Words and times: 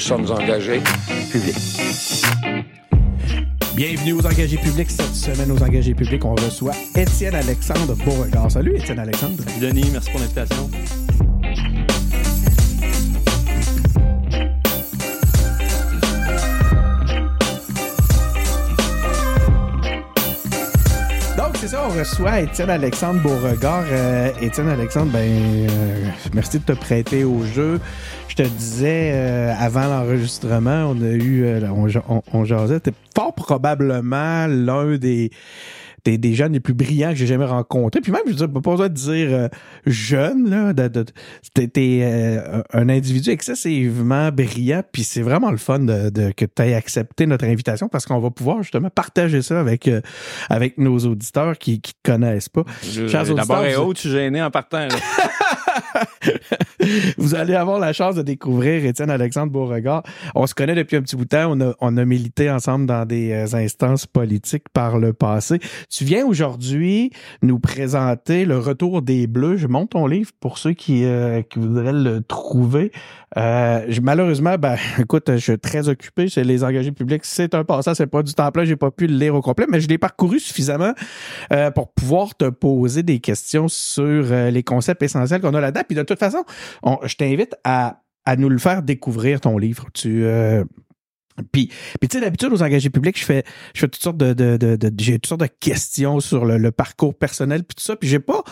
Nous 0.00 0.06
sommes 0.06 0.30
engagés 0.30 0.80
publics. 1.30 2.24
Bienvenue 3.76 4.14
aux 4.14 4.24
engagés 4.24 4.56
publics. 4.56 4.90
Cette 4.90 5.14
semaine, 5.14 5.52
aux 5.52 5.62
engagés 5.62 5.92
publics, 5.92 6.24
on 6.24 6.34
reçoit 6.36 6.72
Étienne 6.96 7.34
Alexandre 7.34 7.94
Beauregard. 8.06 8.50
Salut, 8.50 8.76
Étienne 8.76 8.98
Alexandre. 8.98 9.42
Salut, 9.46 9.60
Denis. 9.60 9.90
Merci 9.92 10.10
pour 10.10 10.20
l'invitation. 10.20 10.70
Donc, 21.36 21.56
c'est 21.56 21.68
ça, 21.68 21.86
on 21.86 21.98
reçoit 21.98 22.40
Étienne 22.40 22.70
Alexandre 22.70 23.20
Beauregard. 23.20 23.84
Euh, 23.90 24.30
Étienne 24.40 24.70
Alexandre, 24.70 25.12
ben, 25.12 25.18
euh, 25.20 26.06
merci 26.32 26.58
de 26.58 26.64
te 26.64 26.72
prêter 26.72 27.24
au 27.24 27.44
jeu. 27.44 27.78
Je 28.40 28.46
te 28.46 28.48
disais, 28.48 29.10
euh, 29.12 29.52
avant 29.58 29.86
l'enregistrement, 29.86 30.94
on 30.94 31.02
a 31.02 31.10
eu, 31.10 31.44
euh, 31.44 31.60
on, 31.68 31.86
on, 32.08 32.22
on 32.32 32.44
jasait, 32.46 32.80
t'es 32.80 32.92
fort 33.14 33.34
probablement 33.34 34.46
l'un 34.46 34.96
des 34.96 35.30
des, 36.04 36.18
des 36.18 36.34
jeunes 36.34 36.52
les 36.52 36.60
plus 36.60 36.74
brillants 36.74 37.10
que 37.10 37.16
j'ai 37.16 37.26
jamais 37.26 37.44
rencontrés. 37.44 38.00
Puis 38.00 38.12
même, 38.12 38.22
je 38.26 38.30
veux 38.30 38.36
dire, 38.36 38.50
pas 38.50 38.60
besoin 38.60 38.88
de 38.88 38.94
dire 38.94 39.28
euh, 39.30 39.48
jeune, 39.86 40.48
là. 40.48 40.72
De, 40.72 40.88
de, 40.88 41.04
t'es 41.54 42.00
euh, 42.02 42.62
un 42.72 42.88
individu 42.88 43.30
excessivement 43.30 44.30
brillant, 44.30 44.82
puis 44.90 45.04
c'est 45.04 45.22
vraiment 45.22 45.50
le 45.50 45.56
fun 45.56 45.80
de, 45.80 46.10
de 46.10 46.32
que 46.32 46.44
tu 46.44 46.62
aies 46.62 46.74
accepté 46.74 47.26
notre 47.26 47.44
invitation 47.44 47.88
parce 47.88 48.06
qu'on 48.06 48.20
va 48.20 48.30
pouvoir 48.30 48.62
justement 48.62 48.90
partager 48.90 49.42
ça 49.42 49.60
avec, 49.60 49.88
euh, 49.88 50.00
avec 50.48 50.78
nos 50.78 50.98
auditeurs 51.00 51.58
qui 51.58 51.80
qui 51.80 51.92
te 51.94 52.10
connaissent 52.10 52.48
pas. 52.48 52.64
D'abord 53.36 53.64
et 53.64 53.76
haut, 53.76 53.94
tu 53.94 54.08
es 54.08 54.10
gêné 54.10 54.42
en 54.42 54.50
partant. 54.50 54.88
vous 57.18 57.34
allez 57.34 57.54
avoir 57.54 57.78
la 57.78 57.92
chance 57.92 58.14
de 58.14 58.22
découvrir 58.22 58.84
Étienne 58.84 59.10
Alexandre 59.10 59.52
Beauregard. 59.52 60.02
On 60.34 60.46
se 60.46 60.54
connaît 60.54 60.74
depuis 60.74 60.96
un 60.96 61.02
petit 61.02 61.16
bout 61.16 61.24
de 61.24 61.30
temps. 61.30 61.50
On 61.50 61.60
a, 61.60 61.74
on 61.80 61.96
a 61.96 62.04
milité 62.04 62.50
ensemble 62.50 62.86
dans 62.86 63.06
des 63.06 63.32
euh, 63.32 63.56
instances 63.56 64.06
politiques 64.06 64.68
par 64.72 64.98
le 64.98 65.12
passé. 65.12 65.58
Tu 65.88 66.04
viens 66.04 66.26
aujourd'hui 66.26 67.10
nous 67.42 67.58
présenter 67.58 68.44
le 68.44 68.58
retour 68.58 69.02
des 69.02 69.26
Bleus. 69.26 69.56
Je 69.56 69.66
monte 69.66 69.90
ton 69.90 70.06
livre 70.06 70.30
pour 70.40 70.58
ceux 70.58 70.72
qui, 70.72 71.04
euh, 71.04 71.42
qui 71.42 71.58
voudraient 71.58 71.92
le 71.92 72.20
trouver. 72.22 72.92
Euh, 73.36 73.86
malheureusement, 74.02 74.56
ben, 74.58 74.76
écoute, 74.98 75.30
je 75.30 75.38
suis 75.38 75.58
très 75.58 75.88
occupé 75.88 76.28
chez 76.28 76.44
les 76.44 76.64
engagés 76.64 76.92
publics. 76.92 77.24
C'est 77.24 77.54
un 77.54 77.64
passage, 77.64 77.96
c'est 77.96 78.06
pas 78.06 78.22
du 78.22 78.34
temps 78.34 78.50
plein. 78.50 78.64
J'ai 78.64 78.76
pas 78.76 78.90
pu 78.90 79.06
le 79.06 79.16
lire 79.16 79.34
au 79.34 79.40
complet, 79.40 79.66
mais 79.68 79.80
je 79.80 79.88
l'ai 79.88 79.98
parcouru 79.98 80.38
suffisamment 80.38 80.92
pour 81.74 81.92
pouvoir 81.92 82.34
te 82.34 82.48
poser 82.48 83.02
des 83.02 83.20
questions 83.20 83.68
sur 83.68 84.24
les 84.50 84.62
concepts 84.62 85.02
essentiels 85.02 85.40
qu'on 85.40 85.54
a 85.54 85.60
là-dedans. 85.60 85.82
Puis 85.86 85.96
toute 86.14 86.20
façon, 86.20 86.44
on, 86.82 86.98
je 87.04 87.16
t'invite 87.16 87.54
à, 87.64 88.02
à 88.24 88.36
nous 88.36 88.48
le 88.48 88.58
faire 88.58 88.82
découvrir 88.82 89.40
ton 89.40 89.58
livre. 89.58 89.86
Euh, 90.06 90.64
puis, 91.52 91.70
puis 92.00 92.08
tu 92.08 92.18
sais, 92.18 92.20
d'habitude, 92.20 92.52
aux 92.52 92.62
engagés 92.62 92.90
publics, 92.90 93.18
je 93.18 93.24
fais, 93.24 93.44
je 93.74 93.80
fais 93.80 93.88
toutes 93.88 94.02
sortes 94.02 94.16
de, 94.16 94.32
de, 94.32 94.56
de, 94.56 94.76
de 94.76 94.92
j'ai 94.98 95.14
toutes 95.14 95.26
sortes 95.26 95.40
de 95.40 95.46
questions 95.46 96.20
sur 96.20 96.44
le, 96.44 96.58
le, 96.58 96.70
parcours 96.70 97.14
personnel 97.14 97.64
puis 97.64 97.74
tout 97.76 97.84
ça. 97.84 97.96
Puis 97.96 98.08
j'ai 98.08 98.18
pas, 98.18 98.42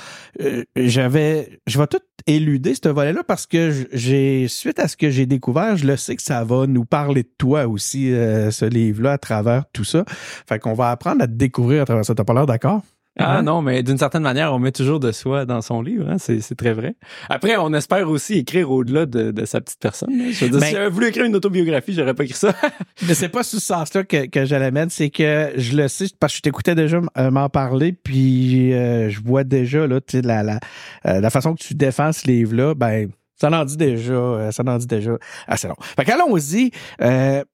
euh, 0.41 0.65
j'avais, 0.77 1.61
je 1.67 1.79
vais 1.79 1.87
tout 1.87 2.01
éluder 2.27 2.75
ce 2.75 2.89
volet-là 2.89 3.23
parce 3.25 3.47
que 3.47 3.87
j'ai, 3.93 4.49
suite 4.49 4.79
à 4.79 4.89
ce 4.89 4.97
que 4.97 5.11
j'ai 5.11 5.27
découvert, 5.27 5.77
je 5.77 5.87
le 5.87 5.97
sais 5.97 6.17
que 6.17 6.23
ça 6.23 6.45
va 6.45 6.67
nous 6.67 6.85
parler 6.85 7.23
de 7.23 7.33
toi 7.39 7.67
aussi, 7.67 8.13
euh, 8.13 8.51
ce 8.51 8.65
livre-là, 8.65 9.13
à 9.13 9.19
travers 9.19 9.65
tout 9.73 9.85
ça. 9.85 10.05
Fait 10.49 10.59
qu'on 10.59 10.75
va 10.75 10.91
apprendre 10.91 11.23
à 11.23 11.27
te 11.27 11.33
découvrir 11.33 11.83
à 11.83 11.85
travers 11.85 12.05
ça. 12.05 12.15
T'as 12.15 12.25
pas 12.25 12.35
l'air 12.35 12.47
d'accord? 12.47 12.83
Ah 13.19 13.43
non, 13.43 13.63
mais 13.63 13.83
d'une 13.83 13.99
certaine 13.99 14.23
manière, 14.23 14.53
on 14.53 14.59
met 14.59 14.73
toujours 14.73 15.01
de 15.01 15.13
soi 15.13 15.45
dans 15.45 15.61
son 15.61 15.83
livre, 15.83 16.09
hein? 16.09 16.17
c'est 16.19 16.55
très 16.57 16.73
vrai. 16.73 16.95
Après, 17.29 17.57
on 17.57 17.73
espère 17.75 18.09
aussi 18.09 18.39
écrire 18.39 18.71
au-delà 18.71 19.07
de, 19.07 19.31
de, 19.31 19.45
sa 19.45 19.61
petite 19.61 19.81
personne. 19.81 20.11
Hein. 20.13 20.31
Je 20.33 20.45
veux 20.45 20.51
dire, 20.51 20.61
ben, 20.61 20.67
si 20.67 20.73
j'avais 20.73 20.89
voulu 20.89 21.09
écrire 21.09 21.25
une 21.25 21.37
autobiographie, 21.37 21.93
j'aurais 21.93 22.15
pas 22.15 22.25
écrit 22.25 22.37
ça. 22.37 22.55
mais 23.09 23.15
c'est 23.15 23.29
pas 23.29 23.43
sous 23.43 23.59
ce 23.59 23.67
sens-là 23.67 24.05
que, 24.05 24.27
que 24.27 24.45
j'allais 24.45 24.71
mettre, 24.71 24.93
c'est 24.93 25.11
que 25.11 25.53
je 25.57 25.77
le 25.77 25.89
sais, 25.89 26.07
parce 26.19 26.33
que 26.33 26.37
je 26.39 26.43
t'écoutais 26.43 26.75
déjà 26.75 27.01
m'en 27.31 27.49
parler, 27.49 27.93
puis 27.93 28.73
euh, 28.73 29.11
je 29.11 29.21
vois 29.21 29.45
déjà 29.45 29.87
là, 29.87 30.01
la, 30.13 30.43
la, 30.43 30.61
euh, 31.07 31.21
la 31.21 31.31
façon 31.31 31.55
que 31.55 31.63
tu 31.63 31.75
défends 31.75 32.13
ce 32.13 32.27
livre-là, 32.27 32.75
ben 32.75 33.09
ça 33.41 33.51
en 33.51 33.65
dit 33.65 33.77
déjà, 33.77 34.13
euh, 34.13 34.51
ça 34.51 34.63
en 34.67 34.79
dit 34.79 34.87
déjà 34.87 35.17
assez 35.47 35.69
long. 35.69 35.77
Fait 35.81 36.05
qu'allons-y. 36.05 36.71
Euh, 37.01 37.45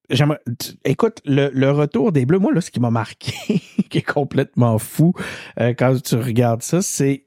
écoute, 0.84 1.21
le, 1.25 1.71
retour 1.71 2.12
des 2.12 2.25
Bleus, 2.25 2.39
moi, 2.39 2.53
là, 2.53 2.61
ce 2.61 2.71
qui 2.71 2.81
m'a 2.81 2.91
marqué, 2.91 3.34
qui 3.91 3.99
est 3.99 4.03
complètement 4.03 4.78
fou 4.78 5.12
euh, 5.61 5.75
quand 5.77 6.00
tu 6.03 6.17
regardes 6.17 6.62
ça, 6.62 6.83
c'est 6.83 7.27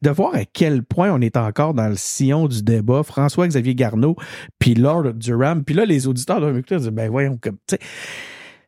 de 0.00 0.08
voir 0.08 0.34
à 0.34 0.46
quel 0.46 0.82
point 0.82 1.12
on 1.12 1.20
est 1.20 1.36
encore 1.36 1.74
dans 1.74 1.88
le 1.88 1.96
sillon 1.96 2.48
du 2.48 2.62
débat. 2.62 3.02
François-Xavier 3.02 3.74
Garneau, 3.74 4.16
puis 4.58 4.74
Lord 4.74 5.12
Durham. 5.14 5.64
Puis 5.64 5.74
là, 5.74 5.84
les 5.84 6.06
auditeurs 6.06 6.40
doivent 6.40 6.54
m'écouter 6.54 6.78
ben 6.90 7.10
voyons, 7.10 7.36
comme, 7.36 7.58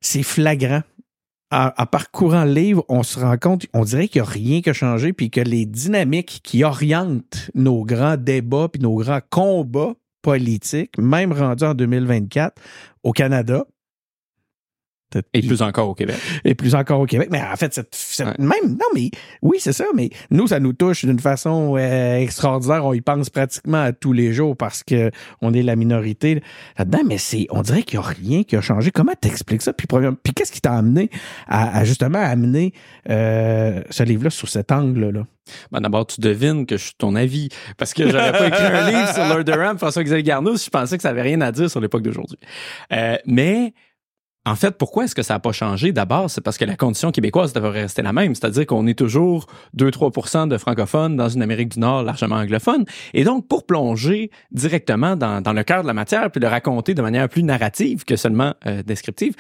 c'est 0.01 0.23
flagrant 0.23 0.83
en, 1.51 1.87
parcourant 1.87 2.45
le 2.45 2.53
livre, 2.53 2.85
on 2.89 3.03
se 3.03 3.19
rend 3.19 3.37
compte, 3.39 3.67
on 3.73 3.85
dirait 3.85 4.09
qu'il 4.09 4.21
n'y 4.21 4.29
a 4.29 4.31
rien 4.31 4.61
qui 4.61 4.71
a 4.71 4.75
changé, 4.75 5.13
puis 5.13 5.31
que 5.31 5.41
les 5.41 5.65
dynamiques 5.65 6.41
qui 6.43 6.63
orientent 6.65 7.51
nos 7.55 7.85
grands 7.85 8.17
débats 8.17 8.69
puis 8.69 8.83
nos 8.83 8.97
grands 8.97 9.21
combats 9.31 9.95
politiques, 10.23 10.99
même 10.99 11.33
rendus 11.33 11.65
en 11.65 11.75
2024 11.75 12.61
au 13.03 13.13
Canada, 13.13 13.65
et 15.33 15.43
plus 15.43 15.63
encore 15.63 15.89
au 15.89 15.95
Québec. 15.95 16.17
Et 16.45 16.55
plus 16.55 16.75
encore 16.75 17.01
au 17.01 17.07
Québec. 17.07 17.29
Mais 17.31 17.41
en 17.43 17.57
fait, 17.57 17.73
cette, 17.73 17.95
cette 17.95 18.39
même, 18.39 18.49
non, 18.65 18.87
mais 18.95 19.11
oui, 19.43 19.59
c'est 19.61 19.73
ça, 19.73 19.85
mais 19.95 20.11
nous, 20.31 20.49
ça 20.49 20.61
nous 20.61 20.73
touche 20.73 21.05
d'une 21.05 21.19
façon 21.19 21.77
euh, 21.77 22.19
extraordinaire. 22.19 22.85
On 22.85 22.93
y 22.93 23.01
pense 23.01 23.31
pratiquement 23.31 23.83
à 23.83 23.93
tous 23.93 24.13
les 24.13 24.33
jours 24.33 24.57
parce 24.57 24.83
que 24.83 25.11
on 25.41 25.55
est 25.55 25.63
la 25.63 25.77
minorité 25.77 26.43
là-dedans, 26.79 27.01
mais 27.07 27.19
c'est, 27.19 27.47
on 27.51 27.63
dirait 27.63 27.83
qu'il 27.83 27.99
n'y 27.99 28.05
a 28.05 28.09
rien 28.09 28.43
qui 28.43 28.57
a 28.57 28.61
changé. 28.61 28.91
Comment 28.91 29.15
t'expliques 29.19 29.63
ça? 29.63 29.73
Puis, 29.73 29.87
puis 30.23 30.35
qu'est-ce 30.35 30.53
qui 30.53 30.61
t'a 30.61 30.75
amené 30.75 31.11
à, 31.47 31.85
justement 31.85 32.19
amener 32.19 32.73
euh, 33.09 33.83
ce 33.91 34.03
livre-là 34.03 34.31
sous 34.31 34.47
cet 34.47 34.73
angle-là? 34.73 35.25
Ben 35.73 35.81
d'abord, 35.81 36.07
tu 36.07 36.21
devines 36.21 36.67
que 36.67 36.77
je 36.77 36.85
suis 36.85 36.95
ton 36.99 37.15
avis. 37.15 37.49
Parce 37.77 37.95
que 37.95 38.09
j'aurais 38.11 38.33
pas 38.33 38.49
écrit 38.49 38.65
un 38.65 38.91
livre 38.91 39.15
sur 39.15 39.25
Lord 39.27 39.45
Durham, 39.45 39.79
François-Xavier 39.79 40.23
Garneau, 40.23 40.57
si 40.57 40.67
je 40.67 40.71
pensais 40.71 40.97
que 40.97 41.03
ça 41.03 41.11
avait 41.11 41.23
rien 41.23 41.41
à 41.41 41.53
dire 41.53 41.71
sur 41.71 41.81
l'époque 41.81 42.03
d'aujourd'hui. 42.03 42.39
Euh, 42.93 43.17
mais 43.27 43.73
en 44.49 44.57
fait, 44.57 44.79
pourquoi 44.79 45.05
est-ce 45.05 45.15
que 45.15 45.23
ça 45.23 45.35
n'a 45.35 45.41
pas 45.41 45.53
changé? 45.53 45.93
D'abord, 45.93 46.31
c'est 46.31 46.41
parce 46.41 46.57
que 46.57 46.65
la 46.65 46.75
condition 46.75 47.11
québécoise 47.13 47.53
devrait 47.53 47.83
rester 47.83 48.01
la 48.01 48.15
même, 48.15 48.35
c'est-à-dire 48.35 48.67
qu'on 48.67 48.87
est 48.87 48.99
toujours 48.99 49.47
2-3% 49.77 50.49
de 50.49 50.57
francophones 50.57 51.17
dans 51.17 51.29
une 51.29 51.43
Amérique 51.43 51.69
du 51.69 51.81
Nord 51.81 52.03
largement 52.03 52.37
anglophone. 52.37 52.87
Et 53.13 53.25
donc, 53.25 53.47
pour 53.47 53.67
plonger 53.67 54.31
directement 54.51 55.17
dans, 55.17 55.53
le 55.53 55.63
cœur 55.65 55.83
de 55.83 55.87
la 55.87 55.93
matière, 55.93 56.31
puis 56.31 56.41
le 56.41 56.49
raconter 56.49 56.95
de 56.95 57.03
manière 57.03 57.29
plus 57.29 57.43
narrative 57.43 58.05
que 58.05 58.17
seulement 58.17 58.55
euh, 58.67 58.83
descriptive, 58.83 59.35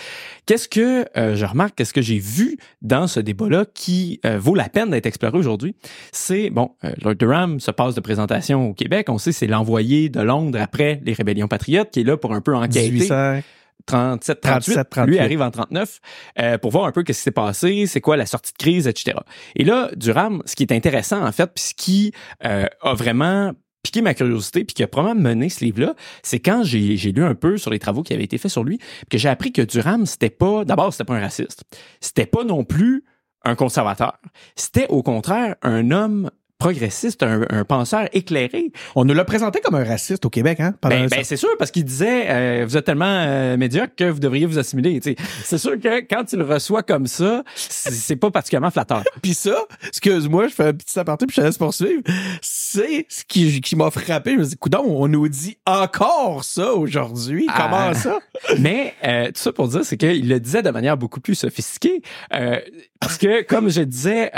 qu'est-ce 0.45 0.69
que 0.69 1.07
euh, 1.17 1.37
je 1.37 1.47
remarque, 1.47 1.75
qu'est-ce 1.77 1.95
que 1.95 2.03
j'ai 2.03 2.19
vu 2.19 2.59
dans 2.83 3.07
ce 3.07 3.21
débat-là 3.21 3.65
qui 3.73 4.21
euh, 4.27 4.39
vaut 4.39 4.55
la 4.55 4.69
peine 4.69 4.91
d'être 4.91 5.07
exploré 5.07 5.39
aujourd'hui? 5.39 5.75
C'est, 6.13 6.51
bon, 6.51 6.73
Lord 7.03 7.15
Durham 7.15 7.61
se 7.61 7.71
passe 7.71 7.95
de 7.95 8.01
présentation 8.01 8.69
au 8.69 8.75
Québec, 8.75 9.09
on 9.09 9.17
sait 9.17 9.33
c'est 9.33 9.47
l'envoyé 9.47 10.11
de 10.11 10.21
Londres 10.21 10.59
après 10.61 11.01
les 11.03 11.15
rébellions 11.15 11.49
patriotes 11.49 11.91
qui 11.91 12.01
est 12.01 12.05
là 12.05 12.19
pour 12.19 12.35
un 12.35 12.43
peu 12.43 12.55
enquêter. 12.55 12.91
1800. 12.91 13.41
37, 13.87 14.41
38. 14.41 15.07
Lui 15.07 15.19
arrive 15.19 15.43
en 15.43 15.51
39 15.51 16.01
euh, 16.39 16.59
pour 16.59 16.71
voir 16.71 16.85
un 16.87 16.93
peu 16.93 17.01
ce 17.01 17.07
qui 17.07 17.15
s'est 17.15 17.31
passé, 17.31 17.87
c'est 17.87 18.01
quoi 18.01 18.17
la 18.17 18.27
sortie 18.27 18.53
de 18.53 18.59
crise, 18.59 18.87
etc. 18.87 19.19
Et 19.57 19.65
là, 19.65 19.91
Durham, 19.97 20.43
ce 20.45 20.55
qui 20.57 20.63
est 20.63 20.73
intéressant 20.73 21.25
en 21.25 21.33
fait, 21.33 21.51
puis 21.55 21.65
ce 21.65 21.75
qui 21.75 22.13
euh, 22.45 22.67
a 22.83 22.95
vraiment 22.95 23.53
piqué 23.83 24.03
ma 24.03 24.15
curiosité 24.15 24.65
puis 24.65 24.75
qui 24.75 24.83
a 24.83 24.89
probablement 24.89 25.31
mené 25.31 25.49
ce 25.49 25.65
livre-là, 25.65 25.95
c'est 26.23 26.41
quand 26.41 26.63
j'ai 26.65 26.97
lu 27.13 27.25
un 27.25 27.35
peu 27.35 27.57
sur 27.57 27.71
les 27.71 27.79
travaux 27.79 28.03
qui 28.03 28.13
avaient 28.13 28.25
été 28.25 28.39
faits 28.39 28.51
sur 28.51 28.65
lui, 28.65 28.79
que 29.11 29.19
j'ai 29.19 29.29
appris 29.29 29.53
que 29.53 29.63
Durham, 29.63 30.05
c'était 30.07 30.31
pas, 30.31 30.65
d'abord, 30.65 30.93
c'était 30.93 31.05
pas 31.05 31.15
un 31.15 31.21
raciste. 31.21 31.65
C'était 32.01 32.27
pas 32.27 32.45
non 32.45 32.65
plus 32.65 33.05
un 33.45 33.55
conservateur. 33.55 34.19
C'était 34.57 34.87
au 34.89 35.03
contraire 35.03 35.57
un 35.63 35.91
homme 35.91 36.31
progressiste, 36.59 37.23
un, 37.23 37.43
un, 37.51 37.65
penseur 37.65 38.09
éclairé. 38.13 38.73
On 38.97 39.05
nous 39.05 39.15
l'a 39.15 39.25
présenté 39.25 39.61
comme 39.61 39.77
un 39.77 39.85
raciste 39.85 40.27
au 40.27 40.31
Québec, 40.31 40.59
hein? 40.59 40.75
Ben, 40.83 41.07
ben 41.07 41.23
c'est 41.23 41.37
sûr, 41.37 41.51
parce 41.57 41.71
qu'il 41.71 41.85
disait 41.85 42.27
euh, 42.29 42.65
vous 42.67 42.77
êtes 42.77 42.85
tellement 42.85 43.05
euh, 43.07 43.57
médiocre 43.57 43.95
que 43.97 44.11
vous 44.11 44.19
devriez 44.19 44.45
vous 44.45 44.59
assimiler. 44.59 45.01
C'est 45.45 45.59
sûr 45.59 45.79
que 45.79 46.01
quand 46.01 46.25
tu 46.25 46.37
le 46.37 46.45
reçois 46.45 46.83
comme 46.83 47.07
ça, 47.07 47.45
c'est 47.55 48.17
pas 48.17 48.33
particulièrement 48.33 48.73
flatteur. 48.73 49.05
puis 49.23 49.35
ça, 49.35 49.57
excuse-moi, 49.87 50.49
je 50.49 50.55
fais 50.55 50.67
un 50.67 50.73
petit 50.73 50.99
aparté 50.99 51.27
puis 51.27 51.37
je 51.37 51.41
te 51.43 51.47
laisse 51.47 51.59
poursuivre. 51.59 52.03
C'est 52.43 53.07
ce 53.09 53.25
qui, 53.25 53.61
qui 53.61 53.77
m'a 53.77 53.93
frappé. 53.93 54.33
Je 54.33 54.39
me 54.39 54.45
dis, 54.45 54.57
coudon, 54.57 54.85
on 54.85 55.07
nous 55.07 55.29
dit 55.29 55.59
encore 55.65 56.43
ça 56.43 56.73
aujourd'hui. 56.73 57.47
Comment 57.57 57.91
ah. 57.91 57.95
ça? 57.95 58.19
Mais 58.59 58.95
euh, 59.05 59.27
tout 59.27 59.41
ça 59.41 59.53
pour 59.53 59.69
dire, 59.69 59.85
c'est 59.85 59.97
qu'il 59.97 60.29
le 60.29 60.41
disait 60.41 60.63
de 60.63 60.71
manière 60.71 60.97
beaucoup 60.97 61.21
plus 61.21 61.37
sophistiquée. 61.37 62.03
Euh, 62.35 62.59
parce 62.99 63.17
que, 63.17 63.43
comme 63.43 63.71
je 63.71 63.83
disais, 63.83 64.33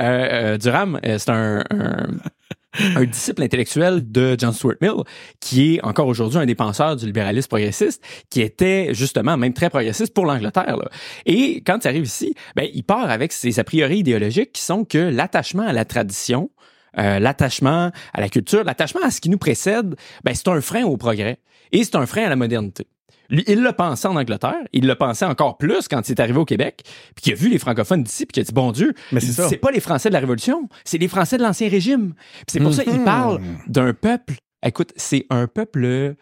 Durham, 0.59 1.01
c'est 1.03 1.31
un, 1.31 1.65
un 1.71 2.10
un 2.79 3.05
disciple 3.05 3.43
intellectuel 3.43 4.11
de 4.11 4.37
John 4.39 4.53
Stuart 4.53 4.77
Mill, 4.81 5.03
qui 5.41 5.75
est 5.75 5.85
encore 5.85 6.07
aujourd'hui 6.07 6.39
un 6.39 6.47
des 6.47 6.55
penseurs 6.55 6.97
du 6.97 7.07
libéralisme 7.07 7.49
progressiste, 7.49 8.03
qui 8.31 8.43
était 8.43 8.95
justement 8.95 9.37
même 9.37 9.53
très 9.53 9.71
progressiste 9.71 10.15
pour 10.15 10.27
l'Angleterre. 10.27 10.77
Et 11.27 11.63
quand 11.63 11.85
il 11.85 11.89
arrive 11.89 12.05
ici, 12.05 12.35
ben, 12.55 12.69
il 12.73 12.85
part 12.85 13.11
avec 13.11 13.33
ses 13.33 13.59
a 13.59 13.65
priori 13.65 13.99
idéologiques 13.99 14.53
qui 14.53 14.63
sont 14.63 14.85
que 14.85 14.99
l'attachement 14.99 15.67
à 15.67 15.73
la 15.73 15.85
tradition, 15.85 16.51
euh, 16.99 17.19
l'attachement 17.19 17.91
à 18.13 18.21
la 18.21 18.29
culture, 18.29 18.65
l'attachement 18.65 19.03
à 19.03 19.11
ce 19.11 19.21
qui 19.21 19.31
nous 19.31 19.39
précède, 19.39 19.97
ben, 20.25 20.35
c'est 20.35 20.49
un 20.49 20.61
frein 20.61 20.85
au 20.85 20.97
progrès 20.97 21.39
et 21.73 21.85
c'est 21.85 21.97
un 21.97 22.07
frein 22.07 22.25
à 22.25 22.29
la 22.29 22.37
modernité. 22.37 22.87
Lui, 23.31 23.45
il 23.47 23.63
l'a 23.63 23.73
pensé 23.73 24.07
en 24.09 24.17
Angleterre, 24.17 24.59
il 24.73 24.87
l'a 24.87 24.97
pensé 24.97 25.25
encore 25.25 25.57
plus 25.57 25.89
quand 25.89 26.09
il 26.09 26.13
est 26.13 26.21
arrivé 26.21 26.39
au 26.39 26.45
Québec, 26.45 26.83
puis 27.15 27.23
qu'il 27.23 27.33
a 27.33 27.37
vu 27.37 27.49
les 27.49 27.59
francophones 27.59 28.03
d'ici, 28.03 28.27
puis 28.27 28.33
qu'il 28.33 28.41
a 28.43 28.45
dit 28.45 28.53
bon 28.53 28.73
Dieu, 28.73 28.93
Mais 29.13 29.21
c'est 29.21 29.57
pas 29.59 29.71
les 29.71 29.81
Français 29.81 30.09
de 30.09 30.15
la 30.15 30.21
Révolution, 30.21 30.69
c'est 30.85 30.99
les 30.99 31.09
Français 31.09 31.39
de 31.39 31.43
l'ancien 31.43 31.69
régime. 31.69 32.15
C'est 32.49 32.61
pour 32.61 32.75
ça 32.75 32.85
qu'il 32.85 32.99
Mhm. 32.99 33.05
parle 33.05 33.41
d'un 33.69 33.93
peuple. 33.95 34.35
Écoute, 34.67 34.93
c'est 34.97 35.27
un 35.31 35.47
peuple 35.47 36.17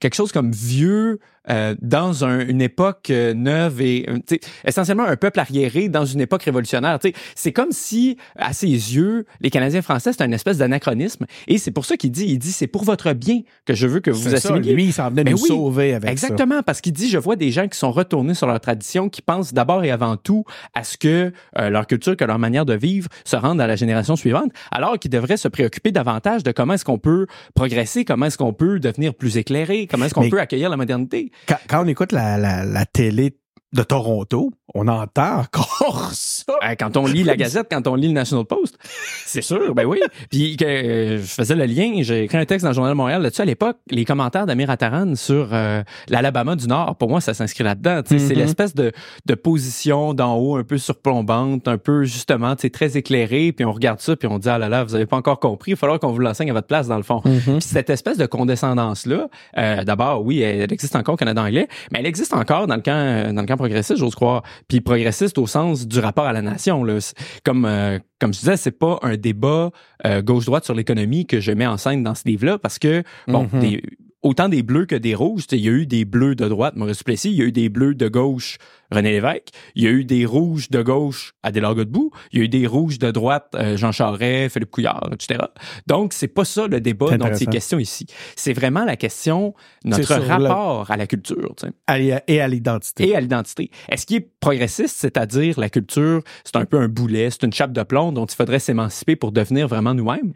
quelque 0.00 0.14
chose 0.14 0.32
comme 0.32 0.52
vieux 0.52 1.18
euh, 1.50 1.74
dans 1.82 2.24
un- 2.24 2.40
une 2.46 2.62
époque 2.62 3.10
euh, 3.10 3.34
neuve 3.34 3.80
et 3.82 4.06
euh, 4.08 4.18
essentiellement 4.64 5.04
un 5.04 5.16
peuple 5.16 5.40
arriéré 5.40 5.88
dans 5.88 6.04
une 6.04 6.20
époque 6.20 6.42
révolutionnaire. 6.44 6.98
C'est 7.34 7.52
comme 7.52 7.70
si, 7.72 8.16
à 8.36 8.52
ses 8.52 8.68
yeux, 8.68 9.26
les 9.40 9.50
Canadiens 9.50 9.82
français, 9.82 10.12
c'est 10.12 10.24
une 10.24 10.32
espèce 10.32 10.58
d'anachronisme. 10.58 11.26
Et 11.48 11.58
c'est 11.58 11.70
pour 11.70 11.84
ça 11.84 11.96
qu'il 11.96 12.10
dit, 12.10 12.24
il 12.26 12.38
dit, 12.38 12.52
c'est 12.52 12.66
pour 12.66 12.84
votre 12.84 13.12
bien 13.12 13.40
que 13.66 13.74
je 13.74 13.86
veux 13.86 14.00
que 14.00 14.10
vous 14.10 14.22
C'est 14.30 14.36
ça, 14.38 14.48
assimiliez. 14.50 14.72
lui, 14.74 14.84
il 14.86 14.92
s'en 14.92 15.10
venait 15.10 15.24
Ben 15.24 15.32
nous 15.32 15.40
oui, 15.42 15.48
sauver 15.48 15.94
avec 15.94 16.10
Exactement, 16.10 16.62
parce 16.62 16.80
qu'il 16.80 16.92
dit, 16.92 17.08
je 17.08 17.18
vois 17.18 17.36
des 17.36 17.50
gens 17.50 17.68
qui 17.68 17.78
sont 17.78 17.92
retournés 17.92 18.34
sur 18.34 18.46
leur 18.46 18.60
tradition, 18.60 19.08
qui 19.08 19.22
pensent 19.22 19.52
d'abord 19.52 19.84
et 19.84 19.90
avant 19.90 20.16
tout 20.16 20.44
à 20.74 20.84
ce 20.84 20.96
que 20.96 21.32
euh, 21.58 21.70
leur 21.70 21.86
culture, 21.86 22.16
que 22.16 22.24
leur 22.24 22.38
manière 22.38 22.64
de 22.64 22.74
vivre 22.74 23.08
se 23.24 23.36
rende 23.36 23.60
à 23.60 23.66
la 23.66 23.76
génération 23.76 24.16
suivante, 24.16 24.50
alors 24.70 24.98
qu'ils 24.98 25.10
devraient 25.10 25.36
se 25.36 25.48
préoccuper 25.48 25.92
davantage 25.92 26.42
de 26.42 26.52
comment 26.52 26.74
est-ce 26.74 26.84
qu'on 26.84 26.98
peut 26.98 27.26
progresser, 27.54 28.04
comment 28.04 28.26
est-ce 28.26 28.38
qu'on 28.38 28.52
peut 28.52 28.80
devenir 28.80 29.14
plus 29.14 29.36
éclairé, 29.36 29.86
comment 29.90 30.06
est-ce 30.06 30.14
qu'on 30.14 30.22
Mais- 30.22 30.30
peut 30.30 30.40
accueillir 30.40 30.70
la 30.70 30.76
modernité. 30.76 31.30
Quand, 31.46 31.58
quand 31.68 31.84
on 31.84 31.88
écoute 31.88 32.12
la, 32.12 32.36
la, 32.38 32.64
la 32.64 32.86
télé 32.86 33.36
de 33.74 33.82
Toronto, 33.82 34.52
on 34.74 34.86
entend 34.88 35.40
encore 35.40 36.10
ça. 36.12 36.52
Euh, 36.64 36.74
Quand 36.78 36.96
on 36.96 37.06
lit 37.06 37.24
la 37.24 37.36
Gazette, 37.36 37.66
quand 37.70 37.86
on 37.88 37.94
lit 37.96 38.06
le 38.08 38.14
National 38.14 38.44
Post, 38.44 38.78
c'est 39.26 39.42
sûr, 39.42 39.74
ben 39.74 39.84
oui. 39.84 40.00
Puis 40.30 40.56
que 40.56 40.64
euh, 40.64 41.18
je 41.18 41.24
faisais 41.26 41.54
le 41.56 41.64
lien, 41.66 41.92
j'ai 42.02 42.24
écrit 42.24 42.38
un 42.38 42.44
texte 42.44 42.62
dans 42.64 42.70
le 42.70 42.74
Journal 42.74 42.92
de 42.92 42.96
Montréal 42.96 43.22
là-dessus 43.22 43.42
à 43.42 43.44
l'époque, 43.44 43.76
les 43.90 44.04
commentaires 44.04 44.46
d'Amir 44.46 44.70
Attaran 44.70 45.14
sur 45.16 45.48
euh, 45.52 45.82
l'Alabama 46.08 46.56
du 46.56 46.66
Nord, 46.68 46.96
pour 46.96 47.08
moi, 47.08 47.20
ça 47.20 47.34
s'inscrit 47.34 47.64
là-dedans. 47.64 48.02
Tu 48.02 48.18
sais, 48.18 48.26
C'est 48.28 48.34
Mhm. 48.34 48.40
l'espèce 48.40 48.74
de, 48.74 48.92
de 49.26 49.34
position 49.34 50.14
d'en 50.14 50.36
haut, 50.36 50.56
un 50.56 50.64
peu 50.64 50.78
surplombante, 50.78 51.66
un 51.68 51.78
peu 51.78 52.04
justement, 52.04 52.54
tu 52.56 52.62
sais, 52.62 52.70
très 52.70 52.96
éclairée, 52.96 53.52
puis 53.52 53.64
on 53.64 53.72
regarde 53.72 54.00
ça, 54.00 54.14
puis 54.16 54.28
on 54.28 54.38
dit, 54.38 54.48
ah 54.48 54.58
là 54.58 54.68
là, 54.68 54.84
vous 54.84 54.94
avez 54.94 55.06
pas 55.06 55.16
encore 55.16 55.40
compris, 55.40 55.72
il 55.72 55.74
va 55.74 55.78
falloir 55.80 55.98
qu'on 56.00 56.12
vous 56.12 56.18
l'enseigne 56.20 56.50
à 56.50 56.54
votre 56.54 56.66
place, 56.68 56.86
dans 56.88 56.96
le 56.96 57.02
fond. 57.02 57.20
Mhm. 57.24 57.40
Puis 57.40 57.60
cette 57.60 57.90
espèce 57.90 58.18
de 58.18 58.26
condescendance-là, 58.26 59.28
euh, 59.58 59.84
d'abord, 59.84 60.24
oui, 60.24 60.40
elle 60.42 60.72
existe 60.72 60.96
encore 60.96 61.14
au 61.14 61.16
Canada 61.16 61.42
anglais, 61.42 61.68
mais 61.92 61.98
elle 62.00 62.06
existe 62.06 62.32
encore 62.34 62.66
dans 62.66 62.76
le 62.76 62.82
camp, 62.82 63.32
dans 63.34 63.40
le 63.42 63.46
camp 63.46 63.56
progressiste, 63.64 63.98
j'ose 63.98 64.14
croire. 64.14 64.42
Puis 64.68 64.80
progressiste 64.80 65.38
au 65.38 65.46
sens 65.46 65.86
du 65.86 65.98
rapport 65.98 66.26
à 66.26 66.32
la 66.32 66.42
nation. 66.42 66.84
Là. 66.84 66.98
Comme, 67.44 67.64
euh, 67.64 67.98
comme 68.20 68.32
je 68.34 68.40
disais, 68.40 68.56
c'est 68.56 68.78
pas 68.78 68.98
un 69.02 69.16
débat 69.16 69.70
euh, 70.06 70.20
gauche-droite 70.22 70.64
sur 70.64 70.74
l'économie 70.74 71.26
que 71.26 71.40
je 71.40 71.52
mets 71.52 71.66
en 71.66 71.76
scène 71.78 72.02
dans 72.02 72.14
ce 72.14 72.22
livre-là, 72.26 72.58
parce 72.58 72.78
que, 72.78 73.02
bon, 73.26 73.48
Mhm. 73.52 73.60
des- 73.60 73.82
autant 74.24 74.48
des 74.48 74.62
bleus 74.64 74.86
que 74.86 74.96
des 74.96 75.14
rouges, 75.14 75.46
tu 75.46 75.54
sais, 75.56 75.58
il 75.60 75.64
y 75.64 75.68
a 75.68 75.72
eu 75.72 75.86
des 75.86 76.04
bleus 76.04 76.34
de 76.34 76.48
droite, 76.48 76.74
Maurice 76.74 76.98
Duplessis, 76.98 77.30
il 77.30 77.36
y 77.36 77.42
a 77.42 77.44
eu 77.44 77.52
des 77.52 77.68
bleus 77.68 77.94
de 77.94 78.08
gauche, 78.08 78.56
René 78.90 79.12
Lévesque, 79.12 79.48
il 79.74 79.84
y 79.84 79.86
a 79.86 79.90
eu 79.90 80.04
des 80.04 80.24
rouges 80.26 80.70
de 80.70 80.82
gauche, 80.82 81.32
Adélard 81.42 81.74
Godbout, 81.74 82.10
il 82.32 82.38
y 82.38 82.42
a 82.42 82.44
eu 82.44 82.48
des 82.48 82.66
rouges 82.66 82.98
de 82.98 83.10
droite, 83.10 83.48
euh, 83.54 83.76
Jean 83.76 83.92
Charest, 83.92 84.52
Philippe 84.54 84.70
Couillard, 84.70 85.08
etc. 85.12 85.40
Donc, 85.86 86.12
c'est 86.12 86.28
pas 86.28 86.44
ça 86.44 86.66
le 86.66 86.80
débat 86.80 87.06
dont 87.18 87.26
il 87.26 87.42
est 87.42 87.52
question 87.52 87.78
ici. 87.78 88.06
C'est 88.36 88.52
vraiment 88.52 88.84
la 88.84 88.96
question, 88.96 89.54
notre 89.84 90.16
le- 90.18 90.26
rapport 90.26 90.90
à 90.90 90.96
la 90.96 91.06
culture, 91.06 91.54
tu 91.56 91.66
sais, 91.66 91.72
À- 91.86 91.98
Et 92.28 92.40
à 92.40 92.48
l'identité. 92.48 93.08
et 93.08 93.16
à 93.16 93.20
l'identité. 93.20 93.70
Est-ce 93.88 94.06
qu'il 94.06 94.16
est 94.16 94.28
progressiste, 94.40 94.96
c'est-à-dire 94.96 95.58
la 95.60 95.68
culture, 95.70 96.22
c'est 96.44 96.56
un 96.56 96.64
peu 96.64 96.78
un 96.78 96.88
boulet, 96.88 97.30
c'est 97.30 97.42
une 97.42 97.52
chape 97.52 97.72
de 97.72 97.82
plomb 97.82 98.12
dont 98.12 98.26
il 98.26 98.34
faudrait 98.34 98.58
s'émanciper 98.58 99.16
pour 99.16 99.32
devenir 99.32 99.68
vraiment 99.68 99.94
nous-mêmes? 99.94 100.32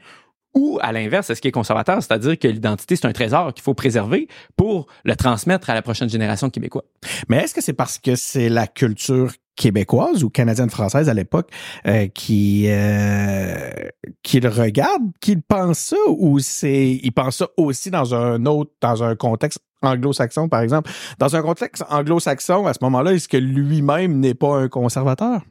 Ou 0.55 0.79
à 0.81 0.93
l'inverse, 0.93 1.31
est-ce 1.31 1.41
qu'il 1.41 1.51
est 1.51 1.53
conservateur, 1.53 2.03
c'est-à-dire 2.03 2.39
que 2.39 2.49
l'identité, 2.49 2.97
c'est 2.97 3.07
un 3.07 3.13
trésor 3.13 3.53
qu'il 3.53 3.63
faut 3.63 3.75
préserver 3.75 4.29
pour 4.57 4.87
le 5.05 5.15
transmettre 5.15 5.71
à 5.71 5.75
la 5.75 5.83
prochaine 5.83 6.09
génération 6.09 6.49
de 6.49 6.53
Québécois? 6.53 6.85
Mais 7.29 7.39
est-ce 7.39 7.55
que 7.55 7.61
c'est 7.61 7.75
parce 7.75 7.99
que 7.99 8.17
c'est 8.17 8.49
la 8.49 8.67
culture 8.67 9.33
québécoise 9.59 10.23
ou 10.23 10.31
canadienne-française 10.31 11.09
à 11.09 11.15
l'époque 11.15 11.51
euh, 11.87 12.07
qui 12.07 12.67
euh, 12.69 13.71
qui 14.23 14.41
le 14.41 14.49
regarde, 14.49 15.03
qui 15.21 15.37
pense 15.37 15.79
ça 15.79 15.97
ou 16.07 16.39
c'est 16.39 17.01
il 17.03 17.11
pense 17.13 17.39
ça 17.39 17.49
aussi 17.57 17.91
dans 17.91 18.15
un 18.15 18.47
autre 18.47 18.71
dans 18.81 19.03
un 19.03 19.17
contexte 19.17 19.59
anglo-saxon 19.83 20.49
par 20.49 20.61
exemple? 20.61 20.91
Dans 21.19 21.35
un 21.37 21.43
contexte 21.43 21.85
anglo-saxon, 21.91 22.67
à 22.67 22.73
ce 22.73 22.79
moment-là, 22.83 23.13
est-ce 23.13 23.29
que 23.29 23.37
lui-même 23.37 24.21
n'est 24.21 24.35
pas 24.35 24.57
un 24.57 24.69
conservateur? 24.69 25.43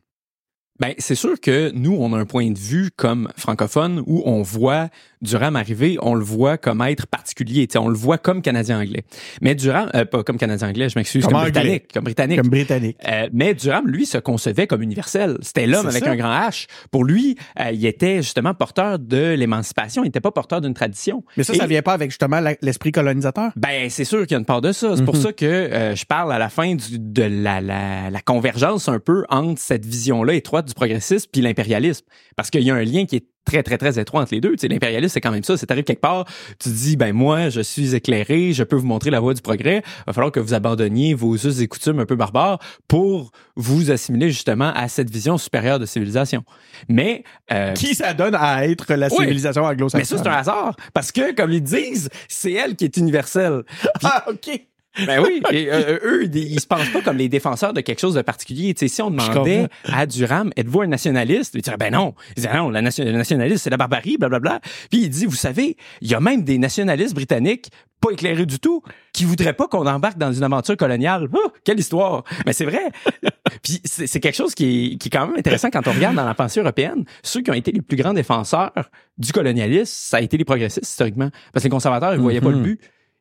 Ben, 0.79 0.93
c'est 0.97 1.15
sûr 1.15 1.39
que 1.39 1.71
nous, 1.73 1.95
on 1.99 2.13
a 2.13 2.17
un 2.17 2.25
point 2.25 2.51
de 2.51 2.57
vue 2.59 2.89
comme 2.95 3.29
francophone 3.35 4.03
où 4.05 4.21
on 4.25 4.41
voit 4.41 4.89
Durham 5.23 5.55
arriver, 5.55 5.97
on 6.03 6.13
le 6.13 6.23
voit 6.23 6.57
comme 6.59 6.81
être 6.83 7.07
particulier, 7.07 7.67
on 7.75 7.87
le 7.87 7.95
voit 7.95 8.19
comme 8.19 8.43
Canadien-anglais. 8.43 9.03
Mais 9.41 9.55
Durham, 9.55 9.89
euh, 9.95 10.05
pas 10.05 10.23
comme 10.23 10.37
Canadien-anglais, 10.37 10.89
je 10.89 10.99
m'excuse, 10.99 11.25
Comme 11.25 11.41
britannique, 11.41 11.91
comme 11.91 12.03
britannique. 12.03 12.39
comme 12.39 12.49
britannique 12.49 12.97
Euh, 13.07 13.27
mais 13.33 13.55
Durham, 13.55 13.87
lui, 13.87 14.05
se 14.05 14.19
concevait 14.19 14.67
comme 14.67 14.83
universel. 14.83 15.37
C'était 15.41 15.65
l'homme 15.65 15.87
avec 15.87 16.03
ça. 16.03 16.11
un 16.11 16.15
grand 16.15 16.37
H. 16.47 16.67
Pour 16.91 17.03
lui, 17.03 17.35
euh, 17.59 17.71
il 17.71 17.83
était 17.87 18.17
justement 18.17 18.53
porteur 18.53 18.99
de 18.99 19.33
l'émancipation. 19.33 20.03
Il 20.03 20.07
n'était 20.07 20.19
pas 20.21 20.31
porteur 20.31 20.61
d'une 20.61 20.75
tradition. 20.75 21.23
Mais 21.35 21.43
ça, 21.43 21.53
Et- 21.53 21.57
ça 21.57 21.65
vient 21.65 21.81
pas 21.81 21.93
avec 21.93 22.11
justement 22.11 22.39
l'esprit 22.61 22.91
colonisateur? 22.91 23.51
Ben, 23.55 23.89
c'est 23.89 24.05
sûr 24.05 24.21
qu'il 24.27 24.33
y 24.33 24.35
a 24.35 24.39
une 24.39 24.45
part 24.45 24.61
de 24.61 24.71
ça. 24.71 24.95
C'est 24.95 25.03
pour 25.05 25.15
Mhm. 25.15 25.21
ça 25.21 25.33
que 25.33 25.45
euh, 25.45 25.95
je 25.95 26.05
parle 26.05 26.31
à 26.31 26.37
la 26.37 26.49
fin 26.49 26.75
du- 26.75 26.99
de 26.99 27.23
la, 27.23 27.59
la, 27.59 28.11
la 28.11 28.21
convergence 28.21 28.87
un 28.87 28.99
peu 28.99 29.25
entre 29.29 29.59
cette 29.59 29.85
vision-là 29.85 30.35
étroite 30.35 30.66
du 30.67 30.73
progressisme 30.75 31.29
puis 31.31 31.41
l'impérialisme. 31.41 32.05
Parce 32.35 32.49
qu'il 32.49 32.61
y 32.61 32.69
a 32.71 32.75
un 32.75 32.83
lien 32.83 33.05
qui 33.05 33.15
est 33.17 33.25
très, 33.45 33.63
très, 33.63 33.77
très 33.77 33.97
étroit 33.97 34.21
entre 34.21 34.33
les 34.33 34.41
deux. 34.41 34.51
Tu 34.51 34.57
sais, 34.59 34.67
l'impérialisme, 34.67 35.13
c'est 35.13 35.21
quand 35.21 35.31
même 35.31 35.43
ça. 35.43 35.55
C'est 35.55 35.71
arrivé 35.71 35.85
quelque 35.85 36.01
part, 36.01 36.25
tu 36.59 36.67
dis, 36.69 36.97
ben 36.97 37.13
moi, 37.13 37.47
je 37.49 37.61
suis 37.61 37.95
éclairé, 37.95 38.51
je 38.51 38.63
peux 38.63 38.75
vous 38.75 38.85
montrer 38.85 39.09
la 39.09 39.21
voie 39.21 39.33
du 39.33 39.41
progrès. 39.41 39.83
Il 39.85 40.03
va 40.07 40.13
falloir 40.13 40.31
que 40.33 40.41
vous 40.41 40.53
abandonniez 40.53 41.13
vos 41.13 41.33
us 41.37 41.61
et 41.61 41.67
coutumes 41.69 41.99
un 41.99 42.05
peu 42.05 42.15
barbares 42.17 42.59
pour 42.89 43.31
vous 43.55 43.89
assimiler 43.89 44.29
justement 44.31 44.73
à 44.75 44.89
cette 44.89 45.09
vision 45.09 45.37
supérieure 45.37 45.79
de 45.79 45.85
civilisation. 45.85 46.43
Mais... 46.89 47.23
euh, 47.53 47.71
Qui 47.73 47.95
ça 47.95 48.13
donne 48.13 48.35
à 48.35 48.67
être 48.67 48.93
la 48.93 49.07
Oui. 49.07 49.15
civilisation 49.17 49.61
mais 49.61 49.69
anglo-saxonne? 49.69 50.17
ça, 50.17 50.23
c'est 50.23 50.29
un 50.29 50.33
hasard. 50.33 50.75
Parce 50.93 51.13
que, 51.13 51.33
comme 51.33 51.51
ils 51.53 51.63
disent, 51.63 52.09
c'est 52.27 52.51
elle 52.51 52.75
qui 52.75 52.83
est 52.85 52.97
universelle. 52.97 53.63
Ah, 54.03 54.25
OK. 54.29 54.61
Ben 55.05 55.21
oui, 55.21 55.41
et, 55.51 55.71
euh, 55.71 55.99
eux, 56.03 56.29
ils, 56.33 56.59
se 56.59 56.67
pensent 56.67 56.89
pas 56.89 57.01
comme 57.01 57.17
les 57.17 57.29
défenseurs 57.29 57.73
de 57.73 57.81
quelque 57.81 57.99
chose 57.99 58.15
de 58.15 58.21
particulier. 58.21 58.73
Tu 58.73 58.87
sais, 58.87 58.95
si 58.95 59.01
on 59.01 59.11
demandait 59.11 59.67
à 59.85 60.05
Durham, 60.05 60.51
êtes-vous 60.55 60.81
un 60.81 60.87
nationaliste? 60.87 61.53
Il 61.55 61.61
dirait, 61.61 61.77
ben 61.77 61.93
non. 61.93 62.15
Il 62.35 62.41
dirait, 62.41 62.57
non, 62.57 62.69
le 62.69 62.81
nationalisme, 62.81 63.57
c'est 63.57 63.69
la 63.69 63.77
barbarie, 63.77 64.17
blablabla. 64.17 64.59
Puis 64.89 65.01
il 65.03 65.09
dit, 65.09 65.25
vous 65.25 65.35
savez, 65.35 65.77
il 66.01 66.09
y 66.09 66.15
a 66.15 66.19
même 66.19 66.43
des 66.43 66.57
nationalistes 66.57 67.13
britanniques 67.13 67.69
pas 67.99 68.11
éclairés 68.11 68.45
du 68.45 68.59
tout, 68.59 68.83
qui 69.11 69.25
voudraient 69.25 69.53
pas 69.53 69.67
qu'on 69.67 69.85
embarque 69.87 70.17
dans 70.17 70.31
une 70.31 70.43
aventure 70.43 70.77
coloniale. 70.77 71.27
Oh, 71.33 71.51
quelle 71.63 71.79
histoire! 71.79 72.23
Mais 72.45 72.53
c'est 72.53 72.65
vrai. 72.65 72.91
Puis 73.63 73.81
c'est 73.85 74.19
quelque 74.19 74.35
chose 74.35 74.53
qui 74.53 74.93
est, 74.93 74.97
qui 74.97 75.07
est 75.07 75.11
quand 75.11 75.27
même 75.27 75.37
intéressant 75.37 75.69
quand 75.71 75.87
on 75.87 75.93
regarde 75.93 76.15
dans 76.15 76.25
la 76.25 76.35
pensée 76.35 76.59
européenne. 76.59 77.05
Ceux 77.23 77.41
qui 77.41 77.49
ont 77.49 77.55
été 77.55 77.71
les 77.71 77.81
plus 77.81 77.97
grands 77.97 78.13
défenseurs 78.13 78.71
du 79.17 79.31
colonialisme, 79.31 79.91
ça 79.91 80.17
a 80.17 80.21
été 80.21 80.37
les 80.37 80.45
progressistes, 80.45 80.87
historiquement. 80.87 81.29
Parce 81.53 81.63
que 81.63 81.67
les 81.67 81.71
conservateurs, 81.71 82.13
ils 82.13 82.19
voyaient 82.19 82.41
pas 82.41 82.51
le 82.51 82.59
but. 82.59 82.79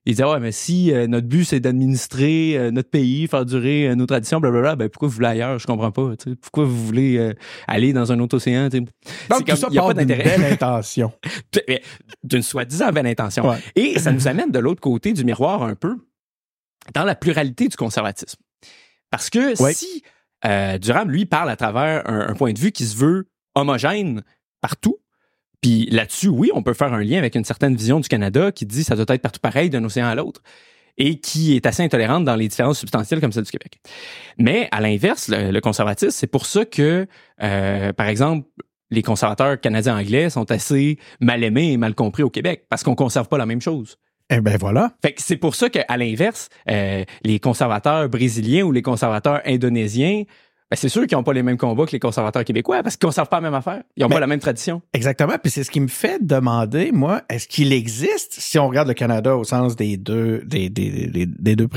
Ils 0.08 0.12
disaient, 0.14 0.24
ouais, 0.24 0.38
mais 0.40 0.52
si 0.52 0.92
euh, 0.92 1.08
notre 1.08 1.26
but, 1.26 1.44
c'est 1.44 1.58
d'administrer 1.58 2.56
euh, 2.56 2.70
notre 2.70 2.90
pays, 2.90 3.26
faire 3.26 3.44
durer 3.44 3.88
euh, 3.88 3.94
nos 3.96 4.06
traditions, 4.06 4.38
blablabla, 4.38 4.76
ben 4.76 4.88
pourquoi 4.88 5.08
vous 5.08 5.14
voulez 5.16 5.26
ailleurs? 5.26 5.58
Je 5.58 5.66
comprends 5.66 5.90
pas. 5.90 6.12
Pourquoi 6.40 6.64
vous 6.64 6.86
voulez 6.86 7.32
aller 7.66 7.92
dans 7.92 8.12
un 8.12 8.20
autre 8.20 8.36
océan? 8.36 8.68
tu 8.70 8.76
sais? 8.78 8.80
Donc, 8.80 8.90
C'est 9.30 9.38
tout 9.38 9.44
comme- 9.44 9.56
ça 9.56 9.68
y 9.72 9.78
a 9.78 9.80
part 9.82 9.94
pas 9.94 10.04
d'une 10.04 10.16
belle 10.16 10.44
intention. 10.52 11.12
D'une 12.22 12.42
soi-disant 12.42 12.92
belle 12.92 13.06
intention. 13.08 13.48
Ouais. 13.50 13.58
Et 13.74 13.98
ça 13.98 14.12
nous 14.12 14.28
amène 14.28 14.50
de 14.52 14.58
l'autre 14.58 14.80
côté 14.80 15.12
du 15.12 15.24
miroir 15.24 15.62
un 15.62 15.74
peu, 15.74 15.96
dans 16.94 17.04
la 17.04 17.14
pluralité 17.16 17.68
du 17.68 17.76
conservatisme. 17.76 18.38
Parce 19.10 19.28
que 19.30 19.60
Ouais. 19.60 19.72
si 19.74 20.02
euh, 20.44 20.78
Durham, 20.78 21.10
lui, 21.10 21.26
parle 21.26 21.50
à 21.50 21.56
travers 21.56 22.08
un, 22.08 22.28
un 22.28 22.34
point 22.34 22.52
de 22.52 22.58
vue 22.58 22.70
qui 22.70 22.84
se 22.84 22.96
veut 22.96 23.28
homogène 23.56 24.22
partout, 24.60 24.98
puis 25.60 25.86
là-dessus, 25.90 26.28
oui, 26.28 26.50
on 26.54 26.62
peut 26.62 26.74
faire 26.74 26.92
un 26.92 27.02
lien 27.02 27.18
avec 27.18 27.34
une 27.34 27.44
certaine 27.44 27.76
vision 27.76 28.00
du 28.00 28.08
Canada 28.08 28.52
qui 28.52 28.66
dit 28.66 28.84
ça 28.84 28.96
doit 28.96 29.06
être 29.08 29.22
partout 29.22 29.40
pareil 29.40 29.70
d'un 29.70 29.82
océan 29.84 30.06
à 30.06 30.14
l'autre 30.14 30.42
et 30.98 31.20
qui 31.20 31.54
est 31.54 31.66
assez 31.66 31.82
intolérante 31.82 32.24
dans 32.24 32.36
les 32.36 32.48
différences 32.48 32.78
substantielles 32.78 33.20
comme 33.20 33.32
celle 33.32 33.44
du 33.44 33.50
Québec. 33.50 33.78
Mais 34.38 34.68
à 34.70 34.80
l'inverse, 34.80 35.28
le, 35.28 35.50
le 35.50 35.60
conservatisme, 35.60 36.10
c'est 36.10 36.26
pour 36.26 36.46
ça 36.46 36.64
que, 36.64 37.06
euh, 37.42 37.92
par 37.92 38.08
exemple, 38.08 38.48
les 38.90 39.02
conservateurs 39.02 39.60
canadiens-anglais 39.60 40.30
sont 40.30 40.50
assez 40.50 40.98
mal 41.20 41.42
aimés 41.44 41.72
et 41.72 41.76
mal 41.76 41.94
compris 41.94 42.22
au 42.22 42.30
Québec 42.30 42.66
parce 42.68 42.82
qu'on 42.82 42.94
conserve 42.94 43.28
pas 43.28 43.38
la 43.38 43.46
même 43.46 43.60
chose. 43.60 43.98
Eh 44.28 44.40
ben 44.40 44.56
voilà. 44.58 44.92
Fait 45.02 45.12
que 45.12 45.22
c'est 45.22 45.36
pour 45.36 45.54
ça 45.54 45.70
qu'à 45.70 45.96
l'inverse, 45.96 46.48
euh, 46.68 47.04
les 47.22 47.38
conservateurs 47.38 48.08
brésiliens 48.08 48.64
ou 48.64 48.72
les 48.72 48.82
conservateurs 48.82 49.40
indonésiens, 49.44 50.24
ben 50.70 50.76
c'est 50.76 50.88
sûr 50.88 51.06
qu'ils 51.06 51.16
n'ont 51.16 51.22
pas 51.24 51.32
les 51.32 51.42
mêmes 51.42 51.56
combats 51.56 51.86
que 51.86 51.92
les 51.92 52.00
conservateurs 52.00 52.44
québécois 52.44 52.82
parce 52.82 52.96
qu'ils 52.96 53.06
ne 53.06 53.10
conservent 53.10 53.28
pas 53.28 53.36
la 53.36 53.42
même 53.42 53.54
affaire. 53.54 53.82
Ils 53.96 54.02
n'ont 54.02 54.08
pas 54.08 54.20
la 54.20 54.26
même 54.26 54.40
tradition. 54.40 54.82
Exactement. 54.92 55.34
Puis 55.40 55.52
c'est 55.52 55.64
ce 55.64 55.70
qui 55.70 55.80
me 55.80 55.88
fait 55.88 56.18
demander, 56.24 56.90
moi, 56.92 57.22
est-ce 57.28 57.46
qu'il 57.46 57.72
existe, 57.72 58.34
si 58.38 58.58
on 58.58 58.68
regarde 58.68 58.88
le 58.88 58.94
Canada 58.94 59.36
au 59.36 59.44
sens 59.44 59.76
des 59.76 59.96
deux, 59.96 60.42
des, 60.44 60.68
des, 60.68 61.06
des, 61.06 61.26
des 61.26 61.56
deux, 61.56 61.68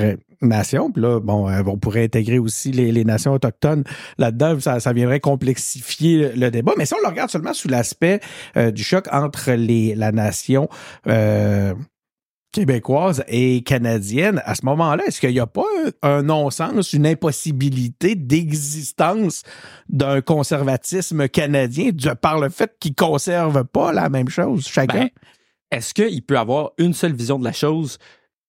nations. 0.41 0.91
Puis 0.91 1.01
là, 1.01 1.19
bon, 1.19 1.50
euh, 1.50 1.62
on 1.65 1.77
pourrait 1.77 2.03
intégrer 2.03 2.39
aussi 2.39 2.72
les, 2.72 2.91
les 2.91 3.03
nations 3.03 3.34
autochtones 3.34 3.84
là-dedans. 4.17 4.60
Ça, 4.60 4.79
ça 4.79 4.93
viendrait 4.93 5.19
complexifier 5.19 6.31
le 6.36 6.50
débat. 6.51 6.74
Mais 6.77 6.86
si 6.86 6.93
on 6.93 7.01
le 7.01 7.08
regarde 7.08 7.29
seulement 7.29 7.53
sous 7.53 7.67
l'aspect 7.67 8.19
euh, 8.58 8.72
du 8.72 8.84
choc 8.84 9.08
entre 9.12 9.51
les, 9.51 9.96
la 9.96 10.12
nation 10.12 10.69
euh, 11.08 11.74
québécoise 12.51 13.24
et 13.27 13.62
canadienne, 13.62 14.41
à 14.46 14.56
ce 14.56 14.65
moment-là, 14.65 15.03
est-ce 15.06 15.20
qu'il 15.20 15.32
n'y 15.32 15.39
a 15.39 15.48
pas 15.48 15.65
un, 16.01 16.24
non-sens, 16.24 16.94
une 16.94 17.06
impossibilité 17.06 18.15
d'existence 18.15 19.44
d'un 19.88 20.22
conservatisme 20.22 21.27
canadien 21.27 21.91
par 22.22 22.39
le 22.39 22.50
fait 22.50 22.75
qu'ils 22.79 22.96
conservent 22.96 23.65
pas 23.65 23.91
la 23.94 24.10
même 24.10 24.29
chose 24.29 24.68
chacun? 24.68 25.01
Ben, 25.01 25.10
est-ce 25.72 25.94
qu'il 25.94 26.24
peut 26.24 26.38
avoir 26.38 26.72
une 26.77 26.94
seule 26.94 27.13
vision 27.13 27.38
de 27.38 27.44
la 27.44 27.53
chose 27.53 28.00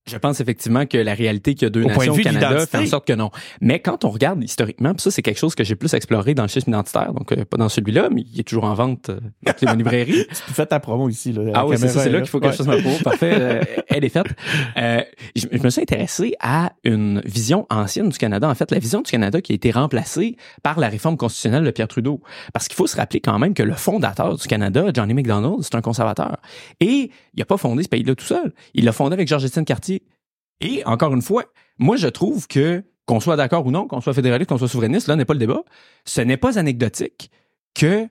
je 0.07 0.17
pense 0.17 0.41
effectivement 0.41 0.87
que 0.87 0.99
la 0.99 1.15
réalité 1.15 1.55
qu'il 1.55 1.65
y 1.65 1.67
a 1.67 1.71
deux 1.71 1.85
Au 1.85 1.89
nations 1.89 2.15
de 2.15 2.21
au 2.21 2.23
Canada 2.23 2.67
fait 2.67 2.79
en 2.79 2.87
sorte 2.87 3.07
que 3.07 3.13
non. 3.13 3.31
Mais 3.61 3.81
quand 3.81 4.05
on 4.05 4.11
regarde 4.11 4.43
historiquement, 4.43 4.93
puis 4.95 5.03
ça 5.03 5.11
c'est 5.11 5.23
quelque 5.23 5.39
chose 5.39 5.55
que 5.55 5.63
j'ai 5.63 5.77
plus 5.77 5.93
exploré 5.95 6.35
dans 6.35 6.43
le 6.43 6.49
schisme 6.49 6.71
identitaire, 6.71 7.13
donc 7.13 7.33
euh, 7.33 7.45
pas 7.45 7.57
dans 7.57 7.69
celui-là, 7.69 8.09
mais 8.11 8.25
il 8.33 8.41
est 8.41 8.45
toujours 8.45 8.65
en 8.65 8.75
vente 8.75 9.11
euh, 9.11 9.21
dans 9.63 9.73
les 9.73 9.77
librairies. 9.79 10.27
Tu 10.47 10.53
fais 10.53 10.67
ta 10.67 10.81
promo 10.81 11.09
ici. 11.09 11.33
Là, 11.33 11.53
Ah 11.55 11.67
oui, 11.67 11.77
c'est 11.79 11.89
ça, 11.89 12.03
c'est 12.03 12.11
là 12.11 12.19
qu'il 12.19 12.23
qu'il 12.23 12.31
faut 12.31 12.41
que 12.41 12.51
je 12.51 12.57
fasse 12.57 12.67
ma 12.67 12.81
peau. 12.81 12.91
Parfait, 13.05 13.37
euh, 13.39 13.63
elle 13.89 14.05
est 14.05 14.09
faite. 14.09 14.27
Euh, 14.77 15.03
je, 15.37 15.47
je 15.53 15.63
me 15.63 15.71
suis 15.71 15.83
intéressé 15.83 16.35
à 16.41 16.73
une 16.85 17.21
vision 17.25 17.67
ancienne 17.71 18.09
du 18.09 18.19
Canada. 18.19 18.49
En 18.49 18.55
fait, 18.55 18.71
la 18.71 18.79
vision 18.79 19.03
du 19.03 19.11
Canada 19.11 19.41
qui 19.41 19.53
a 19.53 19.55
été 19.55 19.71
remplacée 19.71 20.37
par 20.63 20.79
la 20.81 20.89
réforme 20.89 21.17
constitutionnelle 21.17 21.65
de 21.65 21.71
Pierre 21.71 21.89
Trudeau. 21.89 22.21
Parce 22.53 22.69
qu'il 22.69 22.77
faut 22.77 22.87
se 22.87 22.97
rappeler 22.97 23.21
quand 23.21 23.39
même 23.39 23.55
que 23.55 23.63
le 23.63 23.75
fondateur 23.75 24.37
du 24.37 24.47
Canada, 24.47 24.87
Johnny 24.95 25.15
MacDonald, 25.15 25.63
c'est 25.63 25.75
un 25.75 25.81
conservateur. 25.81 26.39
Et 26.81 27.11
il 27.35 27.39
n'a 27.39 27.45
pas 27.45 27.57
fondé 27.57 27.83
ce 27.83 27.89
pays-là 27.89 28.15
tout 28.15 28.25
seul. 28.25 28.53
Il 28.75 28.85
l'a 28.85 28.93
fondé 28.93 29.15
avec 29.15 29.29
Georges-Étienne 29.29 29.65
Cartier. 29.65 30.00
Et 30.61 30.85
encore 30.85 31.13
une 31.15 31.23
fois, 31.23 31.45
moi 31.79 31.97
je 31.97 32.09
trouve 32.09 32.47
que 32.47 32.85
qu'on 33.07 33.21
soit 33.21 33.37
d'accord 33.37 33.67
ou 33.67 33.71
non, 33.71 33.87
qu'on 33.89 34.01
soit 34.01 34.15
fédéraliste, 34.15 34.49
qu'on 34.51 34.59
soit 34.59 34.69
souverainiste, 34.69 35.09
là 35.09 35.17
n'est 35.17 35.25
pas 35.25 35.33
le 35.35 35.41
débat. 35.41 35.63
Ce 36.05 36.21
n'est 36.21 36.37
pas 36.37 36.59
anecdotique 36.59 37.31
que 37.75 38.07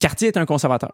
Cartier 0.00 0.28
est 0.28 0.36
un 0.36 0.44
conservateur 0.44 0.92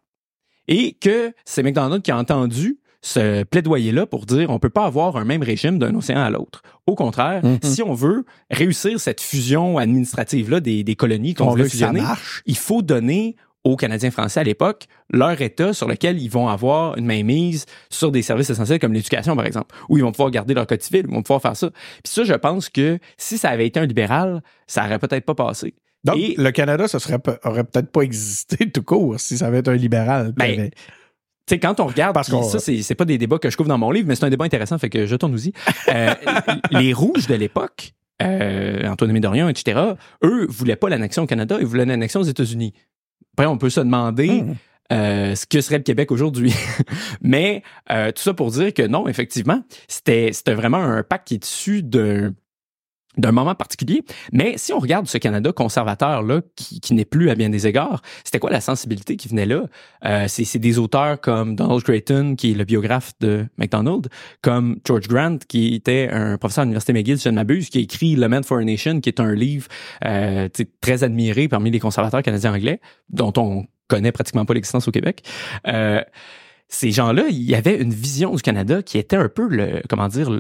et 0.69 0.93
que 0.93 1.33
c'est 1.45 1.63
McDonald 1.63 2.03
qui 2.03 2.11
a 2.13 2.19
entendu 2.19 2.79
ce 3.03 3.43
plaidoyer-là 3.45 4.05
pour 4.07 4.27
dire 4.27 4.51
on 4.51 4.59
peut 4.59 4.69
pas 4.69 4.85
avoir 4.85 5.17
un 5.17 5.25
même 5.25 5.43
régime 5.43 5.79
d'un 5.79 5.95
océan 5.95 6.21
à 6.21 6.29
l'autre. 6.31 6.63
Au 6.87 6.95
contraire, 6.95 7.43
Mhm. 7.45 7.59
si 7.63 7.83
on 7.83 7.95
veut 7.95 8.25
réussir 8.51 9.01
cette 9.01 9.23
fusion 9.23 9.79
administrative-là 9.79 10.61
des, 10.61 10.85
des 10.85 10.97
colonies 10.97 11.33
qu'on 11.35 11.49
on 11.49 11.55
veut 11.55 11.67
fusionner, 11.67 12.03
marche. 12.03 12.43
il 12.47 12.59
faut 12.59 12.83
donner 12.83 13.37
aux 13.65 13.77
Canadiens 13.77 14.11
français 14.11 14.41
à 14.41 14.43
l'époque 14.45 14.87
leur 15.13 15.41
État 15.43 15.73
sur 15.73 15.87
lequel 15.87 16.21
ils 16.21 16.31
vont 16.31 16.49
avoir 16.49 16.97
une 16.97 17.05
mainmise 17.05 17.67
sur 17.91 18.11
des 18.11 18.23
services 18.23 18.49
essentiels 18.51 18.79
comme 18.79 18.93
l'éducation, 18.95 19.37
par 19.37 19.45
exemple, 19.47 19.75
où 19.89 19.99
ils 19.99 20.03
vont 20.03 20.13
pouvoir 20.13 20.31
garder 20.31 20.55
leur 20.55 20.67
code 20.67 20.81
civil, 20.83 21.05
ils 21.09 21.15
vont 21.15 21.23
pouvoir 21.23 21.43
faire 21.43 21.57
ça. 21.57 21.71
Puis 21.71 22.13
ça, 22.13 22.25
je 22.25 22.33
pense 22.35 22.69
que 22.71 22.99
si 23.19 23.37
ça 23.39 23.51
avait 23.51 23.67
été 23.67 23.79
un 23.81 23.87
libéral, 23.87 24.43
ça 24.67 24.85
aurait 24.87 24.99
peut-être 24.99 25.25
pas 25.27 25.35
passé. 25.35 25.75
Donc, 26.05 26.17
Et- 26.17 26.35
le 26.39 26.51
Canada, 26.53 26.89
ça 26.89 26.99
serait, 26.99 27.19
aurait 27.45 27.65
peut-être 27.65 27.91
pas 27.93 28.01
existé 28.03 28.71
tout 28.73 28.83
court 28.83 29.21
si 29.21 29.37
ça 29.37 29.49
avait 29.49 29.59
été 29.59 29.71
un 29.71 29.75
libéral. 29.77 30.33
Ben, 30.37 30.53
avait- 30.59 30.71
Tu 30.71 30.77
sais, 31.57 31.59
quand 31.59 31.79
on 31.81 31.87
regarde, 31.87 32.15
Parce 32.15 32.31
qu'on- 32.31 32.43
ça, 32.43 32.59
c'est 32.61 32.81
c'est 32.83 32.95
pas 32.95 33.05
des 33.05 33.19
débats 33.19 33.39
que 33.39 33.51
je 33.51 33.57
couvre 33.59 33.69
dans 33.69 33.77
mon 33.77 33.91
livre, 33.91 34.07
mais 34.09 34.15
c'est 34.15 34.25
un 34.25 34.31
débat 34.31 34.45
intéressant, 34.47 34.79
fait 34.79 34.89
que 34.89 35.05
jetons-nous-y. 35.05 35.53
Euh, 35.89 36.15
les 36.71 36.93
rouges 36.95 37.27
de 37.27 37.35
l'époque, 37.35 37.93
euh, 38.23 38.87
Antoine 38.89 39.19
Dorion, 39.21 39.49
etc., 39.49 39.79
eux 40.25 40.47
voulaient 40.49 40.77
pas 40.77 40.89
l'annexion 40.89 41.25
au 41.25 41.27
Canada, 41.27 41.59
ils 41.61 41.67
voulaient 41.67 41.85
l'annexion 41.87 42.21
aux 42.21 42.25
États-Unis. 42.25 42.73
Après, 43.41 43.51
on 43.51 43.57
peut 43.57 43.71
se 43.71 43.81
demander 43.81 44.43
Hmm. 44.43 44.55
euh, 44.93 45.35
ce 45.35 45.47
que 45.47 45.63
serait 45.63 45.79
le 45.79 45.83
Québec 45.83 46.13
aujourd'hui. 46.13 46.53
mais 47.23 47.63
euh, 47.91 48.13
tout 48.13 48.21
ça 48.21 48.35
pour 48.35 48.51
dire 48.51 48.75
que 48.75 48.87
non, 48.87 49.09
effectivement, 49.09 49.63
c'était 49.89 50.29
c'était 50.35 50.53
vraiment 50.53 50.77
un 50.77 51.03
pacte 51.03 51.29
qui 51.29 51.35
est 51.37 51.47
issu 51.47 51.83
d'un 51.83 52.35
d'un 53.17 53.33
moment 53.33 53.55
particulier. 53.55 54.03
Mais 54.33 54.55
si 54.57 54.73
on 54.73 54.79
regarde 54.79 55.07
ce 55.09 55.19
Canada 55.19 55.53
conservateur-là, 55.53 56.43
qui, 56.55 56.95
n'est 56.95 57.05
plus 57.05 57.31
à 57.31 57.35
bien 57.35 57.51
des 57.51 57.67
égards, 57.67 58.03
c'était 58.25 58.39
quoi 58.39 58.51
la 58.51 58.61
sensibilité 58.61 59.17
qui 59.17 59.29
venait 59.29 59.47
là? 59.47 59.65
Euh, 60.05 60.27
c'est 60.29 60.59
des 60.59 60.79
auteurs 60.79 61.21
comme 61.21 61.57
Donald 61.57 61.83
Creighton, 61.83 62.35
qui 62.37 62.53
est 62.53 62.55
le 62.55 62.65
biographe 62.65 63.13
de 63.21 63.47
MacDonald, 63.57 64.09
comme 64.43 64.79
George 64.85 65.09
Grant, 65.09 65.39
qui 65.49 65.75
était 65.75 66.09
un 66.11 66.39
professeur 66.39 66.63
à 66.63 66.65
l'Université 66.65 66.93
McGill, 66.93 67.19
si 67.19 67.25
je 67.25 67.31
ne 67.31 67.35
m'abuse, 67.35 67.69
qui 67.69 67.79
a 67.79 67.81
écrit 67.81 68.15
Le 68.15 68.29
Man 68.29 68.45
for 68.45 68.59
a 68.59 68.65
Nation, 68.65 69.01
qui 69.01 69.09
est 69.09 69.21
un 69.21 69.35
livre 69.35 69.67
euh, 70.05 70.49
très 70.81 71.03
admiré 71.03 71.49
parmi 71.49 71.71
les 71.71 71.81
conservateurs 71.81 72.23
canadiens 72.23 72.55
anglais, 72.55 72.81
dont 73.09 73.33
on 73.37 73.67
connaît 73.89 74.13
pratiquement 74.13 74.45
pas 74.45 74.55
l'existence 74.55 74.87
au 74.87 74.93
Québec. 74.93 75.25
Euh, 75.67 76.03
ces 76.69 76.93
gens-là, 76.93 77.25
il 77.29 77.43
y 77.43 77.57
avait 77.57 77.77
une 77.77 77.93
vision 77.93 78.33
du 78.33 78.43
Canada 78.43 78.83
qui 78.83 78.99
était 78.99 79.17
un 79.17 79.29
peu 79.29 79.49
le, 79.49 79.83
comment 79.89 80.07
dire, 80.07 80.31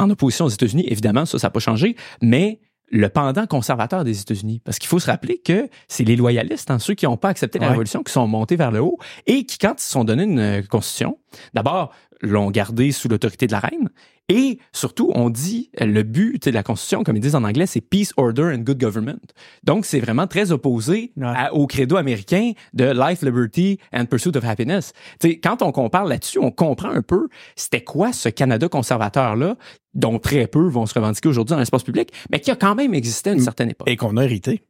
en 0.00 0.10
opposition 0.10 0.44
aux 0.46 0.50
États-Unis. 0.50 0.84
Évidemment, 0.88 1.26
ça, 1.26 1.38
ça 1.38 1.46
n'a 1.46 1.50
pas 1.50 1.60
changé, 1.60 1.96
mais 2.22 2.60
le 2.92 3.08
pendant 3.08 3.46
conservateur 3.46 4.02
des 4.02 4.20
États-Unis. 4.20 4.60
Parce 4.64 4.78
qu'il 4.80 4.88
faut 4.88 4.98
se 4.98 5.06
rappeler 5.06 5.38
que 5.38 5.68
c'est 5.86 6.02
les 6.04 6.16
loyalistes, 6.16 6.70
hein, 6.72 6.78
ceux 6.80 6.94
qui 6.94 7.04
n'ont 7.06 7.16
pas 7.16 7.28
accepté 7.28 7.58
la 7.60 7.66
Ouais. 7.66 7.70
révolution, 7.72 8.02
qui 8.02 8.12
sont 8.12 8.26
montés 8.26 8.56
vers 8.56 8.72
le 8.72 8.80
haut 8.80 8.98
et 9.26 9.44
qui, 9.44 9.58
quand 9.58 9.74
ils 9.78 9.82
se 9.82 9.90
sont 9.90 10.02
donnés 10.04 10.24
une 10.24 10.38
euh, 10.40 10.62
constitution, 10.62 11.18
d'abord, 11.54 11.92
l'ont 12.20 12.50
gardée 12.50 12.90
sous 12.92 13.08
l'autorité 13.08 13.46
de 13.46 13.52
la 13.52 13.60
reine 13.60 13.88
et 14.30 14.58
surtout, 14.72 15.10
on 15.14 15.28
dit 15.28 15.70
le 15.78 16.02
but 16.04 16.46
de 16.46 16.50
la 16.52 16.62
constitution, 16.62 17.02
comme 17.02 17.16
ils 17.16 17.20
disent 17.20 17.34
en 17.34 17.44
anglais, 17.44 17.66
c'est 17.66 17.80
peace, 17.80 18.12
order 18.16 18.44
and 18.54 18.58
good 18.60 18.78
government. 18.80 19.18
Donc, 19.64 19.84
c'est 19.84 19.98
vraiment 20.00 20.26
très 20.28 20.52
opposé 20.52 21.12
Ouais. 21.16 21.26
à- 21.26 21.52
au 21.52 21.66
credo 21.66 21.96
américain 21.96 22.52
de 22.72 22.84
life, 22.84 23.22
liberty 23.22 23.78
and 23.92 24.06
pursuit 24.06 24.36
of 24.36 24.44
happiness. 24.44 24.92
Tu 25.18 25.30
sais, 25.30 25.40
quand 25.40 25.62
on 25.62 25.72
compare 25.72 26.04
là-dessus, 26.04 26.38
on 26.38 26.50
comprend 26.52 26.90
un 26.90 27.02
peu 27.02 27.28
c'était 27.56 27.82
quoi 27.84 28.12
ce 28.12 28.28
Canada 28.28 28.68
conservateur-là, 28.68 29.56
dont 29.94 30.18
très 30.20 30.46
peu 30.46 30.66
vont 30.68 30.86
se 30.86 30.94
revendiquer 30.94 31.28
aujourd'hui 31.28 31.54
dans 31.54 31.58
l'espace 31.58 31.82
public, 31.82 32.12
mais 32.30 32.38
qui 32.40 32.50
a 32.52 32.56
quand 32.56 32.76
même 32.76 32.94
existé 32.94 33.30
à 33.30 33.32
une 33.32 33.40
Mm. 33.40 33.44
certaine 33.44 33.70
époque. 33.70 33.88
et 33.90 33.96
qu'on 33.96 34.16
a 34.16 34.24
hérité. 34.24 34.62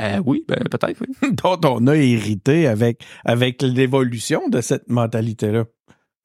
Euh, 0.00 0.20
oui, 0.24 0.44
ben, 0.46 0.58
peut-être, 0.70 1.00
oui. 1.00 1.30
dont 1.42 1.58
on 1.64 1.86
a 1.88 1.96
hérité 1.96 2.68
avec, 2.68 3.02
avec 3.24 3.60
l'évolution 3.62 4.48
de 4.48 4.60
cette 4.60 4.88
mentalité-là. 4.88 5.64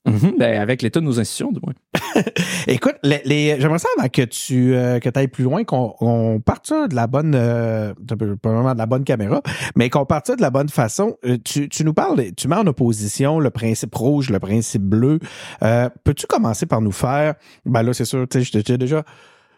Mhm, 0.06 0.34
ben, 0.38 0.60
avec 0.62 0.82
l'état 0.82 1.00
de 1.00 1.06
nos 1.06 1.18
institutions, 1.20 1.52
du 1.54 1.60
moins. 1.64 1.74
Écoute, 2.68 2.96
les, 3.04 3.22
les- 3.24 3.56
j'aimerais 3.60 3.80
ça 3.80 3.88
avant 3.98 4.10
que 4.10 4.22
tu 4.24 4.76
euh, 4.76 5.00
que 5.00 5.10
ailles 5.18 5.30
plus 5.30 5.46
loin, 5.46 5.64
qu'on 5.64 5.96
on 6.02 6.42
parte 6.42 6.68
ça 6.68 6.88
de 6.90 6.96
la 6.96 7.08
bonne, 7.08 7.34
euh, 7.36 7.94
vraiment 8.44 8.74
de 8.74 8.78
la 8.78 8.86
bonne 8.86 9.06
caméra, 9.06 9.42
mais 9.78 9.90
qu'on 9.90 10.06
parte 10.06 10.28
ça 10.28 10.36
de 10.36 10.42
la 10.42 10.50
bonne 10.50 10.68
façon. 10.70 11.16
Euh, 11.26 11.38
Tu, 11.44 11.70
tu 11.70 11.86
nous 11.86 11.94
parles, 11.94 12.34
tu 12.36 12.50
mets 12.50 12.58
en 12.58 12.68
opposition 12.68 13.40
le 13.40 13.50
principe 13.50 13.96
rouge, 13.96 14.30
le 14.30 14.40
principe 14.40 14.84
bleu. 14.84 15.20
Euh, 15.64 15.88
Peux-tu 16.04 16.28
commencer 16.28 16.66
par 16.66 16.82
nous 16.82 16.92
faire, 16.92 17.36
ben 17.66 17.82
là 17.82 17.94
c'est 17.94 18.06
sûr, 18.06 18.28
tu 18.30 18.44
sais, 18.44 18.78
déjà 18.78 19.04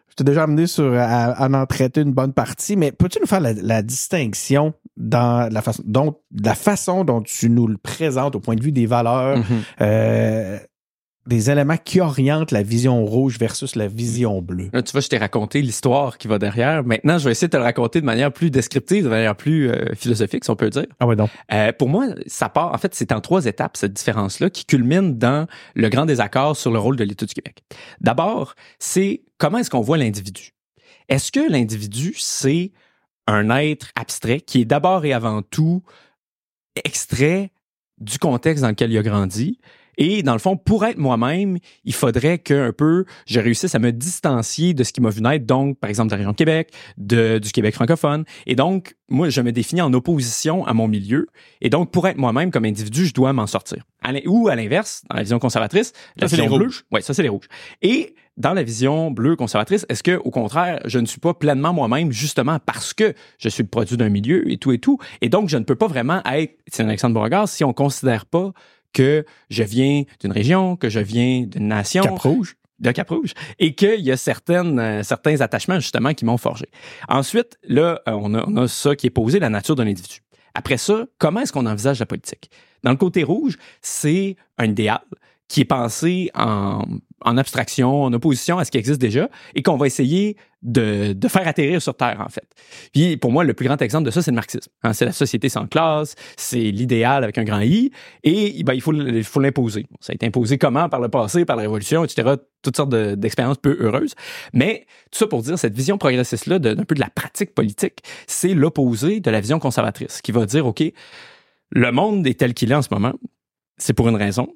je 0.09 0.15
t'ai 0.15 0.23
déjà 0.23 0.43
amené 0.43 0.67
sur 0.67 0.93
à, 0.93 1.31
à 1.31 1.49
en 1.49 1.65
traiter 1.65 2.01
une 2.01 2.13
bonne 2.13 2.33
partie, 2.33 2.75
mais 2.75 2.91
peux-tu 2.91 3.19
nous 3.19 3.27
faire 3.27 3.41
la, 3.41 3.53
la 3.53 3.81
distinction 3.81 4.73
dans 4.97 5.51
la 5.51 5.61
façon 5.61 5.83
dont 5.85 6.15
la 6.41 6.55
façon 6.55 7.03
dont 7.03 7.21
tu 7.21 7.49
nous 7.49 7.67
le 7.67 7.77
présentes 7.77 8.35
au 8.35 8.39
point 8.39 8.55
de 8.55 8.63
vue 8.63 8.71
des 8.71 8.85
valeurs, 8.85 9.37
Mhm. 9.37 9.43
euh, 9.81 10.59
des 11.25 11.49
éléments 11.49 11.77
qui 11.77 11.99
orientent 12.01 12.51
la 12.51 12.61
vision 12.61 13.03
rouge 13.03 13.39
versus 13.39 13.75
la 13.75 13.87
vision 13.87 14.41
bleue. 14.41 14.69
Là, 14.73 14.83
tu 14.83 14.91
vois, 14.91 15.01
je 15.01 15.07
t'ai 15.07 15.17
raconté 15.17 15.61
l'histoire 15.61 16.17
qui 16.17 16.27
va 16.27 16.37
derrière. 16.37 16.83
Maintenant, 16.83 17.17
je 17.17 17.25
vais 17.25 17.31
essayer 17.31 17.47
de 17.47 17.51
te 17.51 17.57
le 17.57 17.63
raconter 17.63 17.99
de 17.99 18.05
manière 18.05 18.31
plus 18.31 18.51
descriptive, 18.51 19.05
de 19.05 19.09
manière 19.09 19.35
plus 19.35 19.69
euh, 19.69 19.95
philosophique, 19.95 20.43
si 20.43 20.51
on 20.51 20.55
peut 20.55 20.69
dire. 20.69 20.85
Ah 20.99 21.07
ouais 21.07 21.15
donc. 21.15 21.29
Euh, 21.51 21.71
pour 21.73 21.89
moi, 21.89 22.07
ça 22.27 22.49
part, 22.49 22.73
en 22.73 22.77
fait, 22.77 22.93
c'est 22.93 23.11
en 23.11 23.21
trois 23.21 23.45
étapes, 23.45 23.75
cette 23.75 23.93
différence-là, 23.93 24.49
qui 24.49 24.65
culmine 24.65 25.17
dans 25.17 25.47
le 25.73 25.89
grand 25.89 26.05
désaccord 26.05 26.55
sur 26.55 26.71
le 26.71 26.77
rôle 26.77 26.95
de 26.95 27.03
l'État 27.03 27.25
du 27.25 27.33
Québec. 27.33 27.63
D'abord, 28.01 28.53
c'est 28.77 29.23
comment 29.39 29.57
est-ce 29.57 29.71
qu'on 29.71 29.81
voit 29.81 29.97
l'individu? 29.97 30.51
Est-ce 31.09 31.31
que 31.31 31.51
l'individu, 31.51 32.13
c'est 32.17 32.71
un 33.27 33.49
être 33.49 33.89
abstrait 33.95 34.41
qui 34.41 34.61
est 34.61 34.65
d'abord 34.65 35.05
et 35.05 35.13
avant 35.13 35.41
tout 35.41 35.81
extrait 36.83 37.51
du 37.97 38.19
contexte 38.19 38.61
dans 38.61 38.69
lequel 38.69 38.91
il 38.91 38.97
a 38.97 39.03
grandi? 39.03 39.59
Et 39.97 40.23
dans 40.23 40.33
le 40.33 40.39
fond, 40.39 40.57
pour 40.57 40.85
être 40.85 40.97
moi-même, 40.97 41.57
il 41.83 41.93
faudrait 41.93 42.39
que 42.39 42.69
un 42.69 42.73
peu 42.73 43.05
je 43.25 43.39
réussisse 43.39 43.75
à 43.75 43.79
me 43.79 43.91
distancier 43.91 44.73
de 44.73 44.83
ce 44.83 44.93
qui 44.93 45.01
m'a 45.01 45.09
vu 45.09 45.21
naître, 45.21 45.45
donc 45.45 45.79
par 45.79 45.89
exemple 45.89 46.09
de 46.09 46.13
la 46.13 46.17
région 46.17 46.31
de 46.31 46.37
Québec, 46.37 46.71
de, 46.97 47.39
du 47.39 47.51
Québec 47.51 47.75
francophone. 47.75 48.25
Et 48.45 48.55
donc, 48.55 48.95
moi, 49.09 49.29
je 49.29 49.41
me 49.41 49.51
définis 49.51 49.81
en 49.81 49.93
opposition 49.93 50.65
à 50.65 50.73
mon 50.73 50.87
milieu. 50.87 51.27
Et 51.61 51.69
donc, 51.69 51.91
pour 51.91 52.07
être 52.07 52.17
moi-même 52.17 52.51
comme 52.51 52.65
individu, 52.65 53.05
je 53.05 53.13
dois 53.13 53.33
m'en 53.33 53.47
sortir. 53.47 53.83
À 54.01 54.11
ou 54.25 54.47
à 54.47 54.55
l'inverse, 54.55 55.03
dans 55.09 55.15
la 55.15 55.23
vision 55.23 55.39
conservatrice, 55.39 55.93
la 56.17 56.27
Ça, 56.27 56.35
c'est 56.35 56.41
vision 56.41 56.51
les 56.51 56.57
bleue. 56.57 56.65
rouges. 56.65 56.85
Ouais, 56.91 57.01
ça 57.01 57.13
c'est 57.13 57.23
les 57.23 57.29
rouges. 57.29 57.47
Et 57.81 58.15
dans 58.37 58.53
la 58.53 58.63
vision 58.63 59.11
bleue 59.11 59.35
conservatrice, 59.35 59.85
est-ce 59.89 60.03
que 60.03 60.17
au 60.17 60.29
contraire, 60.31 60.81
je 60.85 60.99
ne 60.99 61.05
suis 61.05 61.19
pas 61.19 61.33
pleinement 61.33 61.73
moi-même 61.73 62.11
justement 62.11 62.59
parce 62.59 62.93
que 62.93 63.13
je 63.37 63.49
suis 63.49 63.63
le 63.63 63.69
produit 63.69 63.97
d'un 63.97 64.09
milieu 64.09 64.49
et 64.51 64.57
tout 64.57 64.71
et 64.71 64.79
tout, 64.79 64.97
et 65.21 65.29
donc 65.29 65.49
je 65.49 65.57
ne 65.57 65.63
peux 65.63 65.75
pas 65.75 65.87
vraiment 65.87 66.21
être 66.25 66.57
c'est 66.67 66.83
Alexandre 66.83 67.13
Beauregard 67.15 67.47
si 67.47 67.63
on 67.63 67.73
considère 67.73 68.25
pas 68.25 68.51
que 68.95 69.25
je 69.49 69.61
viens 69.61 70.03
d'une 70.21 70.31
région, 70.31 70.77
que 70.77 70.89
je 70.89 71.01
viens 71.01 71.43
d'une 71.45 71.67
nation, 71.67 72.01
Cap 72.01 72.17
rouge. 72.17 72.55
de 72.79 72.91
Cap-Rouge 72.91 73.33
et 73.59 73.75
qu'il 73.75 73.99
y 73.99 74.11
a 74.11 74.17
certaines, 74.17 74.79
euh, 74.79 75.03
certains 75.03 75.41
attachements 75.41 75.79
justement 75.79 76.13
qui 76.13 76.25
m'ont 76.25 76.37
forgé. 76.37 76.65
Ensuite, 77.09 77.59
là, 77.67 78.01
euh, 78.07 78.13
on, 78.13 78.33
a, 78.33 78.43
on 78.47 78.55
a 78.57 78.67
ça 78.67 78.95
qui 78.95 79.07
est 79.07 79.11
posé, 79.11 79.39
la 79.39 79.49
nature 79.49 79.75
d'un 79.75 79.85
individu. 79.85 80.21
Après 80.53 80.77
ça, 80.77 81.05
comment 81.19 81.41
est-ce 81.41 81.51
qu'on 81.51 81.65
envisage 81.65 81.99
la 81.99 82.05
politique? 82.05 82.49
Dans 82.83 82.91
le 82.91 82.97
côté 82.97 83.23
rouge, 83.23 83.57
c'est 83.81 84.37
un 84.57 84.65
idéal 84.65 85.01
qui 85.47 85.61
est 85.61 85.65
pensé 85.65 86.31
en, 86.33 86.83
abstraction, 87.21 88.03
en 88.03 88.13
opposition 88.13 88.57
à 88.57 88.65
ce 88.65 88.71
qui 88.71 88.77
existe 88.77 88.99
déjà, 88.99 89.29
et 89.53 89.61
qu'on 89.61 89.77
va 89.77 89.87
essayer 89.87 90.37
de, 90.63 91.15
faire 91.27 91.47
atterrir 91.47 91.81
sur 91.81 91.95
Terre, 91.95 92.21
en 92.25 92.29
fait. 92.29 92.47
Puis 92.93 93.17
pour 93.17 93.31
moi, 93.31 93.43
le 93.43 93.53
plus 93.53 93.67
grand 93.67 93.79
exemple 93.81 94.05
de 94.05 94.11
ça, 94.11 94.21
c'est 94.21 94.31
le 94.31 94.35
marxisme. 94.35 94.71
Hein, 94.83 94.93
c'est 94.93 95.05
la 95.05 95.11
société 95.11 95.49
sans 95.49 95.67
classe, 95.67 96.15
c'est 96.37 96.71
l'idéal 96.71 97.23
avec 97.23 97.37
un 97.37 97.43
grand 97.43 97.61
I, 97.61 97.91
et 98.23 98.63
ben, 98.63 98.73
il 98.73 98.81
faut 98.81 98.93
il 98.93 99.23
faut 99.23 99.39
l'imposer. 99.39 99.85
Ça 99.99 100.11
a 100.11 100.15
été 100.15 100.25
imposé 100.25 100.57
comment? 100.57 100.89
Par 100.89 100.99
le 100.99 101.09
passé, 101.09 101.45
par 101.45 101.55
la 101.55 101.63
Révolution, 101.63 102.03
etc., 102.03 102.35
toutes 102.63 102.77
sortes 102.77 102.89
d'expériences 102.89 103.57
peu 103.57 103.77
heureuses. 103.79 104.15
Mais 104.53 104.87
tout 105.11 105.19
ça 105.19 105.27
pour 105.27 105.43
dire, 105.43 105.59
cette 105.59 105.75
vision 105.75 105.99
progressiste-là 105.99 106.57
d'un 106.57 106.83
peu 106.83 106.95
de 106.95 106.99
la 106.99 107.09
pratique 107.09 107.53
politique, 107.53 107.99
c'est 108.25 108.55
l'opposé 108.55 109.19
de 109.19 109.29
la 109.29 109.39
vision 109.39 109.59
conservatrice, 109.59 110.21
qui 110.21 110.31
va 110.31 110.47
dire, 110.47 110.65
OK, 110.65 110.83
le 111.69 111.91
monde 111.91 112.25
est 112.25 112.39
tel 112.39 112.55
qu'il 112.55 112.71
est 112.71 112.75
en 112.75 112.81
ce 112.81 112.89
moment, 112.91 113.13
c'est 113.77 113.93
pour 113.93 114.09
une 114.09 114.15
raison, 114.15 114.47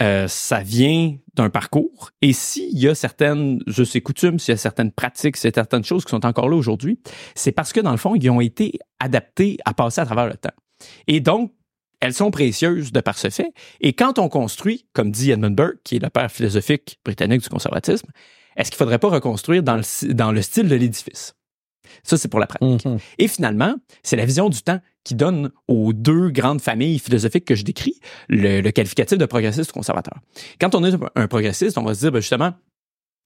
euh, 0.00 0.28
ça 0.28 0.60
vient 0.60 1.16
d'un 1.34 1.50
parcours. 1.50 2.10
Et 2.22 2.32
s'il 2.32 2.78
y 2.78 2.88
a 2.88 2.94
certaines, 2.94 3.60
je 3.66 3.82
sais 3.82 4.00
coutumes, 4.00 4.38
s'il 4.38 4.52
y 4.52 4.54
a 4.54 4.58
certaines 4.58 4.92
pratiques, 4.92 5.36
s'il 5.36 5.48
y 5.48 5.52
a 5.52 5.54
certaines 5.54 5.84
choses 5.84 6.04
qui 6.04 6.10
sont 6.10 6.26
encore 6.26 6.48
là 6.48 6.56
aujourd'hui, 6.56 7.00
c'est 7.34 7.52
parce 7.52 7.72
que 7.72 7.80
dans 7.80 7.92
le 7.92 7.96
fond, 7.96 8.14
ils 8.14 8.30
ont 8.30 8.40
été 8.40 8.78
adaptés 9.00 9.58
à 9.64 9.74
passer 9.74 10.00
à 10.00 10.06
travers 10.06 10.26
le 10.26 10.34
temps. 10.34 10.54
Et 11.06 11.20
donc, 11.20 11.52
elles 12.00 12.14
sont 12.14 12.30
précieuses 12.30 12.92
de 12.92 13.00
par 13.00 13.16
ce 13.16 13.30
fait. 13.30 13.52
Et 13.80 13.94
quand 13.94 14.18
on 14.18 14.28
construit, 14.28 14.86
comme 14.92 15.10
dit 15.10 15.30
Edmund 15.30 15.56
Burke, 15.56 15.78
qui 15.82 15.96
est 15.96 16.02
le 16.02 16.10
père 16.10 16.30
philosophique 16.30 16.98
britannique 17.04 17.42
du 17.42 17.48
conservatisme, 17.48 18.08
est-ce 18.56 18.70
qu'il 18.70 18.78
faudrait 18.78 18.98
pas 18.98 19.08
reconstruire 19.08 19.62
dans 19.62 19.76
le, 19.76 20.12
dans 20.12 20.32
le 20.32 20.42
style 20.42 20.68
de 20.68 20.76
l'édifice? 20.76 21.35
Ça, 22.02 22.16
c'est 22.16 22.28
pour 22.28 22.40
la 22.40 22.46
pratique. 22.46 22.84
Mm 22.84 22.94
-hmm. 22.94 22.98
Et 23.18 23.28
finalement, 23.28 23.74
c'est 24.02 24.16
la 24.16 24.24
vision 24.24 24.48
du 24.48 24.62
temps 24.62 24.80
qui 25.04 25.14
donne 25.14 25.50
aux 25.68 25.92
deux 25.92 26.30
grandes 26.30 26.60
familles 26.60 26.98
philosophiques 26.98 27.44
que 27.44 27.54
je 27.54 27.64
décris 27.64 27.96
le, 28.28 28.60
le 28.60 28.70
qualificatif 28.72 29.18
de 29.18 29.26
progressiste 29.26 29.70
ou 29.70 29.74
conservateur. 29.74 30.18
Quand 30.60 30.74
on 30.74 30.84
est 30.84 30.94
un 31.14 31.28
progressiste, 31.28 31.78
on 31.78 31.84
va 31.84 31.94
se 31.94 32.00
dire 32.00 32.12
ben 32.12 32.20
justement, 32.20 32.52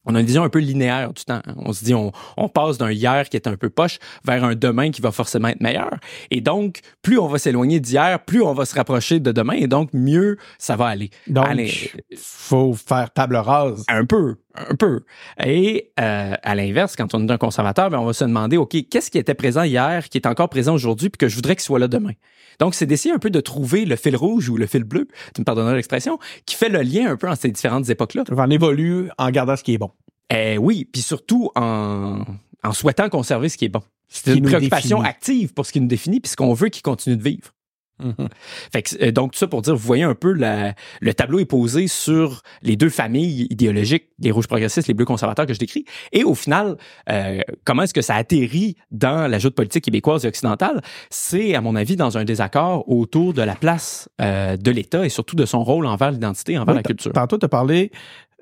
on 0.07 0.14
a 0.14 0.21
une 0.21 0.26
vision 0.26 0.43
un 0.43 0.49
peu 0.49 0.61
linéaire 0.61 1.12
du 1.12 1.25
temps. 1.25 1.43
On 1.57 1.73
se 1.73 1.85
dit, 1.85 1.95
on, 1.95 2.12
on 2.37 2.49
passe 2.49 2.79
d'un 2.79 2.90
hier 2.90 3.29
qui 3.29 3.37
est 3.37 3.47
un 3.47 3.57
peu 3.57 3.69
poche 3.69 3.99
vers 4.25 4.43
un 4.45 4.55
demain 4.55 4.90
qui 4.90 5.02
va 5.02 5.12
forcément 5.12 5.49
être 5.49 5.61
meilleur. 5.61 5.99
Et 6.31 6.40
donc, 6.40 6.81
plus 7.02 7.19
on 7.19 7.29
va 7.29 7.38
s'éloigner 7.38 7.81
d'hier, 7.81 8.25
plus 8.25 8.43
on 8.43 8.55
va 8.55 8.64
se 8.64 8.75
rapprocher 8.75 9.21
de 9.21 9.33
demain, 9.33 9.55
et 9.55 9.67
donc 9.67 9.90
mieux 9.93 10.38
ça 10.59 10.76
va 10.76 10.87
aller. 10.87 11.11
Donc, 11.26 11.47
il 12.11 12.17
faut 12.17 12.73
faire 12.73 13.11
table 13.12 13.37
rase. 13.37 13.85
Un 13.88 14.07
peu, 14.07 14.37
un 14.54 14.75
peu. 14.75 15.00
Et 15.45 15.90
euh, 16.00 16.35
à 16.42 16.54
l'inverse, 16.54 16.97
quand 16.97 17.14
on 17.14 17.26
est 17.26 17.30
un 17.30 17.38
conservateur, 17.38 17.90
ben, 17.90 17.99
on 17.99 18.07
va 18.07 18.12
se 18.12 18.25
demander, 18.25 18.57
OK, 18.57 18.76
qu'est-ce 18.90 19.11
qui 19.11 19.19
était 19.19 19.35
présent 19.35 19.62
hier, 19.62 20.09
qui 20.09 20.19
est 20.19 20.26
encore 20.26 20.49
présent 20.49 20.75
aujourd'hui, 20.75 21.11
puis 21.11 21.19
que 21.19 21.28
je 21.28 21.37
voudrais 21.37 21.57
qu'il 21.57 21.62
soit 21.62 21.78
là 21.78 21.88
demain? 21.88 22.12
Donc, 22.59 22.75
c'est 22.75 22.87
d'essayer 22.87 23.14
un 23.14 23.19
peu 23.19 23.30
de 23.30 23.40
trouver 23.40 23.85
le 23.85 23.97
fil 23.97 24.16
rouge 24.16 24.49
ou 24.49 24.57
le 24.57 24.66
fil 24.66 24.85
bleu, 24.85 25.09
tu 25.35 25.40
me 25.40 25.45
pardonneras 25.45 25.75
l'expression, 25.75 26.19
qui 26.47 26.57
fait 26.57 26.69
le 26.69 26.83
lien 26.83 27.11
un 27.11 27.16
peu 27.16 27.28
entre 27.28 27.40
ces 27.40 27.50
différentes 27.50 27.88
époques-là. 27.88 28.25
On 28.30 28.50
évolue 28.50 29.09
en 29.19 29.30
gardant 29.30 29.57
ce 29.57 29.62
qui 29.62 29.75
est 29.75 29.78
bon. 29.78 29.90
Eh 30.33 30.59
oui, 30.59 30.87
puis 30.90 31.02
surtout 31.02 31.50
en, 31.57 32.25
en 32.62 32.73
souhaitant 32.73 33.09
conserver 33.09 33.49
ce 33.49 33.57
qui 33.57 33.64
est 33.64 33.71
bon. 33.71 33.83
C'est 34.09 34.35
une 34.35 34.45
préoccupation 34.45 34.99
définit. 34.99 35.09
active 35.09 35.54
pour 35.54 35.66
ce 35.66 35.73
qui 35.73 35.80
nous 35.80 35.87
définit 35.87 36.21
puis 36.21 36.30
ce 36.30 36.37
qu'on 36.37 36.52
veut 36.52 36.69
qu'il 36.69 36.83
continue 36.83 37.16
de 37.16 37.23
vivre. 37.23 37.52
Fait 38.73 38.83
que, 38.83 39.11
donc, 39.11 39.33
tout 39.33 39.38
ça 39.38 39.47
pour 39.47 39.62
dire, 39.62 39.75
vous 39.75 39.87
voyez 39.87 40.02
un 40.02 40.14
peu, 40.14 40.33
la, 40.33 40.75
le 41.00 41.14
tableau 41.14 41.38
est 41.38 41.45
posé 41.45 41.88
sur 41.88 42.42
les 42.62 42.76
deux 42.76 42.88
familles 42.88 43.47
idéologiques, 43.50 44.09
les 44.19 44.30
rouges 44.30 44.47
progressistes, 44.47 44.88
les 44.88 44.95
bleus 44.95 45.04
conservateurs 45.04 45.47
que 45.47 45.54
je 45.54 45.59
décris. 45.59 45.85
Et 46.12 46.25
au 46.25 46.35
final, 46.35 46.76
euh, 47.09 47.40
comment 47.64 47.83
est-ce 47.83 47.95
que 47.95 48.02
ça 48.02 48.14
atterrit 48.14 48.76
dans 48.90 49.30
la 49.30 49.38
joute 49.38 49.54
politique 49.54 49.85
québécoise 49.85 50.25
et 50.25 50.28
occidentale? 50.28 50.83
C'est, 51.11 51.54
à 51.54 51.61
mon 51.61 51.76
avis, 51.76 51.97
dans 51.97 52.19
un 52.19 52.25
désaccord 52.25 52.88
autour 52.90 53.35
de 53.35 53.42
la 53.42 53.54
place 53.54 54.09
euh, 54.21 54.57
de 54.57 54.71
l'État 54.71 55.04
et 55.04 55.09
surtout 55.09 55.37
de 55.37 55.47
son 55.47 55.62
rôle 55.64 55.87
envers 55.87 56.11
l'identité, 56.11 56.59
envers 56.59 56.75
oui, 56.75 56.78
la 56.78 56.83
culture. 56.83 57.12
Tantôt, 57.12 57.38
tu 57.38 57.45
as 57.45 57.49
parlé 57.49 57.90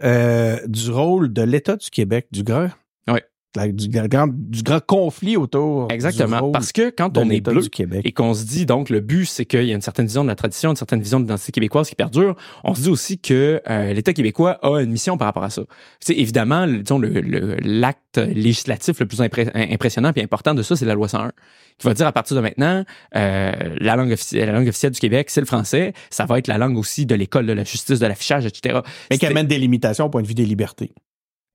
euh, 0.03 0.59
du 0.67 0.91
rôle 0.91 1.33
de 1.33 1.43
l'État 1.43 1.77
du 1.77 1.91
Québec, 1.91 2.29
du 2.31 2.43
grand. 2.43 2.69
Oui. 3.09 3.21
Du 3.57 3.89
grand, 3.89 4.29
du 4.29 4.63
grand 4.63 4.85
conflit 4.85 5.37
autour. 5.37 5.91
Exactement. 5.91 6.51
Parce 6.53 6.71
que 6.71 6.91
quand 6.91 7.17
on 7.17 7.31
est 7.31 7.41
bleu 7.41 7.63
et 8.05 8.13
qu'on 8.13 8.35
se 8.35 8.45
dit, 8.45 8.67
donc, 8.67 8.91
le 8.91 9.01
but, 9.01 9.25
c'est 9.25 9.47
qu'il 9.47 9.65
y 9.65 9.73
a 9.73 9.75
une 9.75 9.81
certaine 9.81 10.07
vision 10.07 10.23
de 10.23 10.29
la 10.29 10.35
tradition, 10.35 10.71
une 10.71 10.77
certaine 10.77 11.01
vision 11.01 11.19
de 11.19 11.25
l'identité 11.25 11.53
québécoise 11.53 11.89
qui 11.89 11.95
perdure, 11.95 12.37
on 12.63 12.75
se 12.75 12.83
dit 12.83 12.91
aussi 12.91 13.19
que 13.19 13.61
euh, 13.69 13.93
l'État 13.95 14.13
québécois 14.13 14.59
a 14.63 14.81
une 14.81 14.91
mission 14.91 15.17
par 15.17 15.27
rapport 15.27 15.45
à 15.45 15.51
ça. 15.51 15.63
C'est 15.99 16.15
évidemment, 16.15 16.67
disons, 16.67 17.01
l'acte 17.01 18.19
législatif 18.19 19.01
le 19.01 19.07
plus 19.07 19.23
impré 19.23 19.49
impressionnant 19.55 20.13
et 20.15 20.23
important 20.23 20.55
de 20.55 20.63
ça, 20.63 20.77
c'est 20.77 20.85
la 20.85 20.95
loi 20.95 21.09
101 21.09 21.33
qui 21.79 21.87
va 21.87 21.95
dire 21.95 22.07
à 22.07 22.13
partir 22.13 22.37
de 22.37 22.43
maintenant, 22.43 22.85
euh, 23.17 23.53
la, 23.81 23.97
langue 23.97 24.13
officielle, 24.13 24.47
la 24.47 24.53
langue 24.53 24.69
officielle 24.69 24.93
du 24.93 25.01
Québec, 25.01 25.31
c'est 25.31 25.41
le 25.41 25.47
français. 25.47 25.93
Ça 26.11 26.27
va 26.27 26.39
être 26.39 26.49
la 26.49 26.59
langue 26.59 26.77
aussi 26.77 27.07
de 27.07 27.15
l'école 27.15 27.47
de 27.47 27.53
la 27.53 27.65
justice, 27.65 28.01
de 28.01 28.07
l'affichage, 28.07 28.47
etc. 28.47 28.81
Mais 29.11 29.19
qui 29.19 29.27
amène 29.27 29.47
des 29.47 29.59
limitations 29.59 30.07
au 30.07 30.11
point 30.11 30.23
de 30.23 30.27
vue 30.27 30.35
des 30.35 30.45
libertés. 30.45 30.93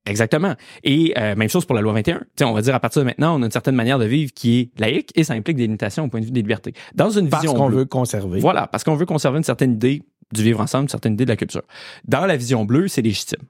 Exactement. 0.06 0.54
Et 0.82 1.14
euh, 1.16 1.34
même 1.34 1.48
chose 1.48 1.64
pour 1.64 1.74
la 1.74 1.80
loi 1.80 1.92
21. 1.94 2.22
T'sais, 2.36 2.44
on 2.44 2.52
va 2.52 2.60
dire 2.60 2.74
à 2.74 2.80
partir 2.80 3.00
de 3.02 3.06
maintenant, 3.06 3.38
on 3.38 3.42
a 3.42 3.46
une 3.46 3.50
certaine 3.50 3.74
manière 3.74 3.98
de 3.98 4.04
vivre 4.04 4.32
qui 4.34 4.60
est 4.60 4.80
laïque 4.80 5.10
et 5.14 5.24
ça 5.24 5.32
implique 5.32 5.56
des 5.56 5.62
limitations 5.62 6.04
au 6.04 6.08
point 6.08 6.20
de 6.20 6.26
vue 6.26 6.30
des 6.30 6.42
libertés. 6.42 6.74
Dans 6.94 7.10
une 7.10 7.28
parce 7.30 7.42
vision 7.42 7.56
qu'on 7.56 7.70
veut 7.70 7.86
conserver. 7.86 8.40
Voilà, 8.40 8.66
parce 8.66 8.84
qu'on 8.84 8.96
veut 8.96 9.06
conserver 9.06 9.38
une 9.38 9.44
certaine 9.44 9.72
idée 9.74 10.02
du 10.32 10.42
vivre 10.42 10.60
ensemble, 10.60 10.84
une 10.84 10.88
certaine 10.88 11.14
idée 11.14 11.24
de 11.24 11.30
la 11.30 11.36
culture. 11.36 11.62
Dans 12.04 12.26
la 12.26 12.36
vision 12.36 12.64
bleue, 12.64 12.88
c'est 12.88 13.02
légitime. 13.02 13.42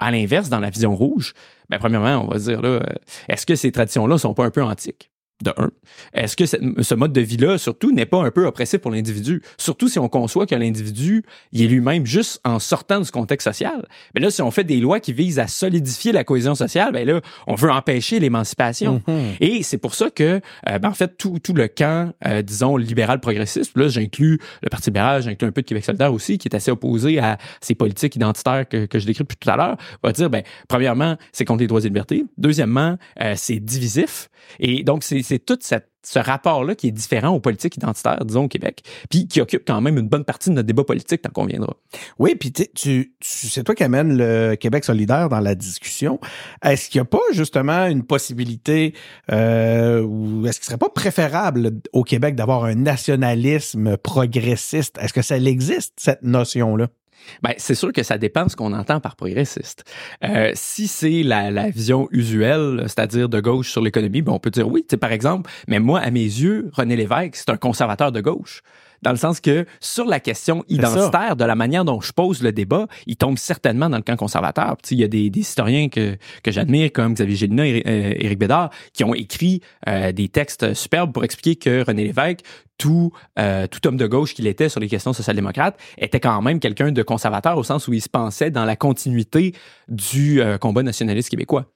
À 0.00 0.10
l'inverse, 0.10 0.48
dans 0.48 0.60
la 0.60 0.70
vision 0.70 0.94
rouge, 0.94 1.34
ben 1.68 1.78
premièrement, 1.78 2.24
on 2.24 2.28
va 2.28 2.38
dire 2.38 2.62
là, 2.62 2.80
est-ce 3.28 3.44
que 3.44 3.56
ces 3.56 3.72
traditions-là 3.72 4.16
sont 4.16 4.32
pas 4.32 4.44
un 4.44 4.50
peu 4.50 4.62
antiques? 4.62 5.10
De 5.42 5.52
un. 5.56 5.70
Est-ce 6.14 6.36
que 6.36 6.46
ce 6.46 6.94
mode 6.94 7.12
de 7.12 7.20
vie-là, 7.20 7.58
surtout, 7.58 7.92
n'est 7.92 8.06
pas 8.06 8.22
un 8.22 8.30
peu 8.30 8.46
oppressif 8.46 8.80
pour 8.80 8.90
l'individu? 8.90 9.42
Surtout 9.56 9.88
si 9.88 9.98
on 9.98 10.08
conçoit 10.08 10.46
que 10.46 10.54
l'individu, 10.54 11.24
il 11.52 11.62
est 11.62 11.68
lui-même 11.68 12.06
juste 12.06 12.40
en 12.44 12.58
sortant 12.58 13.00
de 13.00 13.04
ce 13.04 13.12
contexte 13.12 13.46
social. 13.46 13.86
Mais 14.14 14.20
là, 14.20 14.30
si 14.30 14.42
on 14.42 14.50
fait 14.50 14.64
des 14.64 14.80
lois 14.80 15.00
qui 15.00 15.12
visent 15.12 15.38
à 15.38 15.46
solidifier 15.46 16.12
la 16.12 16.24
cohésion 16.24 16.54
sociale, 16.54 16.92
ben 16.92 17.06
là, 17.06 17.20
on 17.46 17.54
veut 17.54 17.70
empêcher 17.70 18.18
l'émancipation. 18.20 19.02
Mm 19.06 19.12
-hmm. 19.12 19.36
Et 19.40 19.62
c'est 19.62 19.78
pour 19.78 19.94
ça 19.94 20.10
que, 20.10 20.40
euh, 20.68 20.78
ben 20.78 20.88
en 20.88 20.94
fait, 20.94 21.16
tout, 21.16 21.38
tout 21.38 21.54
le 21.54 21.68
camp, 21.68 22.12
euh, 22.26 22.42
disons, 22.42 22.76
libéral 22.76 23.20
progressiste, 23.20 23.76
là, 23.76 23.88
j'inclus 23.88 24.38
le 24.62 24.68
Parti 24.70 24.90
libéral, 24.90 25.22
j'inclus 25.22 25.48
un 25.48 25.52
peu 25.52 25.62
de 25.62 25.66
Québec 25.66 25.84
solidaire 25.84 26.12
aussi, 26.12 26.38
qui 26.38 26.48
est 26.48 26.56
assez 26.56 26.70
opposé 26.70 27.18
à 27.18 27.38
ces 27.60 27.74
politiques 27.74 28.16
identitaires 28.16 28.68
que, 28.68 28.86
que 28.86 28.98
je 28.98 29.06
décris 29.06 29.24
depuis 29.24 29.36
tout 29.36 29.50
à 29.50 29.56
l'heure, 29.56 29.76
va 30.02 30.12
dire, 30.12 30.30
ben, 30.30 30.42
premièrement, 30.68 31.16
c'est 31.32 31.44
contre 31.44 31.60
les 31.60 31.66
droits 31.66 31.80
et 31.80 31.84
libertés. 31.84 32.24
Deuxièmement, 32.36 32.96
euh, 33.22 33.34
c'est 33.36 33.60
divisif. 33.60 34.28
Et 34.60 34.82
donc, 34.82 35.04
c'est 35.04 35.27
c'est 35.28 35.44
tout 35.44 35.58
ce 35.60 36.18
rapport-là 36.18 36.74
qui 36.74 36.88
est 36.88 36.92
différent 36.92 37.28
aux 37.28 37.40
politiques 37.40 37.76
identitaires, 37.76 38.24
disons, 38.24 38.44
au 38.44 38.48
Québec, 38.48 38.82
puis 39.10 39.28
qui 39.28 39.40
occupe 39.42 39.64
quand 39.66 39.80
même 39.82 39.98
une 39.98 40.08
bonne 40.08 40.24
partie 40.24 40.48
de 40.48 40.54
notre 40.54 40.66
débat 40.66 40.84
politique, 40.84 41.20
tant 41.20 41.30
qu'on. 41.30 41.46
Oui, 42.18 42.34
puis 42.34 42.52
tu, 42.52 42.66
tu 42.74 43.12
c'est 43.20 43.62
toi 43.62 43.74
qui 43.74 43.84
amènes 43.84 44.16
le 44.16 44.54
Québec 44.54 44.84
solidaire 44.84 45.28
dans 45.28 45.40
la 45.40 45.54
discussion. 45.54 46.18
Est-ce 46.64 46.88
qu'il 46.88 47.00
n'y 47.00 47.02
a 47.02 47.04
pas 47.06 47.18
justement 47.32 47.86
une 47.86 48.04
possibilité, 48.04 48.94
euh, 49.30 50.02
ou 50.02 50.46
est-ce 50.46 50.60
qu'il 50.60 50.66
serait 50.66 50.78
pas 50.78 50.88
préférable 50.88 51.72
au 51.92 52.04
Québec 52.04 52.34
d'avoir 52.34 52.64
un 52.64 52.74
nationalisme 52.74 53.96
progressiste? 53.98 54.98
Est-ce 54.98 55.12
que 55.12 55.22
ça 55.22 55.36
existe, 55.36 55.94
cette 55.98 56.22
notion-là? 56.22 56.88
Ben, 57.42 57.52
c'est 57.56 57.74
sûr 57.74 57.92
que 57.92 58.02
ça 58.02 58.18
dépend 58.18 58.44
de 58.44 58.50
ce 58.50 58.56
qu'on 58.56 58.72
entend 58.72 59.00
par 59.00 59.16
progressiste. 59.16 59.84
Euh, 60.24 60.50
si 60.54 60.88
c'est 60.88 61.22
la, 61.22 61.50
la, 61.50 61.70
vision 61.70 62.08
usuelle, 62.10 62.82
c'est-à-dire 62.84 63.28
de 63.28 63.40
gauche 63.40 63.70
sur 63.70 63.80
l'économie, 63.80 64.22
ben 64.22 64.32
on 64.32 64.38
peut 64.38 64.50
dire 64.50 64.68
oui. 64.68 64.84
Par 65.00 65.12
exemple, 65.12 65.50
mais 65.68 65.78
moi, 65.78 66.00
à 66.00 66.10
mes 66.10 66.20
yeux, 66.20 66.70
René 66.72 66.96
Lévesque, 66.96 67.36
c'est 67.36 67.50
un 67.50 67.56
conservateur 67.56 68.12
de 68.12 68.20
gauche 68.20 68.62
dans 69.02 69.10
le 69.10 69.16
sens 69.16 69.40
que 69.40 69.66
sur 69.80 70.04
la 70.06 70.20
question 70.20 70.64
identitaire, 70.68 71.36
de 71.36 71.44
la 71.44 71.54
manière 71.54 71.84
dont 71.84 72.00
je 72.00 72.12
pose 72.12 72.42
le 72.42 72.52
débat, 72.52 72.86
il 73.06 73.16
tombe 73.16 73.38
certainement 73.38 73.88
dans 73.90 73.96
le 73.96 74.02
camp 74.02 74.16
conservateur. 74.16 74.76
Il 74.90 74.98
y 74.98 75.04
a 75.04 75.08
des, 75.08 75.30
des 75.30 75.40
historiens 75.40 75.88
que, 75.88 76.16
que 76.42 76.50
j'admire, 76.50 76.90
comme 76.92 77.14
Xavier 77.14 77.36
Gélina 77.36 77.66
et 77.66 77.82
Éric 77.84 78.38
Bédard, 78.38 78.70
qui 78.92 79.04
ont 79.04 79.14
écrit 79.14 79.60
euh, 79.88 80.12
des 80.12 80.28
textes 80.28 80.74
superbes 80.74 81.12
pour 81.12 81.24
expliquer 81.24 81.56
que 81.56 81.84
René 81.86 82.04
Lévesque, 82.04 82.40
tout, 82.78 83.12
euh, 83.38 83.66
tout 83.66 83.86
homme 83.86 83.96
de 83.96 84.06
gauche 84.06 84.34
qu'il 84.34 84.46
était 84.46 84.68
sur 84.68 84.80
les 84.80 84.88
questions 84.88 85.12
social-démocrates, 85.12 85.78
était 85.98 86.20
quand 86.20 86.40
même 86.42 86.60
quelqu'un 86.60 86.92
de 86.92 87.02
conservateur 87.02 87.58
au 87.58 87.64
sens 87.64 87.88
où 87.88 87.92
il 87.92 88.00
se 88.00 88.08
pensait 88.08 88.50
dans 88.50 88.64
la 88.64 88.76
continuité 88.76 89.54
du 89.88 90.40
euh, 90.40 90.58
combat 90.58 90.82
nationaliste 90.82 91.28
québécois. 91.28 91.66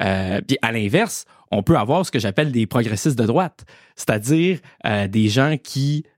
Euh, 0.00 0.40
puis 0.46 0.58
à 0.62 0.72
l'inverse, 0.72 1.26
on 1.50 1.62
peut 1.62 1.76
avoir 1.76 2.04
ce 2.04 2.10
que 2.10 2.18
j'appelle 2.18 2.52
des 2.52 2.66
progressistes 2.66 3.18
de 3.18 3.24
droite, 3.24 3.64
c'est-à-dire 3.96 4.58
euh, 4.86 5.08
des 5.08 5.28
gens 5.28 5.56
qui 5.62 6.04
euh, 6.06 6.17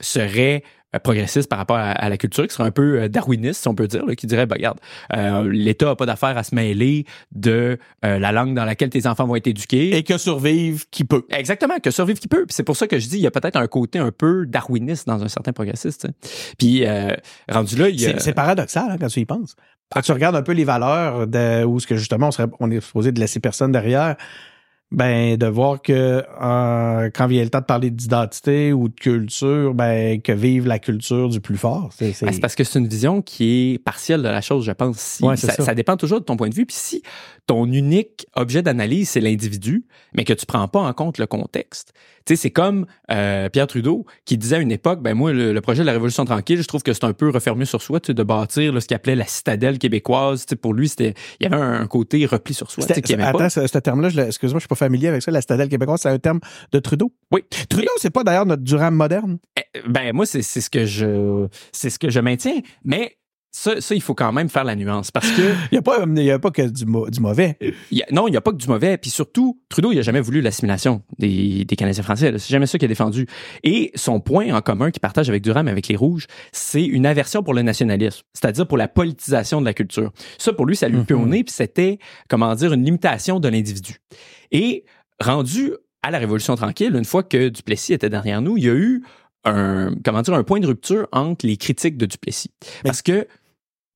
serait 0.00 0.62
progressiste 0.98 1.48
par 1.48 1.58
rapport 1.58 1.76
à, 1.76 1.90
à, 1.90 2.08
la 2.08 2.16
culture, 2.16 2.46
qui 2.46 2.54
serait 2.54 2.66
un 2.66 2.72
peu 2.72 3.08
darwiniste, 3.08 3.62
si 3.62 3.68
on 3.68 3.74
peut 3.74 3.86
dire, 3.86 4.04
là, 4.04 4.16
qui 4.16 4.26
dirait, 4.26 4.46
ben, 4.46 4.56
regarde, 4.56 4.80
euh, 5.14 5.48
l'État 5.48 5.86
n'a 5.86 5.94
pas 5.94 6.06
d'affaire 6.06 6.36
à 6.36 6.42
se 6.42 6.54
mêler 6.54 7.04
de 7.30 7.78
euh, 8.04 8.18
la 8.18 8.32
langue 8.32 8.54
dans 8.54 8.64
laquelle 8.64 8.90
tes 8.90 9.06
enfants 9.06 9.26
vont 9.26 9.36
être 9.36 9.46
éduqués. 9.46 9.96
Et 9.96 10.02
que 10.02 10.18
survive 10.18 10.86
qui 10.90 11.04
peut. 11.04 11.24
Exactement, 11.30 11.78
que 11.78 11.92
survive 11.92 12.18
qui 12.18 12.26
peut. 12.26 12.44
c'est 12.48 12.64
pour 12.64 12.76
ça 12.76 12.88
que 12.88 12.98
je 12.98 13.08
dis, 13.08 13.16
il 13.16 13.22
y 13.22 13.26
a 13.26 13.30
peut-être 13.30 13.56
un 13.56 13.68
côté 13.68 14.00
un 14.00 14.10
peu 14.10 14.46
darwiniste 14.46 15.06
dans 15.06 15.22
un 15.22 15.28
certain 15.28 15.52
progressiste. 15.52 16.00
T'sais. 16.00 16.54
Puis, 16.58 16.86
euh, 16.86 17.14
rendu 17.48 17.76
là, 17.76 17.88
il 17.88 18.00
y 18.00 18.06
a... 18.06 18.18
C'est 18.18 18.32
paradoxal 18.32 18.90
hein, 18.90 18.96
quand 18.98 19.08
tu 19.08 19.20
y 19.20 19.26
penses. 19.26 19.54
Quand 19.92 20.02
tu 20.02 20.12
regardes 20.12 20.36
un 20.36 20.42
peu 20.42 20.52
les 20.52 20.64
valeurs 20.64 21.26
de, 21.26 21.64
où 21.64 21.80
ce 21.80 21.86
que 21.86 21.96
justement 21.96 22.28
on, 22.28 22.30
serait, 22.30 22.48
on 22.60 22.70
est 22.70 22.80
supposé 22.80 23.12
de 23.12 23.20
laisser 23.20 23.40
personne 23.40 23.72
derrière, 23.72 24.16
ben 24.92 25.36
de 25.36 25.46
voir 25.46 25.80
que 25.80 26.24
euh, 26.42 27.10
quand 27.14 27.26
vient 27.28 27.44
le 27.44 27.50
temps 27.50 27.60
de 27.60 27.64
parler 27.64 27.90
d'identité 27.90 28.72
ou 28.72 28.88
de 28.88 28.94
culture, 28.94 29.72
ben 29.72 30.20
que 30.20 30.32
vive 30.32 30.66
la 30.66 30.78
culture 30.78 31.28
du 31.28 31.40
plus 31.40 31.56
fort. 31.56 31.90
C'est 31.96 32.14
ben, 32.22 32.40
parce 32.40 32.56
que 32.56 32.64
c'est 32.64 32.78
une 32.78 32.88
vision 32.88 33.22
qui 33.22 33.74
est 33.74 33.78
partielle 33.78 34.22
de 34.22 34.28
la 34.28 34.40
chose, 34.40 34.64
je 34.64 34.72
pense. 34.72 34.98
Si, 34.98 35.36
ça, 35.36 35.52
ça. 35.52 35.74
dépend 35.74 35.96
toujours 35.96 36.20
de 36.20 36.24
ton 36.24 36.36
point 36.36 36.48
de 36.48 36.54
vue. 36.54 36.66
Puis 36.66 36.76
si 36.76 37.02
ton 37.46 37.66
unique 37.66 38.26
objet 38.34 38.62
d'analyse 38.62 39.10
c'est 39.10 39.20
l'individu, 39.20 39.84
mais 40.14 40.24
que 40.24 40.32
tu 40.32 40.46
prends 40.46 40.68
pas 40.68 40.80
en 40.80 40.92
compte 40.92 41.18
le 41.18 41.26
contexte, 41.26 41.92
tu 42.26 42.36
sais, 42.36 42.42
c'est 42.42 42.50
comme 42.50 42.86
euh, 43.10 43.48
Pierre 43.48 43.66
Trudeau 43.66 44.04
qui 44.24 44.36
disait 44.36 44.56
à 44.56 44.58
une 44.58 44.72
époque, 44.72 45.00
ben 45.00 45.14
moi 45.14 45.32
le, 45.32 45.58
projet 45.60 45.80
de 45.80 45.86
la 45.86 45.92
Révolution 45.92 46.24
tranquille, 46.24 46.60
je 46.60 46.66
trouve 46.66 46.82
que 46.82 46.92
c'est 46.92 47.04
un 47.04 47.12
peu 47.12 47.30
refermé 47.30 47.64
sur 47.64 47.80
soi, 47.82 47.98
tu 47.98 48.08
sais, 48.08 48.14
de 48.14 48.22
bâtir 48.22 48.80
ce 48.80 48.86
qu'il 48.86 48.94
appelait 48.94 49.16
la 49.16 49.24
citadelle 49.24 49.78
québécoise. 49.78 50.44
Tu 50.44 50.50
sais, 50.50 50.56
pour 50.56 50.74
lui, 50.74 50.88
c'était 50.88 51.14
il 51.40 51.44
y 51.44 51.46
avait 51.46 51.62
un, 51.62 51.86
côté 51.86 52.24
repli 52.26 52.54
sur 52.54 52.70
soi. 52.70 52.84
Attends, 52.84 53.48
ce, 53.48 53.66
ce 53.66 53.78
terme-là, 53.78 54.08
excuse-moi, 54.26 54.58
je 54.58 54.62
suis 54.62 54.68
pas 54.68 54.74
familier 54.74 55.08
avec 55.08 55.22
ça, 55.22 55.30
la 55.30 55.40
citadelle 55.40 55.68
québécoise, 55.68 56.00
c'est 56.02 56.08
un 56.08 56.18
terme 56.18 56.40
de 56.72 56.78
Trudeau? 56.78 57.12
Oui. 57.32 57.42
Trudeau, 57.68 57.90
c'est 57.96 58.10
pas 58.10 58.22
d'ailleurs 58.22 58.46
notre 58.46 58.62
Durham 58.62 58.94
moderne? 58.94 59.38
Eh, 59.56 59.80
ben 59.88 60.12
moi, 60.12 60.26
c'est 60.26 60.42
ce 60.42 60.70
que 60.70 60.84
je 60.84 61.48
c'est 61.72 61.90
ce 61.90 61.98
que 61.98 62.10
je 62.10 62.20
maintiens, 62.20 62.60
mais 62.84 63.16
ça, 63.52 63.80
ça, 63.80 63.94
il 63.94 64.00
faut 64.00 64.14
quand 64.14 64.32
même 64.32 64.48
faire 64.48 64.64
la 64.64 64.76
nuance 64.76 65.10
parce 65.10 65.30
que. 65.32 65.42
il 65.72 65.72
n'y 65.72 65.78
a, 65.78 65.82
pas, 65.82 66.04
y 66.06 66.30
a 66.30 66.38
pas 66.38 66.50
que 66.50 66.62
du, 66.62 66.84
du 66.84 67.20
mauvais. 67.20 67.58
non, 68.12 68.28
il 68.28 68.30
n'y 68.30 68.36
a 68.36 68.40
pas 68.40 68.52
que 68.52 68.56
du 68.56 68.68
mauvais. 68.68 68.96
Puis 68.96 69.10
surtout, 69.10 69.60
Trudeau, 69.68 69.92
il 69.92 69.96
n'a 69.96 70.02
jamais 70.02 70.20
voulu 70.20 70.40
l'assimilation 70.40 71.02
des, 71.18 71.64
des 71.64 71.76
Canadiens 71.76 72.02
français. 72.02 72.32
C'est 72.38 72.50
jamais 72.50 72.66
ça 72.66 72.78
qu'il 72.78 72.86
a 72.86 72.88
défendu. 72.88 73.26
Et 73.64 73.90
son 73.96 74.20
point 74.20 74.54
en 74.54 74.60
commun 74.60 74.90
qu'il 74.90 75.00
partage 75.00 75.28
avec 75.28 75.42
Durham, 75.42 75.66
avec 75.68 75.88
les 75.88 75.96
Rouges, 75.96 76.26
c'est 76.52 76.84
une 76.84 77.06
aversion 77.06 77.42
pour 77.42 77.54
le 77.54 77.62
nationalisme, 77.62 78.22
c'est-à-dire 78.34 78.66
pour 78.66 78.78
la 78.78 78.88
politisation 78.88 79.60
de 79.60 79.66
la 79.66 79.74
culture. 79.74 80.12
Ça, 80.38 80.52
pour 80.52 80.66
lui, 80.66 80.76
ça 80.76 80.88
lui 80.88 80.98
mm 80.98 81.02
-hmm. 81.02 81.44
puis 81.44 81.52
c'était, 81.52 81.98
comment 82.28 82.54
dire, 82.54 82.72
une 82.72 82.84
limitation 82.84 83.40
de 83.40 83.48
l'individu. 83.48 83.96
Et 84.52 84.84
rendu 85.20 85.72
à 86.02 86.10
la 86.10 86.18
Révolution 86.18 86.54
tranquille, 86.54 86.94
une 86.94 87.04
fois 87.04 87.22
que 87.22 87.48
Duplessis 87.48 87.92
était 87.92 88.08
derrière 88.08 88.40
nous, 88.40 88.56
il 88.56 88.64
y 88.64 88.70
a 88.70 88.74
eu 88.74 89.02
un, 89.44 89.94
comment 90.04 90.22
dire, 90.22 90.34
un 90.34 90.44
point 90.44 90.60
de 90.60 90.66
rupture 90.66 91.06
entre 91.12 91.46
les 91.46 91.56
critiques 91.56 91.96
de 91.96 92.06
Duplessis. 92.06 92.50
Parce 92.84 93.02
que 93.02 93.26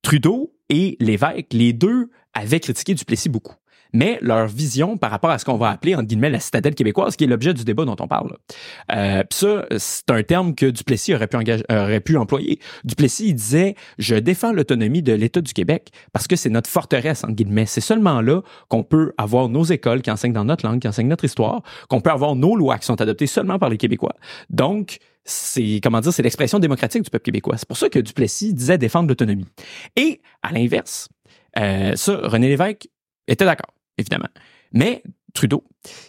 Trudeau 0.05 0.53
et 0.69 0.97
l'évêque, 0.99 1.51
les 1.51 1.73
deux 1.73 2.11
avaient 2.35 2.59
critiqué 2.59 2.93
Duplessis 2.93 3.27
beaucoup 3.27 3.55
mais 3.95 4.19
leur 4.21 4.47
vision 4.47 4.97
par 4.97 5.09
rapport 5.09 5.29
à 5.29 5.39
ce 5.39 5.45
qu'on 5.45 5.57
va 5.57 5.69
appeler, 5.69 5.95
en 5.95 6.03
guillemets, 6.03 6.29
la 6.29 6.39
citadelle 6.39 6.75
québécoise, 6.75 7.15
qui 7.15 7.23
est 7.23 7.27
l'objet 7.27 7.53
du 7.53 7.63
débat 7.63 7.85
dont 7.85 7.95
on 7.99 8.07
parle. 8.07 8.35
Euh, 8.91 9.23
ça, 9.31 9.65
c'est 9.77 10.09
un 10.11 10.21
terme 10.21 10.53
que 10.53 10.65
Duplessis 10.65 11.13
aurait 11.15 11.99
pu, 12.01 12.17
employer. 12.17 12.59
Duplessis, 12.83 13.33
disait, 13.33 13.75
je 13.97 14.15
défends 14.15 14.51
l'autonomie 14.51 15.01
de 15.01 15.13
l'État 15.13 15.41
du 15.41 15.53
Québec 15.53 15.89
parce 16.11 16.27
que 16.27 16.35
c'est 16.35 16.49
notre 16.49 16.69
forteresse, 16.69 17.23
en 17.23 17.29
guillemets. 17.29 17.65
C'est 17.65 17.81
seulement 17.81 18.21
là 18.21 18.41
qu'on 18.67 18.83
peut 18.83 19.13
avoir 19.17 19.47
nos 19.47 19.63
écoles 19.63 20.01
qui 20.01 20.11
enseignent 20.11 20.33
dans 20.33 20.45
notre 20.45 20.67
langue, 20.67 20.81
qui 20.81 20.87
enseignent 20.87 21.07
notre 21.07 21.25
histoire, 21.25 21.61
qu'on 21.89 22.01
peut 22.01 22.11
avoir 22.11 22.35
nos 22.35 22.55
lois 22.55 22.77
qui 22.77 22.85
sont 22.85 22.99
adoptées 22.99 23.27
seulement 23.27 23.59
par 23.59 23.69
les 23.69 23.77
Québécois. 23.77 24.15
Donc, 24.49 24.99
c'est 25.23 25.79
comment 25.81 26.01
dire, 26.01 26.13
c'est 26.13 26.23
l'expression 26.23 26.59
démocratique 26.59 27.03
du 27.03 27.09
peuple 27.09 27.23
québécois. 27.23 27.57
C'est 27.57 27.67
pour 27.67 27.77
ça 27.77 27.89
que 27.89 27.99
Duplessis 27.99 28.53
disait 28.53 28.77
défendre 28.77 29.09
l'autonomie. 29.09 29.47
Et 29.95 30.21
à 30.43 30.51
l'inverse, 30.51 31.07
euh, 31.57 31.95
ça, 31.95 32.19
René 32.23 32.49
Lévesque 32.49 32.87
était 33.27 33.45
d'accord 33.45 33.74
évidemment. 33.97 34.29
Mais 34.71 35.03
Trudeau 35.35 35.63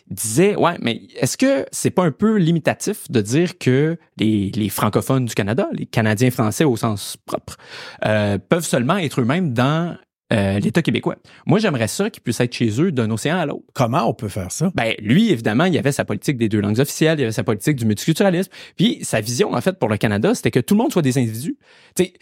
disait, 0.08 0.56
ouais, 0.56 0.76
mais 0.80 1.02
est-ce 1.16 1.36
que 1.36 1.66
c'est 1.72 1.90
pas 1.90 2.04
un 2.04 2.12
peu 2.12 2.36
limitatif 2.36 3.10
de 3.10 3.20
dire 3.20 3.58
que 3.58 3.98
les, 4.16 4.68
francophones 4.70 5.26
du 5.26 5.34
Canada, 5.34 5.68
les 5.72 5.84
Canadiens 5.84 6.30
français 6.30 6.64
au 6.64 6.76
sens 6.76 7.16
propre, 7.26 7.56
euh, 8.04 8.38
peuvent 8.38 8.64
seulement 8.64 8.96
être 8.96 9.20
eux-mêmes 9.20 9.52
dans 9.52 9.96
euh, 10.32 10.58
l'État 10.58 10.82
québécois. 10.82 11.16
Moi, 11.46 11.60
j'aimerais 11.60 11.86
ça 11.86 12.10
qu'ils 12.10 12.22
puissent 12.22 12.40
être 12.40 12.52
chez 12.52 12.80
eux 12.80 12.90
d'un 12.90 13.10
océan 13.10 13.38
à 13.38 13.46
l'autre. 13.46 13.62
Comment 13.74 14.08
on 14.08 14.14
peut 14.14 14.28
faire 14.28 14.50
ça? 14.50 14.72
Ben, 14.74 14.94
lui, 14.98 15.30
évidemment, 15.30 15.66
il 15.66 15.74
y 15.74 15.78
avait 15.78 15.92
sa 15.92 16.04
politique 16.04 16.36
des 16.36 16.48
deux 16.48 16.60
langues 16.60 16.80
officielles, 16.80 17.18
il 17.18 17.22
y 17.22 17.24
avait 17.24 17.32
sa 17.32 17.44
politique 17.44 17.76
du 17.76 17.84
multiculturalisme. 17.84 18.50
Puis, 18.76 18.98
sa 19.02 19.20
vision, 19.20 19.52
en 19.52 19.60
fait, 19.60 19.78
pour 19.78 19.88
le 19.88 19.96
Canada, 19.96 20.34
c'était 20.34 20.50
que 20.50 20.58
tout 20.58 20.74
le 20.74 20.78
monde 20.82 20.92
soit 20.92 21.02
des 21.02 21.18
individus. 21.18 21.56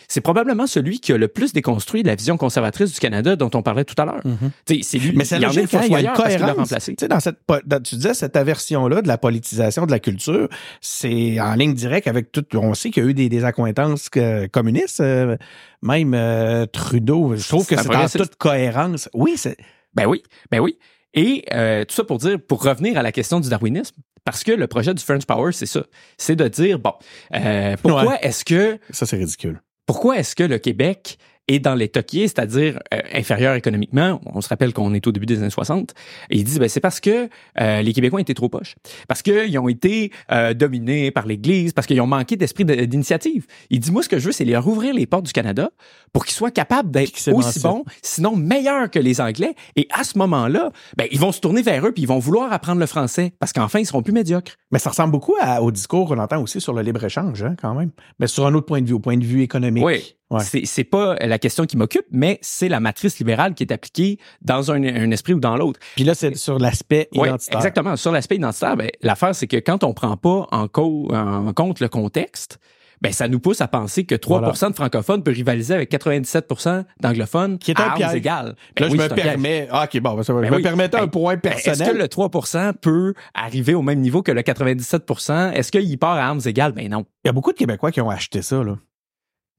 c'est 0.06 0.20
probablement 0.20 0.66
celui 0.66 1.00
qui 1.00 1.12
a 1.12 1.16
le 1.16 1.28
plus 1.28 1.54
déconstruit 1.54 2.02
la 2.02 2.14
vision 2.14 2.36
conservatrice 2.36 2.92
du 2.92 3.00
Canada 3.00 3.36
dont 3.36 3.50
on 3.54 3.62
parlait 3.62 3.84
tout 3.84 4.00
à 4.00 4.04
l'heure. 4.04 4.22
Mm-hmm. 4.24 4.82
C'est 4.82 4.98
lui, 4.98 5.12
Mais 5.16 5.24
c'est 5.24 5.38
il, 5.38 5.44
hein, 5.44 5.50
il 5.54 5.90
y 5.90 5.94
a 5.96 6.00
une 6.00 6.08
cohérence. 6.08 6.74
Dans 7.08 7.20
cette, 7.20 7.38
tu 7.84 7.96
disais, 7.96 8.14
cette 8.14 8.36
aversion-là 8.36 9.00
de 9.00 9.08
la 9.08 9.18
politisation 9.18 9.86
de 9.86 9.90
la 9.90 9.98
culture, 9.98 10.48
c'est 10.80 11.40
en 11.40 11.54
ligne 11.54 11.74
directe 11.74 12.06
avec 12.06 12.32
tout, 12.32 12.44
on 12.54 12.74
sait 12.74 12.90
qu'il 12.90 13.02
y 13.02 13.06
a 13.06 13.08
eu 13.08 13.14
des, 13.14 13.28
des 13.28 13.44
accointances 13.44 14.10
communistes, 14.52 15.00
euh, 15.00 15.36
même 15.84 16.14
euh, 16.14 16.66
Trudeau, 16.66 17.36
je 17.36 17.46
trouve 17.46 17.66
que 17.66 17.76
c'est 17.76 17.94
en 17.94 18.08
toute 18.08 18.36
cohérence. 18.36 19.08
Oui, 19.12 19.34
c'est. 19.36 19.56
Ben 19.92 20.06
oui, 20.06 20.22
ben 20.50 20.58
oui. 20.58 20.78
Et 21.12 21.44
euh, 21.52 21.84
tout 21.84 21.94
ça 21.94 22.02
pour 22.02 22.18
dire, 22.18 22.38
pour 22.40 22.64
revenir 22.64 22.98
à 22.98 23.02
la 23.02 23.12
question 23.12 23.38
du 23.38 23.48
darwinisme, 23.48 23.94
parce 24.24 24.42
que 24.42 24.50
le 24.50 24.66
projet 24.66 24.94
du 24.94 25.04
French 25.04 25.26
Power, 25.26 25.52
c'est 25.52 25.66
ça. 25.66 25.84
C'est 26.16 26.34
de 26.34 26.48
dire, 26.48 26.78
bon, 26.78 26.94
euh, 27.34 27.76
pourquoi 27.80 28.18
est-ce 28.22 28.44
que... 28.44 28.80
Ça, 28.90 29.06
c'est 29.06 29.16
ridicule. 29.16 29.62
Pourquoi 29.86 30.18
est-ce 30.18 30.34
que 30.34 30.42
le 30.42 30.58
Québec 30.58 31.18
et 31.48 31.58
dans 31.58 31.74
les 31.74 31.88
toquiers, 31.88 32.26
c'est-à-dire 32.26 32.80
euh, 32.92 33.00
inférieur 33.12 33.54
économiquement, 33.54 34.20
on 34.26 34.40
se 34.40 34.48
rappelle 34.48 34.72
qu'on 34.72 34.94
est 34.94 35.06
au 35.06 35.12
début 35.12 35.26
des 35.26 35.38
années 35.38 35.50
60, 35.50 35.92
et 36.30 36.38
ils 36.38 36.44
disent 36.44 36.58
ben, 36.58 36.68
c'est 36.68 36.80
parce 36.80 37.00
que 37.00 37.28
euh, 37.60 37.82
les 37.82 37.92
Québécois 37.92 38.20
étaient 38.20 38.34
trop 38.34 38.48
poches, 38.48 38.76
parce 39.08 39.22
qu'ils 39.22 39.58
ont 39.58 39.68
été 39.68 40.10
euh, 40.32 40.54
dominés 40.54 41.10
par 41.10 41.26
l'Église, 41.26 41.72
parce 41.72 41.86
qu'ils 41.86 42.00
ont 42.00 42.06
manqué 42.06 42.36
d'esprit 42.36 42.64
d'initiative. 42.64 43.46
Il 43.70 43.80
dit 43.80 43.90
moi 43.90 44.02
ce 44.02 44.08
que 44.08 44.18
je 44.18 44.26
veux 44.26 44.32
c'est 44.32 44.44
leur 44.44 44.66
ouvrir 44.66 44.94
les 44.94 45.06
portes 45.06 45.26
du 45.26 45.32
Canada 45.32 45.70
pour 46.12 46.24
qu'ils 46.24 46.34
soient 46.34 46.50
capables 46.50 46.90
d'être 46.90 47.12
aussi 47.32 47.60
bons, 47.60 47.84
sinon 48.02 48.36
meilleurs 48.36 48.90
que 48.90 48.98
les 48.98 49.20
Anglais, 49.20 49.54
et 49.76 49.86
à 49.92 50.04
ce 50.04 50.16
moment-là, 50.18 50.70
ben, 50.96 51.06
ils 51.10 51.20
vont 51.20 51.32
se 51.32 51.40
tourner 51.40 51.62
vers 51.62 51.86
eux 51.86 51.92
puis 51.92 52.04
ils 52.04 52.08
vont 52.08 52.18
vouloir 52.18 52.52
apprendre 52.52 52.80
le 52.80 52.86
français 52.86 53.34
parce 53.38 53.52
qu'enfin 53.52 53.80
ils 53.80 53.86
seront 53.86 54.02
plus 54.02 54.12
médiocres. 54.12 54.52
Mais 54.70 54.78
ça 54.78 54.90
ressemble 54.90 55.12
beaucoup 55.12 55.34
au 55.60 55.70
discours 55.70 56.08
qu'on 56.08 56.18
entend 56.18 56.40
aussi 56.40 56.60
sur 56.60 56.72
le 56.72 56.82
libre 56.82 57.04
échange 57.04 57.42
hein, 57.42 57.54
quand 57.60 57.74
même, 57.74 57.90
mais 58.18 58.26
sur 58.26 58.46
un 58.46 58.54
autre 58.54 58.66
point 58.66 58.80
de 58.80 58.86
vue, 58.86 58.94
au 58.94 59.00
point 59.00 59.16
de 59.16 59.24
vue 59.24 59.42
économique. 59.42 59.84
Oui. 59.84 60.16
C'est 60.40 60.84
pas 60.84 61.16
la 61.20 61.38
question 61.38 61.64
qui 61.66 61.76
m'occupe, 61.76 62.06
mais 62.10 62.38
c'est 62.42 62.68
la 62.68 62.80
matrice 62.80 63.18
libérale 63.18 63.54
qui 63.54 63.62
est 63.62 63.72
appliquée 63.72 64.18
dans 64.42 64.70
un, 64.70 64.82
esprit 65.10 65.34
ou 65.34 65.40
dans 65.40 65.56
l'autre. 65.56 65.80
Puis 65.94 66.04
là, 66.04 66.14
c'est 66.14 66.36
sur 66.36 66.58
l'aspect 66.58 67.08
identitaire. 67.12 67.58
exactement. 67.58 67.96
Sur 67.96 68.12
l'aspect 68.12 68.36
identitaire, 68.36 68.76
ben, 68.76 68.90
l'affaire, 69.02 69.34
c'est 69.34 69.46
que 69.46 69.56
quand 69.56 69.84
on 69.84 69.92
prend 69.94 70.16
pas 70.16 70.46
en, 70.50 70.68
en 70.72 71.52
compte 71.52 71.80
le 71.80 71.88
contexte, 71.88 72.58
ben, 73.04 73.12
ça 73.12 73.28
nous 73.28 73.38
pousse 73.38 73.60
à 73.60 73.68
penser 73.68 74.04
que 74.04 74.14
3% 74.14 74.70
de 74.70 74.74
francophones 74.74 75.22
peut 75.22 75.30
rivaliser 75.30 75.74
avec 75.74 75.92
97% 75.92 76.84
d'anglophones 77.00 77.58
qui 77.58 77.72
est 77.72 77.80
un 77.80 77.90
à 77.90 78.16
égal. 78.16 78.54
Ben 78.76 78.86
là, 78.86 78.90
je 78.90 78.96
me 78.96 79.08
permets, 79.08 79.68
ah, 79.70 79.84
OK, 79.84 80.00
bon, 80.00 80.22
ça 80.22 80.32
va. 80.32 80.40
Ben 80.40 80.48
je 80.48 80.54
me 80.54 80.62
permettais 80.62 80.96
un 80.96 81.08
point 81.08 81.36
personnel. 81.36 81.82
Est-ce 81.82 81.92
que 81.92 81.96
le 81.98 82.06
3% 82.06 82.72
peut 82.80 83.12
arriver 83.34 83.74
au 83.74 83.82
même 83.82 84.00
niveau 84.00 84.22
que 84.22 84.32
le 84.32 84.40
97% 84.40 85.52
Est-ce 85.52 85.70
qu'il 85.70 85.98
part 85.98 86.16
à 86.16 86.24
armes 86.24 86.40
égales? 86.46 86.72
Ben 86.72 86.88
non. 86.88 87.04
Il 87.24 87.28
y 87.28 87.30
a 87.30 87.32
beaucoup 87.32 87.52
de 87.52 87.58
Québécois 87.58 87.90
qui 87.90 88.00
ont 88.00 88.08
acheté 88.08 88.40
ça, 88.40 88.62
là. 88.62 88.78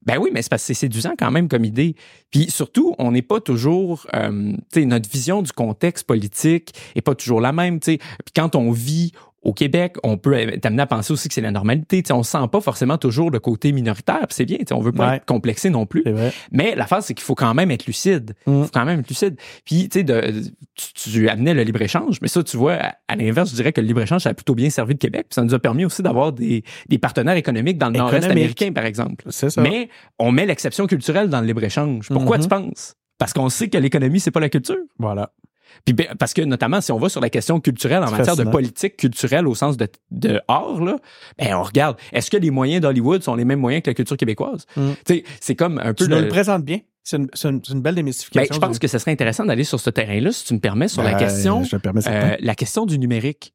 Ben 0.06 0.18
oui, 0.18 0.30
mais 0.32 0.40
c'est 0.40 0.48
parce 0.48 0.62
que 0.62 0.66
c'est 0.68 0.74
séduisant 0.74 1.14
quand 1.18 1.32
même 1.32 1.48
comme 1.48 1.64
idée. 1.64 1.96
Puis 2.30 2.48
surtout, 2.50 2.94
on 2.98 3.10
n'est 3.10 3.22
pas 3.22 3.40
toujours, 3.40 4.06
euh, 4.14 4.52
tu 4.72 4.80
sais, 4.80 4.86
notre 4.86 5.10
vision 5.10 5.42
du 5.42 5.50
contexte 5.52 6.06
politique 6.06 6.72
est 6.94 7.00
pas 7.02 7.16
toujours 7.16 7.40
la 7.40 7.52
même. 7.52 7.80
Tu 7.80 7.92
sais, 7.92 7.98
puis 7.98 8.32
quand 8.34 8.54
on 8.54 8.70
vit 8.70 9.12
au 9.46 9.52
Québec, 9.52 9.94
on 10.02 10.18
peut 10.18 10.58
t'amener 10.60 10.82
à 10.82 10.86
penser 10.86 11.12
aussi 11.12 11.28
que 11.28 11.34
c'est 11.34 11.40
la 11.40 11.52
normalité. 11.52 12.02
T'sais, 12.02 12.12
on 12.12 12.24
sent 12.24 12.48
pas 12.50 12.60
forcément 12.60 12.98
toujours 12.98 13.30
le 13.30 13.38
côté 13.38 13.70
minoritaire, 13.70 14.26
c'est 14.30 14.44
bien. 14.44 14.58
On 14.72 14.80
veut 14.80 14.90
pas 14.90 15.16
être 15.16 15.24
complexé 15.24 15.70
non 15.70 15.86
plus. 15.86 16.04
Mais 16.50 16.74
la 16.74 16.86
phase, 16.86 17.06
c'est 17.06 17.14
qu'il 17.14 17.24
faut 17.24 17.36
quand 17.36 17.54
même 17.54 17.70
être 17.70 17.86
lucide. 17.86 18.34
Il 18.48 18.52
mm. 18.52 18.64
faut 18.64 18.70
quand 18.74 18.84
même 18.84 19.00
être 19.00 19.08
lucide. 19.08 19.36
Puis, 19.64 19.88
tu 19.88 20.00
sais, 20.00 20.32
tu, 20.74 20.92
tu, 20.94 21.28
amenais 21.28 21.54
le 21.54 21.62
libre-échange, 21.62 22.20
mais 22.20 22.28
ça, 22.28 22.42
tu 22.42 22.56
vois, 22.56 22.78
à, 23.06 23.14
l'inverse, 23.16 23.50
je 23.50 23.54
dirais 23.54 23.72
que 23.72 23.80
le 23.80 23.86
libre-échange, 23.86 24.22
ça 24.22 24.30
a 24.30 24.34
plutôt 24.34 24.56
bien 24.56 24.68
servi 24.68 24.94
de 24.94 24.98
Québec. 24.98 25.26
ça 25.30 25.44
nous 25.44 25.54
a 25.54 25.60
permis 25.60 25.84
aussi 25.84 26.02
d'avoir 26.02 26.32
des, 26.32 26.64
des 26.88 26.98
partenaires 26.98 27.36
économiques 27.36 27.78
dans 27.78 27.88
le 27.88 27.98
nord-est 27.98 28.24
américain, 28.24 28.72
par 28.72 28.84
exemple. 28.84 29.26
Ça. 29.30 29.46
Mais 29.62 29.88
on 30.18 30.32
met 30.32 30.46
l'exception 30.46 30.88
culturelle 30.88 31.28
dans 31.28 31.40
le 31.40 31.46
libre-échange. 31.46 32.08
Pourquoi 32.08 32.38
mm-hmm. 32.38 32.42
tu 32.42 32.48
penses? 32.48 32.96
Parce 33.18 33.32
qu'on 33.32 33.48
sait 33.48 33.68
que 33.68 33.78
l'économie, 33.78 34.18
c'est 34.18 34.32
pas 34.32 34.40
la 34.40 34.48
culture. 34.48 34.76
Voilà. 34.98 35.30
Puis 35.84 35.94
ben, 35.94 36.08
parce 36.18 36.34
que 36.34 36.42
notamment 36.42 36.80
si 36.80 36.92
on 36.92 36.98
va 36.98 37.08
sur 37.08 37.20
la 37.20 37.30
question 37.30 37.60
culturelle 37.60 38.02
en 38.02 38.10
matière 38.10 38.36
de 38.36 38.44
politique 38.44 38.96
culturelle 38.96 39.46
au 39.46 39.54
sens 39.54 39.76
de, 39.76 39.88
de 40.10 40.40
art 40.48 40.82
là, 40.82 40.98
ben 41.38 41.54
on 41.54 41.62
regarde 41.62 41.96
est-ce 42.12 42.30
que 42.30 42.36
les 42.36 42.50
moyens 42.50 42.82
d'Hollywood 42.82 43.22
sont 43.22 43.34
les 43.34 43.44
mêmes 43.44 43.60
moyens 43.60 43.82
que 43.82 43.90
la 43.90 43.94
culture 43.94 44.16
québécoise? 44.16 44.66
Mm. 44.76 44.90
Tu 45.04 45.14
sais, 45.14 45.24
c'est 45.40 45.54
comme 45.54 45.78
un 45.78 45.94
peu 45.94 46.04
tu 46.04 46.10
le 46.10 46.28
présentes 46.28 46.64
bien. 46.64 46.80
C'est 47.02 47.18
une, 47.18 47.28
une, 47.44 47.60
une, 47.70 47.80
belle 47.82 47.94
démystification. 47.94 48.48
Ben, 48.50 48.54
je 48.54 48.58
pense 48.58 48.78
que 48.80 48.88
ce 48.88 48.98
serait 48.98 49.12
intéressant 49.12 49.44
d'aller 49.44 49.62
sur 49.62 49.78
ce 49.78 49.90
terrain-là, 49.90 50.32
si 50.32 50.44
tu 50.44 50.54
me 50.54 50.58
permets, 50.58 50.88
sur 50.88 51.04
la 51.04 51.12
ben, 51.12 51.18
question, 51.18 51.62
euh, 51.84 52.36
la 52.40 52.54
question 52.56 52.84
du 52.84 52.98
numérique. 52.98 53.54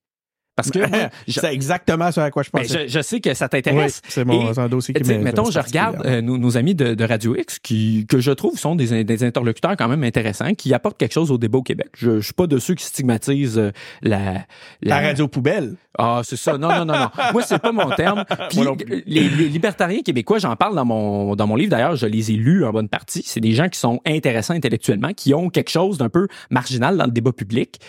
Parce 0.56 0.70
que 0.70 0.80
c'est 1.28 1.46
exactement 1.54 2.12
ce 2.12 2.20
à 2.20 2.30
quoi 2.30 2.44
je 2.44 2.50
pense. 2.50 2.68
Je, 2.68 2.88
je, 2.88 3.02
sais 3.02 3.22
que 3.22 3.34
ça 3.34 3.48
t'intéresse. 3.48 4.02
c'est 4.08 4.26
mon 4.26 4.58
un 4.58 4.68
dossier 4.68 4.94
qui 4.94 5.02
m'intéresse. 5.02 5.24
Mettons, 5.24 5.50
je 5.50 5.60
regarde 5.60 6.06
euh, 6.06 6.22
nos, 6.22 6.38
nos, 6.38 6.58
amis 6.58 6.76
de, 6.76 6.94
de, 6.94 7.04
Radio 7.06 7.36
X 7.36 7.60
qui 7.60 8.06
que 8.08 8.20
je 8.20 8.32
trouve 8.32 8.60
sont 8.60 8.76
des, 8.76 9.04
des, 9.04 9.24
interlocuteurs 9.24 9.78
quand 9.78 9.88
même 9.88 10.04
intéressants, 10.04 10.54
qui 10.54 10.74
apportent 10.74 10.98
quelque 10.98 11.14
chose 11.14 11.32
au 11.32 11.38
débat 11.38 11.60
au 11.60 11.64
Québec. 11.64 11.88
Je, 11.98 12.20
je 12.20 12.26
suis 12.26 12.34
pas 12.34 12.48
de 12.48 12.60
ceux 12.60 12.76
qui 12.76 12.84
stigmatisent 12.84 13.58
euh, 13.58 13.72
la, 14.02 14.46
la, 14.82 15.00
radio 15.00 15.28
poubelle. 15.28 15.76
Ah, 15.98 16.22
c'est 16.24 16.38
ça. 16.38 16.58
Non, 16.58 16.70
non, 16.70 16.86
non, 16.86 16.98
non. 17.00 17.10
Moi, 17.34 17.44
c'est 17.44 17.60
pas 17.60 17.72
mon 17.72 17.90
terme. 17.92 18.26
Puis 18.50 18.60
les, 19.06 19.30
les, 19.30 19.50
libertariens 19.50 20.02
québécois, 20.02 20.40
j'en 20.40 20.56
parle 20.58 20.76
dans 20.76 20.86
mon 20.86 21.36
dans 21.36 21.48
mon 21.48 21.56
livre. 21.56 21.72
D'ailleurs, 21.72 21.96
je 21.96 22.08
les 22.08 22.32
ai 22.32 22.36
lus 22.36 22.66
en 22.66 22.72
bonne 22.72 22.90
partie. 22.90 23.24
C'est 23.26 23.40
des 23.40 23.54
gens 23.54 23.70
qui 23.70 23.80
sont 23.80 24.02
intéressants 24.06 24.54
intellectuellement, 24.54 25.14
qui 25.14 25.34
ont 25.34 25.50
quelque 25.50 25.72
chose 25.72 25.98
d'un 25.98 26.10
peu 26.10 26.28
marginal 26.50 26.98
dans 26.98 27.06
le 27.06 27.12
débat 27.12 27.32
public 27.32 27.80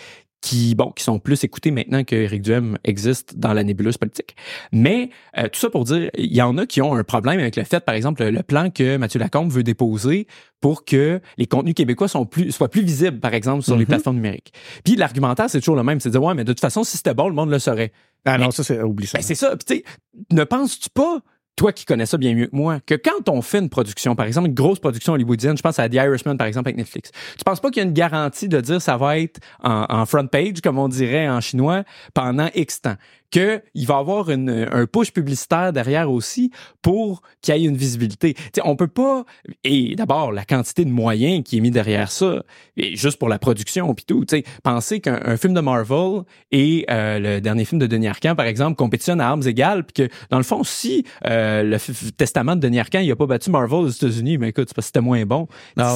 qui, 0.43 0.75
bon, 0.75 0.91
qui 0.91 1.05
sont 1.05 1.19
plus 1.19 1.41
écoutés 1.45 1.71
maintenant 1.71 2.03
que 2.03 2.15
Éric 2.17 2.41
Duhem 2.41 2.77
existe 2.83 3.39
dans 3.39 3.53
la 3.53 3.63
nébuleuse 3.63 3.97
politique. 3.97 4.35
Mais 4.73 5.09
euh, 5.37 5.43
tout 5.43 5.57
ça 5.59 5.69
pour 5.69 5.85
dire, 5.85 6.11
il 6.17 6.33
y 6.35 6.41
en 6.41 6.57
a 6.57 6.65
qui 6.65 6.81
ont 6.81 6.93
un 6.93 7.03
problème 7.05 7.39
avec 7.39 7.55
le 7.55 7.63
fait, 7.63 7.79
par 7.79 7.95
exemple, 7.95 8.23
le 8.25 8.43
plan 8.43 8.69
que 8.69 8.97
Mathieu 8.97 9.19
Lacombe 9.21 9.49
veut 9.49 9.63
déposer 9.63 10.27
pour 10.59 10.83
que 10.83 11.21
les 11.37 11.45
contenus 11.45 11.73
québécois 11.75 12.09
sont 12.09 12.25
plus, 12.25 12.51
soient 12.51 12.67
plus 12.69 12.81
visibles, 12.83 13.21
par 13.21 13.33
exemple, 13.33 13.63
sur 13.63 13.75
les 13.75 13.83
Mhm. 13.83 13.87
plateformes 13.87 14.17
numériques. 14.17 14.51
Puis 14.83 14.97
l'argumentaire, 14.97 15.49
c'est 15.49 15.59
toujours 15.59 15.77
le 15.77 15.83
même, 15.83 16.01
c'est 16.01 16.09
de 16.09 16.13
dire, 16.13 16.23
ouais, 16.23 16.33
mais 16.35 16.43
de 16.43 16.51
toute 16.51 16.59
façon, 16.59 16.83
si 16.83 16.97
c'était 16.97 17.13
bon, 17.13 17.29
le 17.29 17.35
monde 17.35 17.49
le 17.49 17.59
saurait. 17.59 17.93
Ah 18.25 18.37
non, 18.37 18.51
ça, 18.51 18.63
c'est, 18.65 18.81
oublie 18.81 19.07
ça. 19.07 19.19
Ben, 19.19 19.23
c'est 19.23 19.35
ça. 19.35 19.55
Puis, 19.55 19.65
tu 19.65 19.75
sais, 19.75 19.83
ne 20.31 20.43
penses-tu 20.43 20.89
pas, 20.89 21.19
toi 21.55 21.71
qui 21.71 21.85
connais 21.85 22.05
ça 22.05 22.17
bien 22.17 22.33
mieux 22.33 22.47
que 22.47 22.55
moi, 22.55 22.79
que 22.85 22.95
quand 22.95 23.29
on 23.29 23.41
fait 23.41 23.59
une 23.59 23.69
production, 23.69 24.15
par 24.15 24.25
exemple, 24.25 24.47
une 24.47 24.53
grosse 24.53 24.79
production 24.79 25.13
hollywoodienne, 25.13 25.57
je 25.57 25.61
pense 25.61 25.79
à 25.79 25.87
The 25.87 25.95
Irishman, 25.95 26.37
par 26.37 26.47
exemple, 26.47 26.69
avec 26.69 26.77
Netflix, 26.77 27.11
tu 27.37 27.43
penses 27.45 27.59
pas 27.59 27.69
qu'il 27.69 27.81
y 27.81 27.85
a 27.85 27.87
une 27.87 27.93
garantie 27.93 28.47
de 28.47 28.59
dire 28.59 28.81
ça 28.81 28.97
va 28.97 29.19
être 29.19 29.39
en, 29.63 29.85
en 29.89 30.05
front 30.05 30.27
page, 30.27 30.61
comme 30.63 30.79
on 30.79 30.87
dirait 30.87 31.29
en 31.29 31.41
chinois, 31.41 31.83
pendant 32.13 32.49
X 32.55 32.81
temps? 32.81 32.95
Qu'il 33.33 33.87
va 33.87 33.95
y 33.95 33.97
avoir 33.97 34.29
une- 34.29 34.67
un 34.71 34.85
push 34.85 35.11
publicitaire 35.11 35.73
derrière 35.73 36.11
aussi 36.11 36.51
pour 36.83 37.21
qu'il 37.41 37.55
y 37.55 37.65
ait 37.65 37.67
une 37.67 37.75
visibilité. 37.75 38.35
Tu 38.35 38.41
sais, 38.55 38.61
on 38.63 38.75
peut 38.75 38.87
pas... 38.87 39.25
Et 39.63 39.95
d'abord, 39.95 40.31
la 40.31 40.45
quantité 40.45 40.85
de 40.85 40.91
moyens 40.91 41.43
qui 41.43 41.57
est 41.57 41.59
mis 41.61 41.71
derrière 41.71 42.11
ça, 42.11 42.43
et 42.77 42.95
juste 42.95 43.17
pour 43.17 43.29
la 43.29 43.39
production 43.39 43.93
puis 43.95 44.05
tout, 44.05 44.23
tu 44.25 44.37
sais, 44.37 44.43
penser 44.61 44.99
qu'un 44.99 45.19
un 45.25 45.37
film 45.37 45.53
de 45.55 45.61
Marvel 45.61 46.21
et 46.51 46.85
euh, 46.91 47.17
le 47.19 47.41
dernier 47.41 47.65
film 47.65 47.79
de 47.79 47.87
Denis 47.87 48.07
Arcand, 48.07 48.35
par 48.35 48.45
exemple, 48.45 48.75
compétitionnent 48.75 49.21
à 49.21 49.27
armes 49.29 49.47
égales, 49.47 49.83
puis 49.83 50.05
que, 50.07 50.13
dans 50.29 50.37
le 50.37 50.43
fond, 50.43 50.63
si 50.63 51.03
euh, 51.25 51.63
le 51.63 52.11
testament 52.11 52.55
de 52.55 52.61
Denis 52.61 52.79
Arcand, 52.79 52.99
il 52.99 53.11
a 53.11 53.15
pas 53.15 53.25
battu 53.25 53.49
Marvel 53.49 53.79
aux 53.79 53.87
États-Unis, 53.89 54.37
mais 54.37 54.49
écoute, 54.49 54.65
c'est 54.69 54.75
parce 54.75 54.85
que 54.85 54.89
c'était 54.89 55.01
moins 55.01 55.25
bon. 55.25 55.47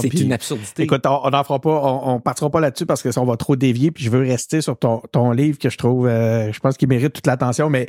C'est 0.02 0.08
une 0.22 0.34
absurdité. 0.34 0.84
Écoute, 0.84 1.06
on 1.06 1.20
on 1.24 1.30
n'en 1.30 1.44
fera 1.44 1.60
pas, 1.60 1.70
on, 1.84 2.16
on 2.16 2.20
partira 2.20 2.50
pas 2.50 2.60
là-dessus 2.62 2.86
parce 2.86 3.04
que 3.04 3.12
ça, 3.12 3.22
on 3.22 3.26
va 3.26 3.38
trop 3.38 3.56
dévier. 3.56 3.92
Puis 3.92 4.04
je 4.06 4.10
veux 4.10 4.22
rester 4.22 4.62
sur 4.62 4.78
ton, 4.78 5.02
ton 5.12 5.32
livre 5.32 5.60
que 5.60 5.70
je 5.70 5.78
trouve, 5.78 6.08
euh, 6.08 6.52
je 6.52 6.60
pense 6.60 6.78
qu'il 6.78 6.88
mérite 6.88 7.14
toute 7.14 7.27
l'attention. 7.28 7.70
Mais 7.70 7.88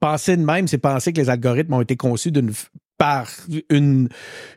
penser 0.00 0.36
de 0.36 0.44
même, 0.44 0.68
c'est 0.68 0.78
penser 0.78 1.12
que 1.12 1.20
les 1.20 1.30
algorithmes 1.30 1.74
ont 1.74 1.80
été 1.80 1.96
conçus 1.96 2.30
d'une 2.32 2.52
par 2.98 3.28
une 3.70 4.08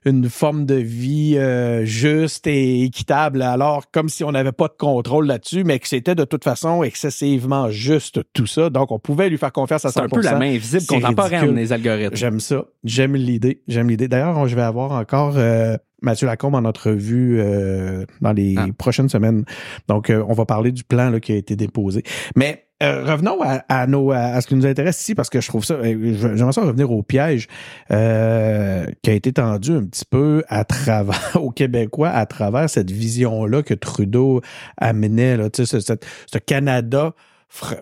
une 0.04 0.28
forme 0.28 0.65
de 0.65 0.74
vie 0.74 1.36
euh, 1.38 1.86
juste 1.86 2.47
et 2.47 2.84
équitable. 2.86 3.43
Alors 3.43 3.91
comme 3.91 4.10
si 4.10 4.24
on 4.24 4.32
n'avait 4.32 4.52
pas 4.52 4.67
de 4.67 4.74
contrôle 4.80 5.28
là-dessus, 5.28 5.63
mais 5.63 5.78
que 5.78 5.88
c'était 5.88 6.15
de 6.15 6.24
toute 6.24 6.43
façon 6.43 6.82
excessivement 6.82 7.69
juste 7.69 8.21
tout 8.34 8.47
ça. 8.47 8.71
Donc 8.71 8.91
on 8.91 8.97
pouvait 8.97 9.30
lui 9.30 9.38
faire 9.38 9.52
confiance 9.52 9.86
à 9.86 9.89
100%. 9.89 9.91
c'est 9.93 10.00
un 10.02 10.08
peu 10.10 10.21
la 10.24 10.39
main 10.39 10.50
invisible 10.56 10.88
contemporaine, 10.88 11.56
les 11.56 11.71
algorithmes. 11.71 12.15
J'aime 12.15 12.39
ça. 12.39 12.65
J'aime 12.84 13.15
l'idée. 13.15 13.62
J'aime 13.67 13.89
l'idée. 13.89 14.08
D'ailleurs, 14.08 14.47
je 14.47 14.56
vais 14.56 14.63
avoir 14.63 14.93
encore 14.93 15.36
euh, 15.38 15.78
Mathieu 16.02 16.26
Lacombe 16.26 16.56
en 16.56 16.65
entrevue 16.65 17.39
euh, 17.39 18.06
dans 18.21 18.34
les 18.34 18.56
Ah. 18.58 18.65
prochaines 18.76 19.10
semaines. 19.10 19.45
Donc, 19.88 20.12
on 20.12 20.34
va 20.34 20.45
parler 20.45 20.71
du 20.71 20.84
plan 20.84 21.12
là, 21.12 21.19
qui 21.19 21.32
a 21.32 21.36
été 21.36 21.56
déposé. 21.56 22.02
Mais 22.36 22.65
euh, 22.82 23.04
revenons 23.06 23.41
à, 23.41 23.63
à 23.70 23.88
nos, 23.88 24.12
à, 24.12 24.41
ce 24.41 24.48
qui 24.48 24.56
nous 24.56 24.65
intéresse 24.65 25.00
ici, 25.02 25.15
parce 25.15 25.30
que 25.30 25.39
je 25.39 25.48
trouve 25.48 25.63
ça, 25.63 25.76
euh, 25.76 26.13
j'aimerais 26.36 26.52
ça 26.52 26.62
revenir 26.62 26.91
au 26.91 27.04
piège 27.04 27.48
euh, 27.91 28.86
qui 29.04 29.10
a 29.10 29.13
été 29.13 29.32
tendu 29.34 29.72
un 29.72 29.86
petit 29.86 30.06
peu 30.06 30.44
à 30.48 30.63
travers, 30.65 31.36
aux 31.41 31.52
Québécois, 31.52 32.10
à 32.10 32.26
travers 32.26 32.70
cette 32.70 32.91
vision-là 32.91 33.63
que 33.63 33.74
Trudeau 33.74 34.41
amenait, 34.78 35.38
là, 35.38 35.50
tu 35.50 35.65
sais, 35.65 35.80
ce, 35.80 35.80
cette- 35.86 36.06
ce 36.32 36.38
Canada 36.39 37.13
fr- 37.54 37.80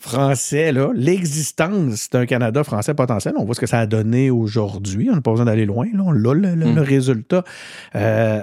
français, 0.00 0.72
là, 0.72 0.90
l'existence 0.94 2.08
d'un 2.10 2.24
Canada 2.26 2.64
français 2.64 2.94
potentiel, 2.94 3.34
on 3.36 3.44
voit 3.44 3.54
ce 3.54 3.60
que 3.60 3.66
ça 3.66 3.80
a 3.80 3.86
donné 3.86 4.30
aujourd'hui. 4.30 5.10
On 5.10 5.14
n'a 5.14 5.20
pas 5.20 5.30
besoin 5.32 5.46
d'aller 5.46 5.66
loin, 5.66 5.86
là. 5.92 6.02
On 6.06 6.10
a 6.12 6.14
le, 6.34 6.54
le- 6.54 6.66
Mm. 6.66 6.74
le 6.74 6.80
résultat. 6.80 7.44
Euh, 7.96 8.42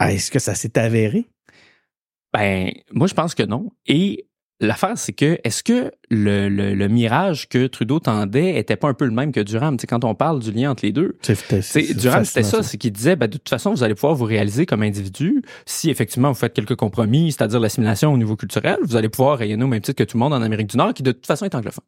Est-ce 0.00 0.30
que 0.30 0.38
ça 0.38 0.54
s'est 0.54 0.78
avéré? 0.78 1.26
Ben, 2.32 2.70
moi, 2.92 3.06
je 3.06 3.14
pense 3.14 3.34
que 3.34 3.42
non. 3.42 3.70
Et 3.86 4.26
l'affaire, 4.66 4.96
c'est 4.96 5.12
que, 5.12 5.38
est-ce 5.44 5.62
que 5.62 5.90
le, 6.10 6.48
le, 6.48 6.74
le 6.74 6.88
mirage 6.88 7.48
que 7.48 7.66
Trudeau 7.66 8.00
tendait 8.00 8.58
était 8.58 8.76
pas 8.76 8.88
un 8.88 8.94
peu 8.94 9.04
le 9.04 9.10
même 9.10 9.32
que 9.32 9.40
Durham? 9.40 9.76
Tu 9.76 9.82
sais, 9.82 9.86
quand 9.86 10.04
on 10.04 10.14
parle 10.14 10.40
du 10.40 10.52
lien 10.52 10.70
entre 10.70 10.84
les 10.84 10.92
deux, 10.92 11.16
C'est 11.62 11.94
Durham, 11.96 12.24
c'était 12.24 12.42
ça, 12.42 12.62
c'est 12.62 12.78
qu'il 12.78 12.92
disait, 12.92 13.16
ben, 13.16 13.26
de 13.26 13.32
toute 13.32 13.48
façon, 13.48 13.72
vous 13.72 13.82
allez 13.82 13.94
pouvoir 13.94 14.14
vous 14.14 14.24
réaliser 14.24 14.66
comme 14.66 14.82
individu 14.82 15.42
si 15.66 15.90
effectivement 15.90 16.28
vous 16.28 16.38
faites 16.38 16.54
quelques 16.54 16.76
compromis, 16.76 17.32
c'est-à-dire 17.32 17.60
l'assimilation 17.60 18.12
au 18.12 18.16
niveau 18.16 18.36
culturel, 18.36 18.78
vous 18.82 18.96
allez 18.96 19.08
pouvoir 19.08 19.38
rayonner 19.38 19.64
au 19.64 19.68
même 19.68 19.80
titre 19.80 19.98
que 19.98 20.04
tout 20.04 20.16
le 20.16 20.20
monde 20.20 20.34
en 20.34 20.42
Amérique 20.42 20.68
du 20.68 20.76
Nord, 20.76 20.94
qui 20.94 21.02
de 21.02 21.12
toute 21.12 21.26
façon 21.26 21.44
est 21.44 21.54
anglophone. 21.54 21.84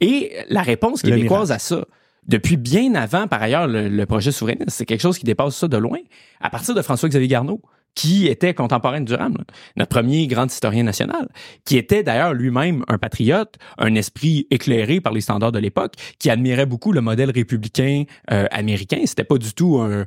Et 0.00 0.32
la 0.48 0.62
réponse 0.62 1.02
québécoise 1.02 1.52
à 1.52 1.58
ça, 1.58 1.84
depuis 2.26 2.56
bien 2.56 2.94
avant, 2.94 3.26
par 3.26 3.42
ailleurs, 3.42 3.66
le, 3.66 3.88
le 3.88 4.06
projet 4.06 4.30
souverainiste, 4.30 4.70
c'est 4.70 4.84
quelque 4.84 5.00
chose 5.00 5.18
qui 5.18 5.24
dépasse 5.24 5.56
ça 5.56 5.68
de 5.68 5.76
loin, 5.76 5.98
à 6.40 6.50
partir 6.50 6.74
de 6.74 6.82
François-Xavier 6.82 7.28
Garneau 7.28 7.60
qui 7.94 8.28
était 8.28 8.54
contemporain 8.54 9.00
de 9.00 9.06
Durham, 9.06 9.34
là, 9.36 9.44
notre 9.76 9.90
premier 9.90 10.26
grand 10.26 10.46
historien 10.46 10.82
national, 10.82 11.28
qui 11.64 11.76
était 11.76 12.02
d'ailleurs 12.02 12.34
lui-même 12.34 12.84
un 12.88 12.98
patriote, 12.98 13.56
un 13.78 13.94
esprit 13.94 14.46
éclairé 14.50 15.00
par 15.00 15.12
les 15.12 15.20
standards 15.20 15.52
de 15.52 15.58
l'époque, 15.58 15.94
qui 16.18 16.30
admirait 16.30 16.66
beaucoup 16.66 16.92
le 16.92 17.00
modèle 17.00 17.30
républicain 17.30 18.04
euh, 18.30 18.46
américain. 18.50 18.98
C'était 19.04 19.24
pas 19.24 19.38
du 19.38 19.52
tout 19.52 19.78
un, 19.78 20.06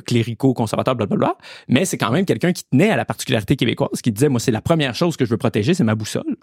clérico-conservateur, 0.00 0.94
blablabla, 0.96 1.36
mais 1.68 1.84
c'est 1.84 1.98
quand 1.98 2.10
même 2.10 2.24
quelqu'un 2.24 2.52
qui 2.52 2.64
tenait 2.64 2.90
à 2.90 2.96
la 2.96 3.04
particularité 3.04 3.56
québécoise, 3.56 4.00
qui 4.02 4.12
disait, 4.12 4.28
moi, 4.28 4.40
c'est 4.40 4.52
la 4.52 4.62
première 4.62 4.94
chose 4.94 5.16
que 5.16 5.24
je 5.24 5.30
veux 5.30 5.36
protéger, 5.36 5.74
c'est 5.74 5.84
ma 5.84 5.94
boussole. 5.94 6.36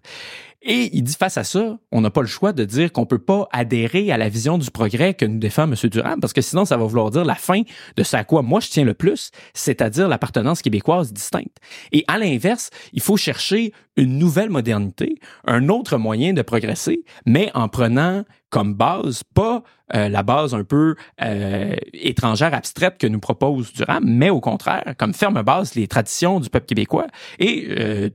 Et 0.63 0.95
il 0.95 1.03
dit, 1.03 1.15
face 1.15 1.37
à 1.37 1.43
ça, 1.43 1.79
on 1.91 2.01
n'a 2.01 2.11
pas 2.11 2.21
le 2.21 2.27
choix 2.27 2.53
de 2.53 2.63
dire 2.63 2.91
qu'on 2.91 3.07
peut 3.07 3.17
pas 3.17 3.47
adhérer 3.51 4.11
à 4.11 4.17
la 4.17 4.29
vision 4.29 4.59
du 4.59 4.69
progrès 4.69 5.15
que 5.15 5.25
nous 5.25 5.39
défend 5.39 5.63
M. 5.63 5.75
Durham, 5.89 6.19
parce 6.19 6.33
que 6.33 6.41
sinon, 6.41 6.65
ça 6.65 6.77
va 6.77 6.85
vouloir 6.85 7.09
dire 7.09 7.25
la 7.25 7.35
fin 7.35 7.61
de 7.95 8.03
ce 8.03 8.15
à 8.15 8.23
quoi 8.23 8.43
moi 8.43 8.59
je 8.59 8.69
tiens 8.69 8.83
le 8.83 8.93
plus, 8.93 9.31
c'est-à-dire 9.53 10.07
l'appartenance 10.07 10.61
québécoise 10.71 11.11
distincte. 11.11 11.57
Et 11.91 12.05
à 12.07 12.17
l'inverse, 12.17 12.69
il 12.93 13.01
faut 13.01 13.17
chercher 13.17 13.73
une 13.97 14.17
nouvelle 14.17 14.49
modernité, 14.49 15.19
un 15.45 15.67
autre 15.67 15.97
moyen 15.97 16.31
de 16.33 16.41
progresser, 16.41 17.03
mais 17.25 17.51
en 17.53 17.67
prenant 17.67 18.23
comme 18.49 18.73
base, 18.73 19.23
pas 19.35 19.63
euh, 19.93 20.07
la 20.07 20.23
base 20.23 20.53
un 20.53 20.63
peu 20.63 20.95
euh, 21.21 21.75
étrangère, 21.93 22.53
abstraite 22.53 22.97
que 22.97 23.07
nous 23.07 23.19
propose 23.19 23.73
Durham, 23.73 24.03
mais 24.05 24.29
au 24.29 24.39
contraire, 24.39 24.95
comme 24.97 25.13
ferme 25.13 25.41
base, 25.41 25.75
les 25.75 25.87
traditions 25.87 26.39
du 26.39 26.49
peuple 26.49 26.65
québécois. 26.65 27.07
Et 27.39 27.67
euh, 27.77 28.09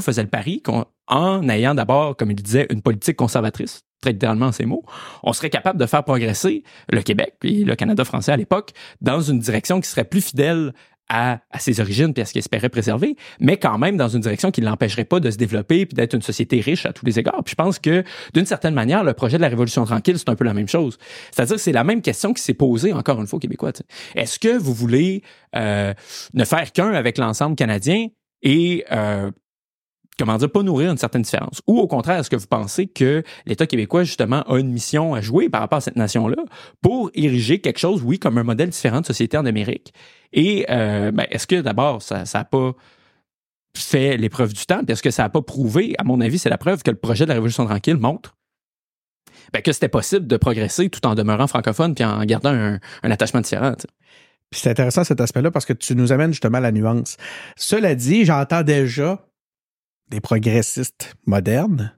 faisait 0.00 0.22
le 0.22 0.28
pari 0.28 0.60
qu'en 0.60 0.86
en 1.08 1.48
ayant 1.48 1.74
d'abord, 1.74 2.16
comme 2.16 2.30
il 2.30 2.36
disait, 2.36 2.66
une 2.70 2.80
politique 2.80 3.16
conservatrice, 3.16 3.82
très 4.00 4.12
littéralement 4.12 4.52
ces 4.52 4.66
mots, 4.66 4.84
on 5.22 5.32
serait 5.32 5.50
capable 5.50 5.78
de 5.78 5.86
faire 5.86 6.04
progresser 6.04 6.64
le 6.90 7.02
Québec 7.02 7.34
et 7.44 7.64
le 7.64 7.74
Canada 7.76 8.04
français 8.04 8.32
à 8.32 8.36
l'époque 8.36 8.70
dans 9.00 9.20
une 9.20 9.38
direction 9.38 9.80
qui 9.80 9.88
serait 9.88 10.04
plus 10.04 10.20
fidèle 10.20 10.72
à, 11.12 11.40
à, 11.50 11.58
ses 11.58 11.78
origines 11.78 12.14
puis 12.14 12.22
à 12.22 12.24
ce 12.24 12.32
qu'il 12.32 12.38
espérait 12.38 12.70
préserver, 12.70 13.16
mais 13.38 13.58
quand 13.58 13.76
même 13.76 13.98
dans 13.98 14.08
une 14.08 14.20
direction 14.20 14.50
qui 14.50 14.62
ne 14.62 14.66
l'empêcherait 14.66 15.04
pas 15.04 15.20
de 15.20 15.30
se 15.30 15.36
développer 15.36 15.84
puis 15.84 15.94
d'être 15.94 16.14
une 16.14 16.22
société 16.22 16.58
riche 16.60 16.86
à 16.86 16.92
tous 16.94 17.04
les 17.04 17.18
égards. 17.18 17.44
Puis 17.44 17.52
je 17.52 17.54
pense 17.62 17.78
que 17.78 18.02
d'une 18.32 18.46
certaine 18.46 18.72
manière, 18.72 19.04
le 19.04 19.12
projet 19.12 19.36
de 19.36 19.42
la 19.42 19.48
Révolution 19.48 19.84
tranquille, 19.84 20.18
c'est 20.18 20.30
un 20.30 20.34
peu 20.34 20.44
la 20.44 20.54
même 20.54 20.68
chose. 20.68 20.96
C'est-à-dire 21.30 21.56
que 21.56 21.60
c'est 21.60 21.72
la 21.72 21.84
même 21.84 22.00
question 22.00 22.32
qui 22.32 22.42
s'est 22.42 22.54
posée 22.54 22.94
encore 22.94 23.20
une 23.20 23.26
fois 23.26 23.36
aux 23.36 23.40
Québécois. 23.40 23.72
Est-ce 24.16 24.38
que 24.38 24.56
vous 24.56 24.72
voulez 24.72 25.22
euh, 25.54 25.92
ne 26.32 26.44
faire 26.44 26.72
qu'un 26.72 26.94
avec 26.94 27.18
l'ensemble 27.18 27.56
canadien 27.56 28.06
et 28.42 28.84
euh, 28.90 29.30
comment 30.18 30.36
dire, 30.36 30.50
pas 30.50 30.62
nourrir 30.62 30.90
une 30.90 30.98
certaine 30.98 31.22
différence. 31.22 31.62
Ou 31.66 31.78
au 31.78 31.86
contraire, 31.86 32.18
est-ce 32.18 32.30
que 32.30 32.36
vous 32.36 32.46
pensez 32.46 32.86
que 32.86 33.22
l'État 33.46 33.66
québécois, 33.66 34.04
justement, 34.04 34.42
a 34.42 34.58
une 34.58 34.70
mission 34.70 35.14
à 35.14 35.20
jouer 35.20 35.48
par 35.48 35.60
rapport 35.60 35.78
à 35.78 35.80
cette 35.80 35.96
nation-là 35.96 36.42
pour 36.80 37.10
ériger 37.14 37.60
quelque 37.60 37.78
chose, 37.78 38.02
oui, 38.02 38.18
comme 38.18 38.38
un 38.38 38.44
modèle 38.44 38.70
différent 38.70 39.00
de 39.00 39.06
société 39.06 39.36
en 39.36 39.46
Amérique? 39.46 39.92
Et 40.32 40.66
euh, 40.70 41.10
ben, 41.12 41.26
est-ce 41.30 41.46
que 41.46 41.60
d'abord, 41.60 42.02
ça 42.02 42.24
n'a 42.32 42.44
pas 42.44 42.72
fait 43.76 44.16
l'épreuve 44.16 44.52
du 44.52 44.64
temps? 44.66 44.82
Est-ce 44.86 45.02
que 45.02 45.10
ça 45.10 45.22
n'a 45.24 45.28
pas 45.28 45.42
prouvé, 45.42 45.94
à 45.98 46.04
mon 46.04 46.20
avis, 46.20 46.38
c'est 46.38 46.50
la 46.50 46.58
preuve 46.58 46.82
que 46.82 46.90
le 46.90 46.98
projet 46.98 47.24
de 47.24 47.28
la 47.28 47.34
Révolution 47.34 47.64
tranquille 47.64 47.96
montre 47.96 48.34
ben, 49.52 49.60
que 49.60 49.72
c'était 49.72 49.88
possible 49.88 50.26
de 50.26 50.36
progresser 50.36 50.88
tout 50.88 51.06
en 51.06 51.14
demeurant 51.14 51.46
francophone 51.46 51.94
puis 51.94 52.04
en 52.04 52.24
gardant 52.24 52.52
un, 52.52 52.78
attachement 53.02 53.40
différent. 53.40 53.74
Puis 54.50 54.60
c'est 54.60 54.70
intéressant 54.70 55.04
cet 55.04 55.20
aspect-là 55.20 55.50
parce 55.50 55.64
que 55.64 55.72
tu 55.72 55.94
nous 55.94 56.12
amènes 56.12 56.32
justement 56.32 56.58
à 56.58 56.60
la 56.60 56.72
nuance. 56.72 57.16
Cela 57.56 57.94
dit, 57.94 58.24
j'entends 58.24 58.62
déjà 58.62 59.26
des 60.12 60.20
progressistes 60.20 61.16
modernes 61.26 61.92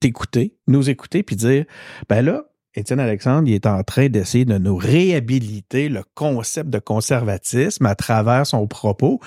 t'écouter, 0.00 0.54
nous 0.68 0.90
écouter, 0.90 1.24
puis 1.24 1.34
dire, 1.34 1.64
ben 2.08 2.22
là, 2.24 2.44
Étienne 2.74 3.00
Alexandre, 3.00 3.48
il 3.48 3.54
est 3.54 3.66
en 3.66 3.82
train 3.82 4.08
d'essayer 4.08 4.44
de 4.44 4.58
nous 4.58 4.76
réhabiliter 4.76 5.88
le 5.88 6.04
concept 6.14 6.70
de 6.70 6.78
conservatisme 6.78 7.86
à 7.86 7.96
travers 7.96 8.46
son 8.46 8.68
propos. 8.68 9.20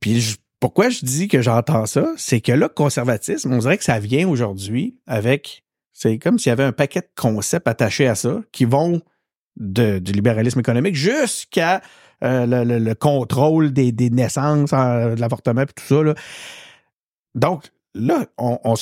Puis 0.00 0.36
pourquoi 0.60 0.90
je 0.90 1.04
dis 1.04 1.28
que 1.28 1.40
j'entends 1.40 1.86
ça, 1.86 2.12
c'est 2.16 2.40
que 2.40 2.52
là, 2.52 2.68
conservatisme, 2.68 3.52
on 3.52 3.58
dirait 3.58 3.78
que 3.78 3.84
ça 3.84 4.00
vient 4.00 4.28
aujourd'hui 4.28 4.98
avec, 5.06 5.64
c'est 5.92 6.18
comme 6.18 6.38
s'il 6.38 6.50
y 6.50 6.52
avait 6.52 6.64
un 6.64 6.72
paquet 6.72 7.00
de 7.00 7.08
concepts 7.16 7.68
attachés 7.68 8.08
à 8.08 8.16
ça 8.16 8.40
qui 8.52 8.64
vont 8.64 9.00
de, 9.56 9.98
du 10.00 10.12
libéralisme 10.12 10.60
économique 10.60 10.96
jusqu'à 10.96 11.80
euh, 12.24 12.44
le, 12.44 12.64
le, 12.64 12.78
le, 12.78 12.94
contrôle 12.94 13.72
des, 13.72 13.92
des 13.92 14.10
naissances, 14.10 14.72
euh, 14.72 15.14
de 15.14 15.20
l'avortement 15.20 15.62
et 15.62 15.66
tout 15.66 15.84
ça. 15.86 16.02
Là. 16.02 16.14
Donc, 17.36 17.64
là, 17.94 18.26
on, 18.38 18.58
on 18.64 18.74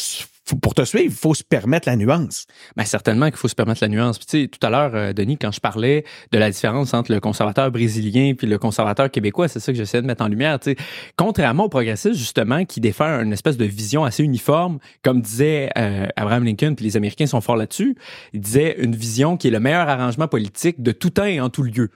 pour 0.60 0.74
te 0.74 0.84
suivre, 0.84 1.04
il 1.04 1.10
faut 1.10 1.34
se 1.34 1.42
permettre 1.42 1.88
la 1.88 1.96
nuance. 1.96 2.46
Ben, 2.76 2.84
certainement 2.84 3.28
qu'il 3.28 3.38
faut 3.38 3.48
se 3.48 3.54
permettre 3.54 3.82
la 3.82 3.88
nuance. 3.88 4.18
Puis, 4.18 4.26
tu 4.26 4.42
sais, 4.42 4.48
tout 4.48 4.64
à 4.66 4.70
l'heure, 4.70 4.90
euh, 4.94 5.12
Denis, 5.12 5.38
quand 5.38 5.52
je 5.52 5.60
parlais 5.60 6.04
de 6.32 6.38
la 6.38 6.50
différence 6.50 6.92
entre 6.92 7.12
le 7.12 7.20
conservateur 7.20 7.70
brésilien 7.70 8.34
puis 8.36 8.46
le 8.46 8.58
conservateur 8.58 9.10
québécois, 9.10 9.48
c'est 9.48 9.60
ça 9.60 9.72
que 9.72 9.78
j'essayais 9.78 10.02
de 10.02 10.06
mettre 10.06 10.22
en 10.22 10.28
lumière. 10.28 10.60
Tu 10.60 10.72
sais, 10.72 10.76
contrairement 11.16 11.64
aux 11.64 11.68
progressistes, 11.68 12.18
justement, 12.18 12.64
qui 12.66 12.80
défendent 12.80 13.24
une 13.24 13.32
espèce 13.32 13.56
de 13.56 13.64
vision 13.64 14.04
assez 14.04 14.22
uniforme, 14.22 14.78
comme 15.02 15.22
disait 15.22 15.70
euh, 15.78 16.06
Abraham 16.16 16.44
Lincoln, 16.44 16.74
puis 16.74 16.84
les 16.84 16.96
Américains 16.96 17.26
sont 17.26 17.40
forts 17.40 17.56
là-dessus, 17.56 17.96
il 18.34 18.40
disait 18.40 18.76
une 18.78 18.94
vision 18.94 19.38
qui 19.38 19.48
est 19.48 19.50
le 19.50 19.60
meilleur 19.60 19.88
arrangement 19.88 20.28
politique 20.28 20.82
de 20.82 20.92
tout 20.92 21.10
temps 21.10 21.24
et 21.24 21.40
en 21.40 21.48
tout 21.48 21.62
lieu. 21.62 21.90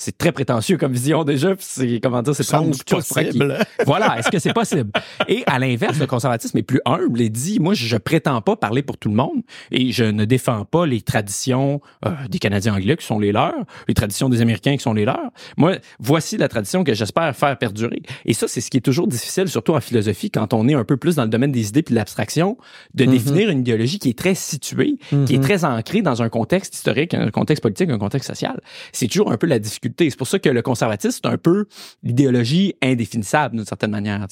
C'est 0.00 0.16
très 0.16 0.30
prétentieux 0.30 0.76
comme 0.76 0.92
vision 0.92 1.24
déjà, 1.24 1.56
puis 1.56 1.66
c'est 1.68 2.00
comment 2.00 2.22
dire, 2.22 2.34
c'est 2.34 2.46
prendre 2.46 2.70
possible. 2.84 3.58
Voilà, 3.84 4.18
est-ce 4.18 4.30
que 4.30 4.38
c'est 4.38 4.52
possible? 4.52 4.90
Et 5.26 5.42
à 5.46 5.58
l'inverse, 5.58 5.98
le 5.98 6.06
conservatisme 6.06 6.56
est 6.56 6.62
plus 6.62 6.80
humble 6.84 7.20
et 7.20 7.28
dit, 7.28 7.58
moi, 7.58 7.74
je 7.74 7.96
prétends 7.96 8.40
pas 8.40 8.54
parler 8.54 8.82
pour 8.82 8.96
tout 8.96 9.08
le 9.08 9.16
monde 9.16 9.42
et 9.72 9.90
je 9.90 10.04
ne 10.04 10.24
défends 10.24 10.64
pas 10.64 10.86
les 10.86 11.00
traditions 11.00 11.80
euh, 12.06 12.10
des 12.30 12.38
Canadiens 12.38 12.74
anglais 12.74 12.96
qui 12.96 13.04
sont 13.04 13.18
les 13.18 13.32
leurs, 13.32 13.54
les 13.88 13.94
traditions 13.94 14.28
des 14.28 14.40
Américains 14.40 14.76
qui 14.76 14.82
sont 14.84 14.92
les 14.94 15.04
leurs. 15.04 15.30
Moi, 15.56 15.78
voici 15.98 16.36
la 16.36 16.46
tradition 16.48 16.84
que 16.84 16.94
j'espère 16.94 17.34
faire 17.34 17.58
perdurer. 17.58 18.02
Et 18.24 18.34
ça, 18.34 18.46
c'est 18.46 18.60
ce 18.60 18.70
qui 18.70 18.76
est 18.76 18.82
toujours 18.82 19.08
difficile, 19.08 19.48
surtout 19.48 19.74
en 19.74 19.80
philosophie, 19.80 20.30
quand 20.30 20.54
on 20.54 20.68
est 20.68 20.74
un 20.74 20.84
peu 20.84 20.96
plus 20.96 21.16
dans 21.16 21.24
le 21.24 21.28
domaine 21.28 21.50
des 21.50 21.68
idées 21.70 21.82
puis 21.82 21.94
de 21.94 21.98
l'abstraction, 21.98 22.56
de 22.94 23.04
Mhm. 23.04 23.10
définir 23.10 23.50
une 23.50 23.60
idéologie 23.60 23.98
qui 23.98 24.10
est 24.10 24.18
très 24.18 24.36
située, 24.36 24.94
qui 25.26 25.34
est 25.34 25.42
très 25.42 25.64
ancrée 25.64 26.02
dans 26.02 26.22
un 26.22 26.28
contexte 26.28 26.74
historique, 26.76 27.14
un 27.14 27.30
contexte 27.30 27.62
politique, 27.62 27.90
un 27.90 27.98
contexte 27.98 28.28
social. 28.28 28.60
C'est 28.92 29.08
toujours 29.08 29.32
un 29.32 29.36
peu 29.36 29.48
la 29.48 29.58
difficulté. 29.58 29.87
C'est 29.98 30.16
pour 30.16 30.26
ça 30.26 30.38
que 30.38 30.48
le 30.48 30.62
conservatisme, 30.62 31.20
c'est 31.22 31.28
un 31.28 31.38
peu 31.38 31.66
l'idéologie 32.02 32.74
indéfinissable 32.82 33.56
d'une 33.56 33.64
certaine 33.64 33.90
manière. 33.90 34.26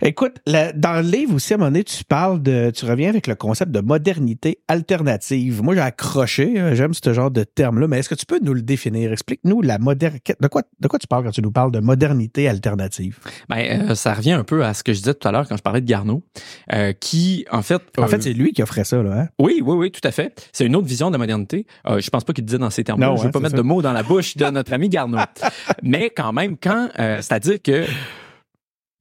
Écoute, 0.00 0.36
la- 0.46 0.72
dans 0.72 1.02
le 1.02 1.08
livre 1.08 1.34
aussi, 1.34 1.52
à 1.52 1.56
un 1.56 1.58
moment 1.58 1.70
donné, 1.70 1.82
tu 1.82 2.04
parles 2.04 2.40
de, 2.40 2.70
tu 2.70 2.84
reviens 2.84 3.08
avec 3.08 3.26
le 3.26 3.34
concept 3.34 3.72
de 3.72 3.80
modernité 3.80 4.60
alternative. 4.68 5.62
Moi, 5.62 5.74
j'ai 5.74 5.80
accroché, 5.80 6.60
euh, 6.60 6.74
j'aime 6.76 6.94
ce 6.94 7.12
genre 7.12 7.32
de 7.32 7.42
terme-là, 7.42 7.88
mais 7.88 7.98
est-ce 7.98 8.08
que 8.08 8.14
tu 8.14 8.24
peux 8.24 8.38
nous 8.40 8.54
le 8.54 8.62
définir? 8.62 9.12
Explique-nous 9.12 9.60
la 9.60 9.78
modernité. 9.78 10.34
De 10.40 10.46
quoi, 10.46 10.62
de 10.78 10.86
quoi 10.88 11.00
tu 11.00 11.08
parles 11.08 11.24
quand 11.24 11.32
tu 11.32 11.42
nous 11.42 11.50
parles 11.50 11.72
de 11.72 11.80
modernité 11.80 12.48
alternative? 12.48 13.18
Ben, 13.48 13.88
euh, 13.90 13.94
ça 13.96 14.14
revient 14.14 14.32
un 14.32 14.44
peu 14.44 14.64
à 14.64 14.72
ce 14.72 14.84
que 14.84 14.92
je 14.92 14.98
disais 14.98 15.14
tout 15.14 15.26
à 15.26 15.32
l'heure 15.32 15.48
quand 15.48 15.56
je 15.56 15.62
parlais 15.62 15.80
de 15.80 15.86
Garneau, 15.86 16.22
euh, 16.72 16.92
qui, 16.92 17.44
en 17.50 17.62
fait... 17.62 17.82
En 17.98 18.04
euh, 18.04 18.06
fait, 18.06 18.22
c'est 18.22 18.32
lui 18.32 18.52
qui 18.52 18.62
offrait 18.62 18.84
ça, 18.84 19.02
là, 19.02 19.22
hein? 19.22 19.28
Oui, 19.40 19.60
oui, 19.64 19.76
oui, 19.76 19.90
tout 19.90 20.06
à 20.06 20.12
fait. 20.12 20.48
C'est 20.52 20.64
une 20.64 20.76
autre 20.76 20.86
vision 20.86 21.08
de 21.08 21.12
la 21.12 21.18
modernité. 21.18 21.66
Je 21.98 22.08
pense 22.10 22.22
pas 22.22 22.32
qu'il 22.32 22.44
disait 22.44 22.58
dans 22.58 22.70
ces 22.70 22.84
termes-là. 22.84 23.14
Je 23.16 23.22
veux 23.22 23.28
hein, 23.28 23.30
pas 23.32 23.40
mettre 23.40 23.56
ça. 23.56 23.56
de 23.56 23.62
mots 23.62 23.82
dans 23.82 23.92
la 23.92 24.04
bouche 24.04 24.36
de 24.36 24.44
notre 24.46 24.72
ami 24.72 24.88
Garneau. 24.88 25.18
Mais 25.82 26.10
quand 26.10 26.32
même, 26.32 26.56
quand, 26.56 26.88
c'est-à-dire 26.96 27.60
que 27.60 27.84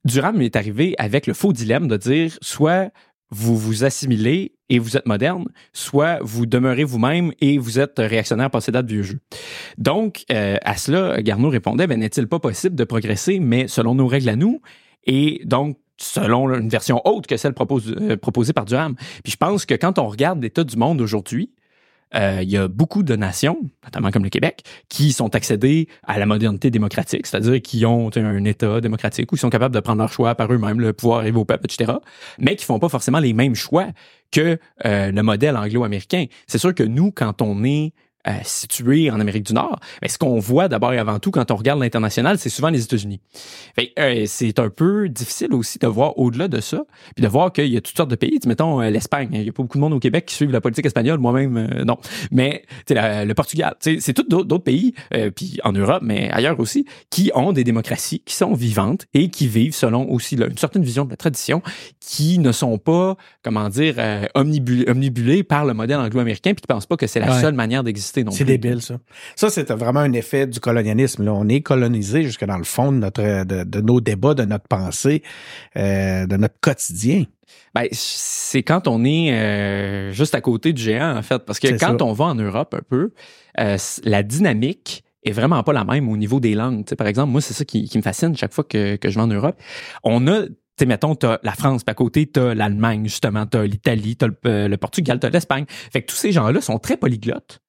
Durham 0.07 0.41
est 0.41 0.55
arrivé 0.55 0.95
avec 0.97 1.27
le 1.27 1.33
faux 1.33 1.53
dilemme 1.53 1.87
de 1.87 1.97
dire 1.97 2.37
soit 2.41 2.91
vous 3.29 3.57
vous 3.57 3.83
assimilez 3.83 4.53
et 4.69 4.79
vous 4.79 4.95
êtes 4.95 5.05
moderne, 5.05 5.45
soit 5.73 6.19
vous 6.21 6.45
demeurez 6.45 6.85
vous-même 6.85 7.33
et 7.41 7.57
vous 7.57 7.77
êtes 7.77 7.95
réactionnaire 7.97 8.49
passé 8.49 8.71
date 8.71 8.87
vieux 8.87 9.03
jeu. 9.03 9.19
Donc, 9.77 10.23
euh, 10.31 10.55
à 10.61 10.77
cela, 10.77 11.21
Garneau 11.21 11.49
répondait, 11.49 11.87
ben, 11.87 11.99
n'est-il 11.99 12.27
pas 12.27 12.39
possible 12.39 12.75
de 12.75 12.85
progresser, 12.85 13.39
mais 13.39 13.67
selon 13.67 13.95
nos 13.95 14.07
règles 14.07 14.29
à 14.29 14.37
nous, 14.37 14.61
et 15.05 15.41
donc 15.43 15.77
selon 15.97 16.53
une 16.53 16.69
version 16.69 17.01
autre 17.05 17.27
que 17.27 17.35
celle 17.35 17.53
euh, 17.59 18.17
proposée 18.17 18.53
par 18.53 18.63
Durham? 18.63 18.95
Puis 19.23 19.33
je 19.33 19.37
pense 19.37 19.65
que 19.65 19.73
quand 19.73 19.99
on 19.99 20.07
regarde 20.07 20.41
l'état 20.41 20.63
du 20.63 20.77
monde 20.77 21.01
aujourd'hui, 21.01 21.51
euh, 22.15 22.39
il 22.41 22.49
y 22.49 22.57
a 22.57 22.67
beaucoup 22.67 23.03
de 23.03 23.15
nations, 23.15 23.59
notamment 23.83 24.11
comme 24.11 24.23
le 24.23 24.29
Québec, 24.29 24.63
qui 24.89 25.11
sont 25.11 25.35
accédées 25.35 25.87
à 26.03 26.17
la 26.17 26.25
modernité 26.25 26.71
démocratique, 26.71 27.27
c'est-à-dire 27.27 27.61
qui 27.61 27.85
ont 27.85 28.09
un 28.15 28.43
État 28.45 28.79
démocratique 28.81 29.31
où 29.31 29.35
ils 29.35 29.39
sont 29.39 29.49
capables 29.49 29.75
de 29.75 29.79
prendre 29.79 29.99
leur 29.99 30.11
choix 30.11 30.35
par 30.35 30.51
eux-mêmes, 30.51 30.79
le 30.79 30.93
pouvoir 30.93 31.19
arrive 31.19 31.37
au 31.37 31.45
peuple, 31.45 31.65
etc., 31.65 31.93
mais 32.39 32.55
qui 32.55 32.65
font 32.65 32.79
pas 32.79 32.89
forcément 32.89 33.19
les 33.19 33.33
mêmes 33.33 33.55
choix 33.55 33.87
que 34.31 34.57
euh, 34.85 35.11
le 35.11 35.23
modèle 35.23 35.57
anglo-américain. 35.57 36.25
C'est 36.47 36.57
sûr 36.57 36.73
que 36.73 36.83
nous, 36.83 37.11
quand 37.11 37.41
on 37.41 37.63
est 37.63 37.93
euh, 38.27 38.31
situé 38.43 39.09
en 39.11 39.19
Amérique 39.19 39.45
du 39.45 39.53
Nord, 39.53 39.79
ben, 40.01 40.09
ce 40.09 40.17
qu'on 40.17 40.39
voit 40.39 40.67
d'abord 40.67 40.93
et 40.93 40.97
avant 40.97 41.19
tout 41.19 41.31
quand 41.31 41.49
on 41.51 41.55
regarde 41.55 41.79
l'international, 41.79 42.37
c'est 42.39 42.49
souvent 42.49 42.69
les 42.69 42.83
États-Unis. 42.83 43.21
Euh, 43.99 44.23
c'est 44.25 44.59
un 44.59 44.69
peu 44.69 45.07
difficile 45.09 45.53
aussi 45.53 45.79
de 45.79 45.87
voir 45.87 46.17
au-delà 46.17 46.47
de 46.47 46.59
ça, 46.59 46.83
puis 47.15 47.23
de 47.23 47.27
voir 47.29 47.53
qu'il 47.53 47.67
y 47.67 47.77
a 47.77 47.81
toutes 47.81 47.95
sortes 47.95 48.09
de 48.11 48.15
pays. 48.15 48.39
Mettons 48.45 48.81
euh, 48.81 48.89
l'Espagne, 48.89 49.29
il 49.33 49.43
y 49.43 49.49
a 49.49 49.51
pas 49.51 49.63
beaucoup 49.63 49.77
de 49.77 49.81
monde 49.81 49.93
au 49.93 49.99
Québec 49.99 50.25
qui 50.25 50.35
suivent 50.35 50.51
la 50.51 50.61
politique 50.61 50.85
espagnole, 50.85 51.19
moi-même 51.19 51.57
euh, 51.57 51.83
non. 51.85 51.97
Mais 52.31 52.63
tu 52.67 52.75
sais, 52.89 52.93
la- 52.95 53.23
le 53.25 53.33
Portugal, 53.33 53.75
tu 53.81 53.95
sais, 53.95 53.99
c'est 54.01 54.13
tous 54.13 54.23
d'autres 54.23 54.57
pays, 54.63 54.93
euh, 55.13 55.29
puis 55.31 55.59
en 55.63 55.71
Europe, 55.71 56.01
mais 56.03 56.29
ailleurs 56.31 56.59
aussi, 56.59 56.85
qui 57.09 57.31
ont 57.35 57.53
des 57.53 57.63
démocraties 57.63 58.21
qui 58.25 58.33
sont 58.35 58.53
vivantes 58.53 59.05
et 59.13 59.29
qui 59.29 59.47
vivent 59.47 59.73
selon 59.75 60.09
aussi 60.09 60.35
là, 60.35 60.47
une 60.47 60.57
certaine 60.57 60.83
vision 60.83 61.05
de 61.05 61.09
la 61.11 61.17
tradition, 61.17 61.61
qui 61.99 62.39
ne 62.39 62.51
sont 62.51 62.77
pas, 62.77 63.15
comment 63.43 63.69
dire, 63.69 63.95
euh, 63.97 64.25
omnibulés, 64.35 64.89
omnibulés 64.89 65.43
par 65.43 65.65
le 65.65 65.73
modèle 65.73 65.97
anglo-américain, 65.99 66.51
puis 66.53 66.61
qui 66.61 66.67
pensent 66.67 66.85
pas 66.85 66.97
que 66.97 67.07
c'est 67.07 67.19
la 67.19 67.27
Ouais. 67.33 67.41
seule 67.41 67.53
manière 67.53 67.83
d'exister 67.83 68.06
non 68.17 68.31
C'est 68.31 68.45
débile, 68.45 68.81
ça. 68.81 68.99
Ça, 69.35 69.49
c'est 69.49 69.71
vraiment 69.71 69.99
un 70.01 70.13
effet 70.13 70.47
du 70.47 70.59
colonialisme. 70.59 71.23
Là. 71.23 71.33
On 71.33 71.47
est 71.47 71.61
colonisé 71.61 72.23
jusque 72.23 72.45
dans 72.45 72.57
le 72.57 72.63
fond 72.63 72.91
de, 72.91 72.97
notre, 72.97 73.43
de, 73.43 73.63
de 73.63 73.81
nos 73.81 74.01
débats, 74.01 74.33
de 74.33 74.45
notre 74.45 74.67
pensée, 74.67 75.23
euh, 75.75 76.25
de 76.25 76.37
notre 76.37 76.59
quotidien. 76.59 77.25
Ben, 77.73 77.87
c'est 77.91 78.63
quand 78.63 78.87
on 78.87 79.05
est 79.05 79.31
euh, 79.31 80.11
juste 80.11 80.35
à 80.35 80.41
côté 80.41 80.73
du 80.73 80.81
géant, 80.81 81.15
en 81.15 81.21
fait. 81.21 81.39
Parce 81.39 81.59
que 81.59 81.67
quand 81.67 81.99
ça. 81.99 82.05
on 82.05 82.13
va 82.13 82.25
en 82.25 82.35
Europe 82.35 82.73
un 82.73 82.83
peu, 82.87 83.11
euh, 83.59 83.77
la 84.03 84.23
dynamique 84.23 85.03
est 85.23 85.31
vraiment 85.31 85.63
pas 85.63 85.73
la 85.73 85.83
même 85.83 86.09
au 86.09 86.17
niveau 86.17 86.39
des 86.39 86.55
langues. 86.55 86.83
Par 86.95 87.07
exemple, 87.07 87.31
moi, 87.31 87.41
c'est 87.41 87.53
ça 87.53 87.65
qui, 87.65 87.87
qui 87.87 87.97
me 87.97 88.03
fascine 88.03 88.35
chaque 88.35 88.53
fois 88.53 88.63
que, 88.63 88.95
que 88.95 89.09
je 89.09 89.15
vais 89.15 89.21
en 89.21 89.27
Europe. 89.27 89.59
On 90.03 90.27
a, 90.27 90.43
tu 90.43 90.53
sais, 90.79 90.85
mettons, 90.85 91.15
t'as 91.15 91.39
la 91.43 91.53
France, 91.53 91.83
puis 91.83 91.91
à 91.91 91.95
côté, 91.95 92.25
t'as 92.27 92.53
l'Allemagne, 92.53 93.03
justement, 93.03 93.45
t'as 93.45 93.63
l'Italie, 93.63 94.15
t'as 94.15 94.27
le, 94.27 94.37
euh, 94.45 94.67
le 94.67 94.77
Portugal, 94.77 95.19
t'as 95.19 95.29
l'Espagne. 95.29 95.65
Fait 95.67 96.01
que 96.01 96.07
tous 96.07 96.15
ces 96.15 96.31
gens-là 96.31 96.61
sont 96.61 96.79
très 96.79 96.97
polyglottes. 96.97 97.61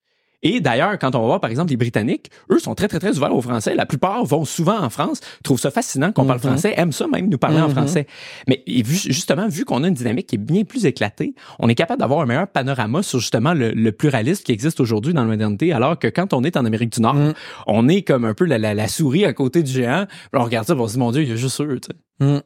Et 0.43 0.61
d'ailleurs, 0.61 0.97
quand 1.01 1.17
on 1.17 1.21
va 1.21 1.27
voir, 1.27 1.41
par 1.41 1.51
exemple, 1.51 1.71
les 1.71 1.77
Britanniques, 1.77 2.31
eux 2.53 2.61
sont 2.61 2.77
très, 2.77 2.87
très, 2.87 3.01
très 3.01 3.17
ouverts 3.17 3.35
au 3.35 3.41
français. 3.43 3.75
La 3.75 3.87
plupart 3.87 4.25
vont 4.25 4.45
souvent 4.45 4.79
en 4.79 4.89
France, 4.89 5.21
trouvent 5.43 5.59
ça 5.59 5.73
fascinant 5.73 6.13
qu'on 6.13 6.27
parle 6.27 6.39
Mhm. 6.39 6.49
français, 6.51 6.75
aiment 6.77 6.93
ça 6.93 7.09
même 7.09 7.29
nous 7.29 7.39
parler 7.39 7.61
en 7.61 7.67
Mhm. 7.69 7.75
français. 7.75 8.07
Mais 8.47 8.63
vu, 8.67 8.95
justement, 8.95 9.49
vu 9.49 9.65
qu'on 9.65 9.83
a 9.83 9.89
une 9.89 9.95
dynamique 9.95 10.29
qui 10.29 10.37
est 10.37 10.39
bien 10.39 10.63
plus 10.63 10.87
éclatée, 10.87 11.35
on 11.59 11.69
est 11.69 11.75
capable 11.75 12.01
d'avoir 12.01 12.21
un 12.21 12.27
meilleur 12.27 12.47
panorama 12.47 13.03
sur 13.03 13.19
justement 13.19 13.53
le, 13.53 13.71
le 13.73 13.91
pluralisme 13.93 14.45
qui 14.45 14.53
existe 14.53 14.79
aujourd'hui 14.79 15.13
dans 15.13 15.23
la 15.23 15.27
modernité, 15.29 15.73
alors 15.73 15.99
que 15.99 16.07
quand 16.07 16.33
on 16.33 16.45
est 16.45 16.57
en 16.57 16.65
Amérique 16.65 16.93
du 16.93 17.01
Nord, 17.03 17.15
Mhm. 17.17 17.35
on 17.67 17.89
est 17.89 18.03
comme 18.03 18.25
un 18.25 18.35
peu 18.35 18.45
la, 18.45 18.59
la, 18.59 18.75
la 18.75 18.87
souris 18.87 19.25
à 19.25 19.33
côté 19.33 19.65
du 19.65 19.73
géant. 19.73 20.07
On 20.33 20.45
regarde 20.45 20.67
ça, 20.69 20.77
on 20.77 20.87
se 20.87 20.93
dit, 20.93 20.99
mon 21.01 21.11
Dieu, 21.11 21.23
il 21.23 21.29
y 21.31 21.33
a 21.33 21.37
juste 21.37 21.61
eux. 21.61 21.81
tu 21.81 21.89
sais. 22.21 22.43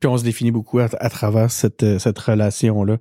Puis 0.00 0.08
on 0.08 0.18
se 0.18 0.24
définit 0.24 0.50
beaucoup 0.50 0.80
à, 0.80 0.88
à 0.98 1.10
travers 1.10 1.50
cette, 1.52 1.84
euh, 1.84 1.98
cette 2.00 2.18
relation-là. 2.18 2.96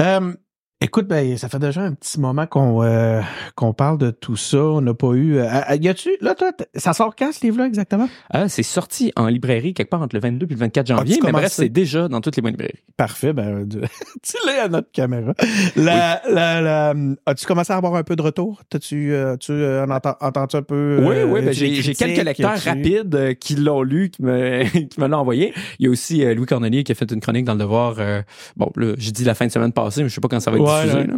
Euh, 0.00 0.34
écoute, 0.80 1.06
ben, 1.08 1.36
ça 1.38 1.48
fait 1.48 1.58
déjà 1.58 1.82
un 1.82 1.92
petit 1.94 2.20
moment 2.20 2.46
qu'on 2.46 2.82
euh, 2.82 3.20
qu'on 3.54 3.72
parle 3.72 3.98
de 3.98 4.10
tout 4.10 4.36
ça. 4.36 4.58
On 4.58 4.80
n'a 4.80 4.94
pas 4.94 5.12
eu. 5.12 5.36
euh, 5.38 5.46
euh, 5.70 5.76
y 5.80 5.88
a-tu. 5.88 6.10
Là, 6.20 6.34
toi, 6.34 6.52
ça 6.74 6.92
sort 6.92 7.14
quand 7.16 7.32
ce 7.32 7.40
livre-là 7.44 7.66
exactement? 7.66 8.08
Ah, 8.30 8.48
c'est 8.48 8.62
sorti 8.62 9.12
en 9.16 9.26
librairie 9.28 9.74
quelque 9.74 9.90
part 9.90 10.02
entre 10.02 10.14
le 10.16 10.20
22 10.20 10.46
et 10.46 10.48
le 10.50 10.56
24 10.56 10.86
janvier, 10.86 11.14
As-tu 11.14 11.24
mais 11.26 11.32
bref, 11.32 11.52
c'est 11.52 11.68
déjà 11.68 12.08
dans 12.08 12.20
toutes 12.20 12.36
les 12.36 12.42
bonnes 12.42 12.52
librairies. 12.52 12.82
Parfait, 12.96 13.32
ben, 13.32 13.64
de- 13.66 13.80
tu 14.22 14.36
l'es 14.46 14.58
à 14.58 14.68
notre 14.68 14.90
caméra. 14.92 15.32
La, 15.76 16.22
la, 16.30 16.60
la, 16.60 16.94
as-tu 17.26 17.46
commencé 17.46 17.72
à 17.72 17.76
avoir 17.76 17.94
un 17.94 18.02
peu 18.02 18.16
de 18.16 18.22
retour? 18.22 18.62
T'as-tu, 18.68 19.12
euh, 19.12 19.36
tu 19.36 19.52
euh, 19.52 19.84
en 19.86 19.90
entends- 19.90 20.16
entendu 20.20 20.56
un 20.56 20.62
peu? 20.62 20.98
Oui, 21.00 21.16
euh, 21.16 21.24
oui, 21.26 21.40
ben, 21.42 21.52
j'ai 21.52 21.94
quelques 21.94 22.22
lecteurs 22.24 22.58
rapides 22.58 23.14
euh, 23.14 23.34
qui 23.34 23.56
l'ont 23.56 23.82
lu, 23.82 24.10
qui 24.10 24.22
me, 24.22 24.64
qui 24.88 25.00
me 25.00 25.06
l'ont 25.06 25.18
envoyé. 25.18 25.52
Il 25.78 25.86
y 25.86 25.88
a 25.88 25.90
aussi 25.90 26.24
euh, 26.24 26.34
Louis 26.34 26.46
Cornelier 26.46 26.84
qui 26.84 26.92
a 26.92 26.94
fait 26.94 27.10
une 27.10 27.20
chronique 27.20 27.44
dans 27.44 27.54
le 27.54 27.60
Devoir. 27.60 27.96
euh, 27.98 28.22
bon, 28.56 28.70
là, 28.76 28.94
j'ai 28.98 29.12
dit 29.12 29.24
la 29.24 29.34
fin 29.34 29.46
de 29.46 29.52
semaine 29.52 29.72
passée, 29.72 30.02
mais 30.02 30.08
je 30.08 30.14
sais 30.14 30.20
pas 30.20 30.28
quand 30.28 30.40
ça 30.40 30.50
va 30.50 30.58
être 30.58 30.65
Ouais, 30.66 30.82
diffusé. 30.82 30.98
ouais. 30.98 31.06
là. 31.06 31.14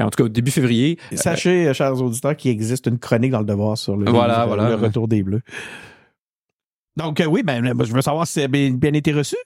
Euh, 0.00 0.04
En 0.04 0.10
tout 0.10 0.16
cas, 0.18 0.24
au 0.24 0.28
début 0.28 0.50
février. 0.50 0.98
Sachez, 1.14 1.68
euh, 1.68 1.72
chers 1.74 2.00
auditeurs, 2.00 2.36
qu'il 2.36 2.50
existe 2.50 2.86
une 2.86 2.98
chronique 2.98 3.32
dans 3.32 3.40
le 3.40 3.44
devoir 3.44 3.76
sur 3.78 3.96
le, 3.96 4.10
Voilà, 4.10 4.44
livre, 4.44 4.56
voilà. 4.56 4.68
le 4.70 4.74
retour 4.76 5.08
des 5.08 5.22
Bleus. 5.22 5.42
Donc, 6.96 7.20
euh, 7.20 7.26
oui, 7.26 7.42
ben, 7.42 7.64
euh, 7.64 7.84
je 7.84 7.92
veux 7.92 8.02
savoir 8.02 8.26
si 8.26 8.34
ça 8.34 8.42
a 8.42 8.48
bien, 8.48 8.70
bien 8.72 8.92
été 8.92 9.12
reçu. 9.12 9.36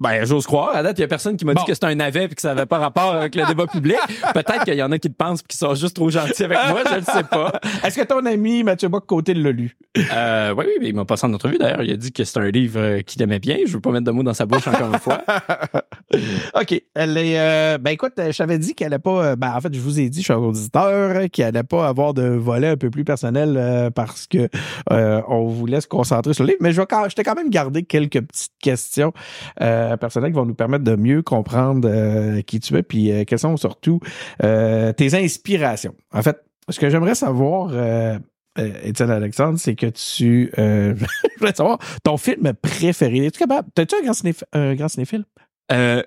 Ben, 0.00 0.24
j'ose 0.24 0.46
croire. 0.46 0.74
À 0.74 0.82
date, 0.82 0.98
il 0.98 1.02
y 1.02 1.04
a 1.04 1.08
personne 1.08 1.36
qui 1.36 1.44
m'a 1.44 1.52
Bon. 1.54 1.60
dit 1.60 1.66
que 1.66 1.74
c'était 1.74 1.86
un 1.86 1.94
navet 1.94 2.24
et 2.24 2.28
que 2.28 2.40
ça 2.40 2.54
n'avait 2.54 2.66
pas 2.66 2.78
rapport 2.78 3.14
avec 3.14 3.34
le 3.34 3.44
débat 3.46 3.66
public. 3.66 3.98
Peut-être 4.32 4.64
qu'il 4.64 4.74
y 4.74 4.82
en 4.82 4.90
a 4.90 4.98
qui 4.98 5.08
le 5.08 5.14
pensent 5.14 5.40
et 5.40 5.44
qui 5.46 5.56
sont 5.56 5.74
juste 5.74 5.96
trop 5.96 6.08
gentils 6.08 6.44
avec 6.44 6.58
moi, 6.68 6.80
je 6.90 6.96
ne 6.96 7.04
sais 7.04 7.24
pas. 7.24 7.52
Est-ce 7.84 8.00
que 8.00 8.04
ton 8.06 8.24
ami 8.24 8.62
Mathieu 8.62 8.88
Bock-Côté 8.88 9.34
l'a 9.34 9.50
lu? 9.52 9.76
Euh, 10.14 10.54
oui, 10.56 10.64
oui, 10.66 10.72
mais 10.80 10.88
il 10.88 10.94
m'a 10.94 11.04
passé 11.04 11.26
en 11.26 11.34
entrevue 11.34 11.58
d'ailleurs. 11.58 11.82
Il 11.82 11.92
a 11.92 11.96
dit 11.96 12.10
que 12.12 12.24
c'est 12.24 12.38
un 12.38 12.50
livre 12.50 12.80
euh, 12.80 13.00
qu'il 13.02 13.20
aimait 13.22 13.38
bien. 13.38 13.58
Je 13.66 13.72
veux 13.74 13.80
pas 13.80 13.90
mettre 13.90 14.04
de 14.04 14.10
mots 14.12 14.22
dans 14.22 14.34
sa 14.34 14.46
bouche 14.46 14.66
encore 14.66 14.92
une 14.92 14.98
fois. 14.98 15.22
OK. 16.60 16.82
Elle 16.94 17.18
est, 17.18 17.38
euh, 17.38 17.78
ben 17.78 17.90
écoute, 17.90 18.12
je 18.16 18.36
t'avais 18.36 18.58
dit 18.58 18.74
qu'elle 18.74 18.88
allait 18.88 18.98
pas. 18.98 19.36
Ben 19.36 19.52
en 19.54 19.60
fait, 19.60 19.74
je 19.74 19.80
vous 19.80 20.00
ai 20.00 20.08
dit, 20.08 20.22
chers 20.22 20.40
auditeurs, 20.40 21.16
euh, 21.16 21.28
qu'elle 21.28 21.46
allait 21.46 21.62
pas 21.62 21.86
avoir 21.86 22.14
de 22.14 22.22
volet 22.22 22.68
un 22.68 22.76
peu 22.76 22.90
plus 22.90 23.04
personnel 23.04 23.56
euh, 23.56 23.90
parce 23.90 24.26
que 24.26 24.48
on 24.90 25.46
voulait 25.46 25.80
se 25.80 25.88
concentrer 25.88 26.34
sur 26.34 26.44
le 26.44 26.48
livre. 26.48 26.58
Mais 26.62 26.72
je 26.72 26.80
vais 26.80 26.86
quand, 26.86 27.08
je 27.08 27.14
t'ai 27.14 27.22
quand 27.22 27.34
même 27.34 27.50
gardé 27.50 27.82
quelques 27.82 28.20
petites 28.22 28.52
questions 28.60 29.12
euh, 29.60 29.65
personnelles 29.96 30.30
qui 30.30 30.36
vont 30.36 30.46
nous 30.46 30.54
permettre 30.54 30.84
de 30.84 30.96
mieux 30.96 31.22
comprendre 31.22 31.88
euh, 31.90 32.42
qui 32.42 32.60
tu 32.60 32.76
es, 32.76 32.82
puis 32.82 33.10
euh, 33.10 33.24
quelles 33.24 33.38
sont 33.38 33.56
surtout 33.56 34.00
euh, 34.42 34.92
tes 34.92 35.14
inspirations. 35.14 35.94
En 36.12 36.22
fait, 36.22 36.42
ce 36.68 36.80
que 36.80 36.90
j'aimerais 36.90 37.14
savoir. 37.14 37.70
Euh, 37.72 38.18
euh, 38.58 38.72
Étienne 38.82 39.10
Alexandre, 39.10 39.58
c'est 39.58 39.74
que 39.74 39.86
tu... 39.86 40.50
Euh, 40.58 40.94
je 41.34 41.38
voulais 41.38 41.54
savoir 41.54 41.78
ton 42.02 42.16
film 42.16 42.54
préféré. 42.54 43.26
Es-tu 43.26 43.38
capable? 43.38 43.68
T'as-tu 43.74 43.96
un 43.96 44.02
grand, 44.02 44.14
un 44.54 44.74
grand 44.74 44.88
cinéphile? 44.88 45.24
Euh, 45.72 46.02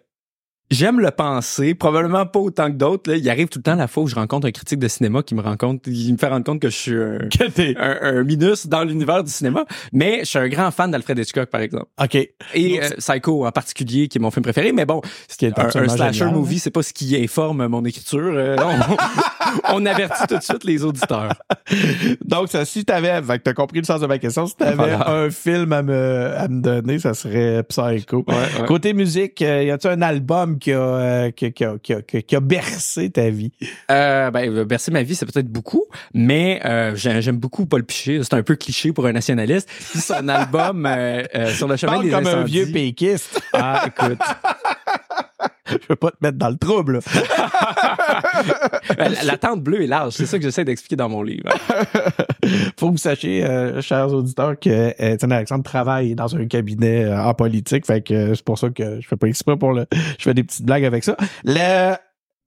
J'aime 0.71 0.99
le 0.99 1.09
penser, 1.09 1.73
probablement 1.73 2.27
pas 2.27 2.39
autant 2.39 2.67
que 2.67 2.75
d'autres. 2.77 3.11
Il 3.15 3.27
arrive 3.27 3.47
tout 3.47 3.57
le 3.57 3.63
temps 3.63 3.75
la 3.75 3.87
fois 3.87 4.03
où 4.03 4.07
je 4.07 4.13
rencontre 4.13 4.45
un 4.47 4.51
critique 4.51 4.77
de 4.77 4.87
cinéma 4.87 5.23
qui 5.23 5.33
me 5.33 5.41
rencontre, 5.41 5.89
il 5.89 6.13
me 6.13 6.17
fait 6.17 6.27
rendre 6.27 6.45
compte 6.45 6.61
que 6.61 6.69
je 6.69 6.75
suis 6.75 6.95
un, 6.95 7.17
Que 7.29 7.79
un, 7.79 8.19
un 8.19 8.23
minus 8.23 8.67
dans 8.67 8.83
l'univers 8.83 9.23
du 9.23 9.31
cinéma. 9.31 9.65
Mais 9.93 10.19
je 10.19 10.25
suis 10.25 10.37
un 10.37 10.47
grand 10.47 10.69
fan 10.69 10.91
d'Alfred 10.91 11.17
Hitchcock, 11.17 11.49
par 11.49 11.61
exemple. 11.61 11.87
OK. 11.99 12.15
Et 12.15 12.81
euh, 12.81 12.89
Psycho 12.99 13.47
en 13.47 13.51
particulier, 13.51 14.07
qui 14.07 14.19
est 14.19 14.21
mon 14.21 14.29
film 14.29 14.43
préféré. 14.43 14.71
Mais 14.71 14.85
bon, 14.85 15.01
Ce 15.27 15.37
qui 15.37 15.45
est 15.45 15.57
un, 15.57 15.69
slasher 15.71 16.13
génial, 16.19 16.35
movie, 16.35 16.59
c'est 16.59 16.69
pas 16.69 16.83
ce 16.83 16.93
qui 16.93 17.15
informe 17.19 17.65
mon 17.67 17.83
écriture. 17.85 18.19
Euh, 18.35 18.55
on, 18.59 19.73
on 19.73 19.85
avertit 19.87 20.27
tout 20.27 20.37
de 20.37 20.43
suite 20.43 20.63
les 20.65 20.83
auditeurs. 20.83 21.33
Donc, 22.25 22.49
ça, 22.49 22.63
si 22.65 22.85
t'avais, 22.85 23.21
fait 23.23 23.39
t'as 23.39 23.53
compris 23.53 23.79
le 23.79 23.85
sens 23.85 24.01
de 24.01 24.05
ma 24.05 24.19
question, 24.19 24.45
si 24.45 24.55
t'avais 24.55 24.75
Voilà. 24.75 25.09
un 25.09 25.31
film 25.31 25.73
à 25.73 25.81
me, 25.81 26.31
à 26.37 26.47
me 26.47 26.61
donner, 26.61 26.99
ça 26.99 27.15
serait 27.15 27.63
Psycho. 27.63 28.23
Ouais, 28.27 28.35
ouais. 28.35 28.67
Côté 28.67 28.93
musique, 28.93 29.41
euh, 29.41 29.63
y 29.63 29.71
a-tu 29.71 29.87
un 29.87 30.01
album 30.03 30.58
qui 30.59 30.71
a, 30.71 30.77
euh, 30.79 31.31
qui, 31.31 31.51
qui 31.53 31.63
a, 31.65 31.75
qui 31.81 31.93
a, 31.93 32.01
qui 32.01 32.17
a- 32.17 32.21
qui 32.21 32.35
a 32.35 32.39
bercé 32.39 33.09
ta 33.09 33.29
vie? 33.29 33.51
Euh, 33.89 34.29
ben, 34.31 34.49
euh, 34.53 34.65
bercer 34.65 34.91
ma 34.91 35.01
vie, 35.03 35.15
c'est 35.15 35.25
peut-être 35.25 35.47
beaucoup, 35.47 35.85
mais 36.13 36.61
euh, 36.65 36.95
j'ai- 36.95 37.21
j'aime 37.21 37.37
beaucoup 37.37 37.65
Paul 37.65 37.83
Piché. 37.83 38.21
C'est 38.23 38.33
un 38.35 38.43
peu 38.43 38.55
cliché 38.55 38.91
pour 38.93 39.05
un 39.07 39.13
nationaliste. 39.13 39.69
Puis 39.91 39.99
son 39.99 40.27
album 40.27 40.85
euh, 40.85 41.23
euh, 41.35 41.49
sur 41.53 41.67
le 41.67 41.77
chemin 41.77 41.93
Parle 41.93 42.05
des 42.05 42.11
comme 42.11 42.27
un 42.27 42.43
vieux 42.43 42.67
péquiste. 42.71 43.41
Ah, 43.53 43.85
écoute. 43.87 44.19
Je 45.81 45.87
veux 45.89 45.95
pas 45.95 46.11
te 46.11 46.17
mettre 46.21 46.37
dans 46.37 46.49
le 46.49 46.57
trouble. 46.57 46.99
la, 48.97 49.23
la 49.23 49.37
tente 49.37 49.61
bleue 49.61 49.83
est 49.83 49.87
large. 49.87 50.13
C'est 50.13 50.25
ça 50.25 50.37
que 50.37 50.43
j'essaie 50.43 50.65
d'expliquer 50.65 50.95
dans 50.95 51.09
mon 51.09 51.23
livre. 51.23 51.49
Faut 52.77 52.87
que 52.87 52.91
vous 52.91 52.97
sachiez, 52.97 53.45
euh, 53.45 53.81
chers 53.81 54.13
auditeurs, 54.13 54.59
que 54.59 54.69
euh, 54.69 55.13
Étienne 55.13 55.31
Alexandre 55.31 55.63
travaille 55.63 56.15
dans 56.15 56.35
un 56.35 56.45
cabinet 56.45 57.05
euh, 57.05 57.23
en 57.23 57.33
politique. 57.33 57.85
Fait 57.85 58.01
que 58.01 58.13
euh, 58.13 58.35
c'est 58.35 58.45
pour 58.45 58.57
ça 58.57 58.69
que 58.69 58.99
je 59.01 59.07
fais 59.07 59.15
pas 59.15 59.27
exprès 59.27 59.57
pour 59.57 59.73
le. 59.73 59.85
Je 59.91 60.23
fais 60.23 60.33
des 60.33 60.43
petites 60.43 60.65
blagues 60.65 60.85
avec 60.85 61.03
ça. 61.03 61.15
Le. 61.43 61.95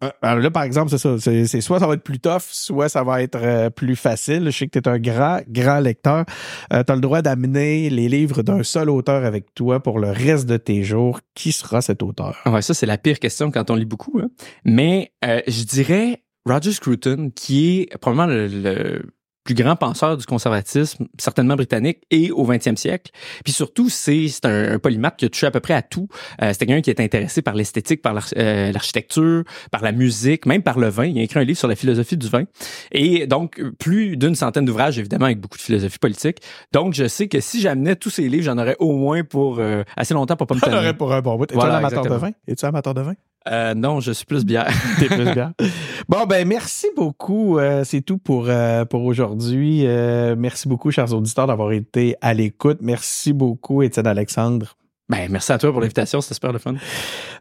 Euh, 0.03 0.11
Alors 0.23 0.39
là, 0.43 0.51
par 0.51 0.63
exemple, 0.65 0.91
c'est 0.91 0.99
ça. 0.99 1.17
C'est 1.19 1.61
soit 1.61 1.79
ça 1.81 1.87
va 1.87 1.95
être 1.95 2.03
plus 2.03 2.19
tough, 2.21 2.43
soit 2.51 2.89
ça 2.89 3.03
va 3.05 3.23
être 3.23 3.39
euh, 3.43 3.71
plus 3.71 3.97
facile. 3.97 4.45
Je 4.47 4.51
sais 4.51 4.67
que 4.69 4.79
tu 4.79 4.89
es 4.89 4.89
un 4.89 4.99
grand, 4.99 5.41
grand 5.49 5.81
lecteur. 5.81 6.25
Euh, 6.73 6.83
tu 6.85 6.93
as 6.93 6.95
le 6.95 7.01
droit 7.01 7.23
d'amener 7.23 7.91
les 7.91 8.09
livres 8.09 8.43
d'un 8.43 8.63
seul 8.63 8.91
auteur 8.91 9.25
avec 9.25 9.55
toi 9.55 9.83
pour 9.83 9.99
le 9.99 10.11
reste 10.11 10.47
de 10.47 10.57
tes 10.57 10.83
jours. 10.83 11.21
Qui 11.35 11.53
sera 11.53 11.81
cet 11.83 12.03
auteur? 12.03 12.37
Ouais, 12.47 12.63
ça, 12.63 12.75
c'est 12.75 12.87
la 12.87 12.99
pire 12.99 13.19
question 13.19 13.51
quand 13.51 13.71
on 13.71 13.75
lit 13.75 13.85
beaucoup. 13.85 14.19
hein. 14.23 14.29
Mais 14.65 15.13
euh, 15.25 15.41
je 15.47 15.65
dirais 15.65 16.23
Roger 16.47 16.73
Scruton, 16.73 17.31
qui 17.35 17.81
est 17.83 17.99
probablement 17.99 18.27
le, 18.27 18.47
le 18.49 19.03
plus 19.45 19.55
grand 19.55 19.77
penseur 19.77 20.17
du 20.17 20.25
conservatisme, 20.27 21.07
certainement 21.19 21.57
britannique, 21.57 21.99
et 22.11 22.31
au 22.31 22.47
20e 22.47 22.77
siècle. 22.77 23.11
Puis 23.45 23.53
surtout, 23.53 23.89
c'est 23.89 24.29
c'est 24.29 24.45
un, 24.47 24.75
un 24.75 24.79
polymathe 24.79 25.17
qui 25.17 25.25
a 25.25 25.29
touché 25.29 25.47
à 25.47 25.51
peu 25.51 25.61
près 25.61 25.75
à 25.75 25.83
tout. 25.83 26.09
Euh, 26.43 26.53
C'était 26.53 26.67
quelqu'un 26.67 26.83
qui 26.83 26.91
est 26.91 27.01
intéressé 27.01 27.43
par 27.43 27.55
l'esthétique, 27.55 28.03
par 28.03 28.17
euh, 28.37 28.73
l'architecture, 28.73 29.45
par 29.71 29.83
la 29.83 29.93
musique, 29.93 30.47
même 30.47 30.63
par 30.63 30.79
le 30.79 30.89
vin. 30.89 31.07
Il 31.07 31.19
a 31.19 31.23
écrit 31.23 31.41
un 31.41 31.45
livre 31.45 31.59
sur 31.59 31.69
la 31.69 31.77
philosophie 31.77 32.17
du 32.17 32.29
vin. 32.29 32.45
Et 32.93 33.27
donc, 33.27 33.61
plus 33.79 34.17
d'une 34.17 34.35
centaine 34.35 34.65
d'ouvrages, 34.65 34.99
évidemment, 34.99 35.27
avec 35.27 35.41
beaucoup 35.41 35.57
de 35.59 35.63
philosophie 35.63 35.99
politique. 35.99 36.39
Donc, 36.73 36.95
je 36.95 37.09
sais 37.09 37.29
que 37.29 37.41
si 37.41 37.61
j'amenais 37.61 37.97
tous 37.97 38.11
ces 38.11 38.29
livres, 38.29 38.45
j'en 38.45 38.59
aurais 38.59 38.77
au 38.79 38.93
moins 38.93 39.25
pour 39.25 39.59
euh, 39.59 39.83
assez 39.97 40.15
longtemps 40.15 40.37
pour 40.37 40.47
pas 40.47 40.55
me 40.55 40.61
T'en 40.61 40.73
aurais 40.73 40.95
pour 40.97 41.13
un 41.13 41.21
bon 41.21 41.37
bout. 41.37 41.45
Es-tu 41.45 41.55
Voilà, 41.55 41.75
un 41.75 41.79
amateur 41.79 42.05
de 42.05 42.15
vin? 42.15 42.31
Es-tu 42.47 42.65
un 42.65 42.69
amateur 42.69 42.95
de 42.95 43.01
vin? 43.03 43.15
Euh, 43.49 43.75
non, 43.75 44.01
je 44.01 44.13
suis 44.13 44.27
plus 44.27 44.45
bière. 44.45 44.69
T'es 44.99 45.07
plus 45.07 45.33
bien. 45.33 45.53
Bon, 46.09 46.27
ben 46.27 46.47
merci 46.47 46.89
beaucoup. 46.97 47.59
Euh, 47.59 47.85
c'est 47.85 48.01
tout 48.01 48.19
pour, 48.19 48.47
euh, 48.49 48.85
pour 48.85 49.05
aujourd'hui. 49.05 49.87
Euh, 49.87 50.35
merci 50.37 50.69
beaucoup, 50.69 50.91
chers 50.91 51.13
auditeurs, 51.15 51.47
d'avoir 51.47 51.73
été 51.73 52.17
à 52.21 52.35
l'écoute. 52.35 52.79
Merci 52.81 53.33
beaucoup, 53.33 53.83
Étienne 53.83 54.09
Alexandre. 54.09 54.77
Ben, 55.09 55.29
merci 55.31 55.53
à 55.53 55.59
toi 55.59 55.73
pour 55.73 55.81
l'invitation, 55.81 56.21
c'était 56.23 56.35
super 56.35 56.53
le 56.53 56.59
fun. 56.59 56.75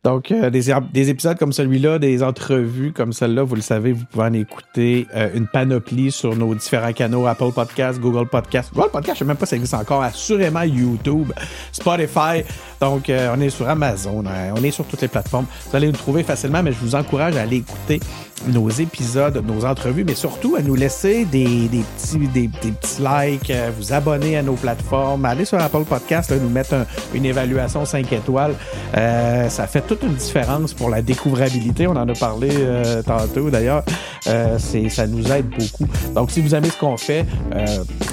Donc, 0.04 0.32
euh, 0.32 0.50
des, 0.50 0.74
des 0.92 1.10
épisodes 1.10 1.38
comme 1.38 1.54
celui-là, 1.54 2.00
des 2.00 2.22
entrevues 2.22 2.92
comme 2.92 3.14
celle-là, 3.14 3.44
vous 3.44 3.56
le 3.56 3.62
savez, 3.62 3.94
vous 3.94 4.04
pouvez 4.12 4.26
en 4.26 4.34
écouter 4.34 5.08
euh, 5.16 5.30
une 5.36 5.48
panoplie 5.48 6.12
sur 6.12 6.36
nos 6.36 6.54
différents 6.56 6.92
canaux 6.92 7.28
Apple 7.28 7.52
Podcast, 7.54 8.00
Google 8.02 8.28
Podcast. 8.28 8.72
Google 8.74 8.90
Podcast, 8.92 9.16
je 9.16 9.20
sais 9.20 9.26
même 9.26 9.38
pas 9.38 9.46
si 9.46 9.52
ça 9.52 9.56
existe 9.58 9.76
encore. 9.76 10.02
Assurément 10.02 10.64
YouTube, 10.64 11.32
Spotify. 11.72 12.44
Donc, 12.82 13.10
euh, 13.10 13.34
on 13.38 13.40
est 13.40 13.52
sur 13.52 13.70
Amazon, 13.70 14.24
hein, 14.26 14.54
on 14.58 14.64
est 14.64 14.72
sur 14.72 14.84
toutes 14.86 15.02
les 15.04 15.08
plateformes. 15.08 15.46
Vous 15.70 15.76
allez 15.78 15.88
nous 15.88 15.94
trouver 15.94 16.24
facilement, 16.24 16.64
mais 16.64 16.74
je 16.74 16.80
vous 16.80 16.96
encourage 16.96 17.38
à 17.38 17.42
aller 17.44 17.58
écouter 17.58 18.00
nos 18.48 18.70
épisodes, 18.72 19.42
nos 19.46 19.66
entrevues, 19.66 20.04
mais 20.04 20.16
surtout 20.16 20.56
à 20.56 20.64
nous 20.64 20.74
laisser 20.74 21.26
des, 21.26 21.68
des 21.70 21.84
petits, 21.96 22.28
des, 22.28 22.48
des 22.48 22.72
petits 22.72 23.00
likes, 23.02 23.54
vous 23.78 23.94
abonner 23.94 24.36
à 24.36 24.42
nos 24.42 24.56
plateformes, 24.56 25.24
aller 25.26 25.46
sur 25.46 25.60
Apple 25.60 25.84
Podcast, 25.88 26.32
là, 26.32 26.38
nous 26.38 26.50
mettre 26.50 26.74
un- 26.74 26.88
une 27.14 27.26
évaluation 27.26 27.51
5 27.86 28.12
étoiles. 28.14 28.56
Euh, 28.98 29.50
ça 29.50 29.68
fait 29.68 29.82
toute 29.82 30.04
une 30.04 30.16
différence 30.16 30.74
pour 30.74 30.90
la 30.90 31.02
découvrabilité. 31.02 31.88
On 31.88 31.92
en 31.92 32.08
a 32.08 32.14
parlé 32.14 32.50
euh, 32.52 33.02
tantôt 33.02 33.50
d'ailleurs. 33.50 33.84
Euh, 34.28 34.58
ça 34.60 35.08
nous 35.08 35.32
aide 35.32 35.48
beaucoup. 35.50 35.88
Donc, 36.14 36.32
si 36.32 36.42
vous 36.42 36.54
aimez 36.56 36.70
ce 36.70 36.78
qu'on 36.78 36.98
fait, 36.98 37.26
euh, 37.54 37.66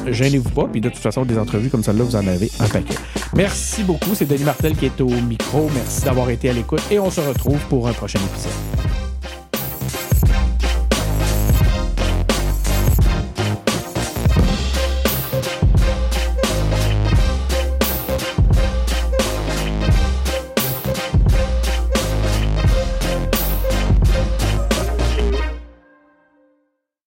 gênez-vous 0.06 0.50
pas. 0.50 0.68
Puis 0.70 0.80
de 0.80 0.88
toute 0.88 1.02
façon, 1.02 1.24
des 1.24 1.38
entrevues 1.38 1.70
comme 1.70 1.82
celle-là, 1.82 2.04
vous 2.04 2.16
en 2.16 2.26
avez 2.26 2.50
un 2.60 2.68
paquet. 2.68 2.94
Merci 3.34 3.82
beaucoup. 3.82 4.14
C'est 4.14 4.26
Denis 4.26 4.44
Martel 4.44 4.76
qui 4.76 4.86
est 4.86 5.00
au 5.00 5.08
micro. 5.08 5.70
Merci 5.74 6.04
d'avoir 6.04 6.30
été 6.30 6.50
à 6.50 6.52
l'écoute 6.52 6.82
et 6.90 6.98
on 6.98 7.10
se 7.10 7.20
retrouve 7.20 7.60
pour 7.68 7.88
un 7.88 7.92
prochain 7.92 8.20
épisode. 8.20 9.07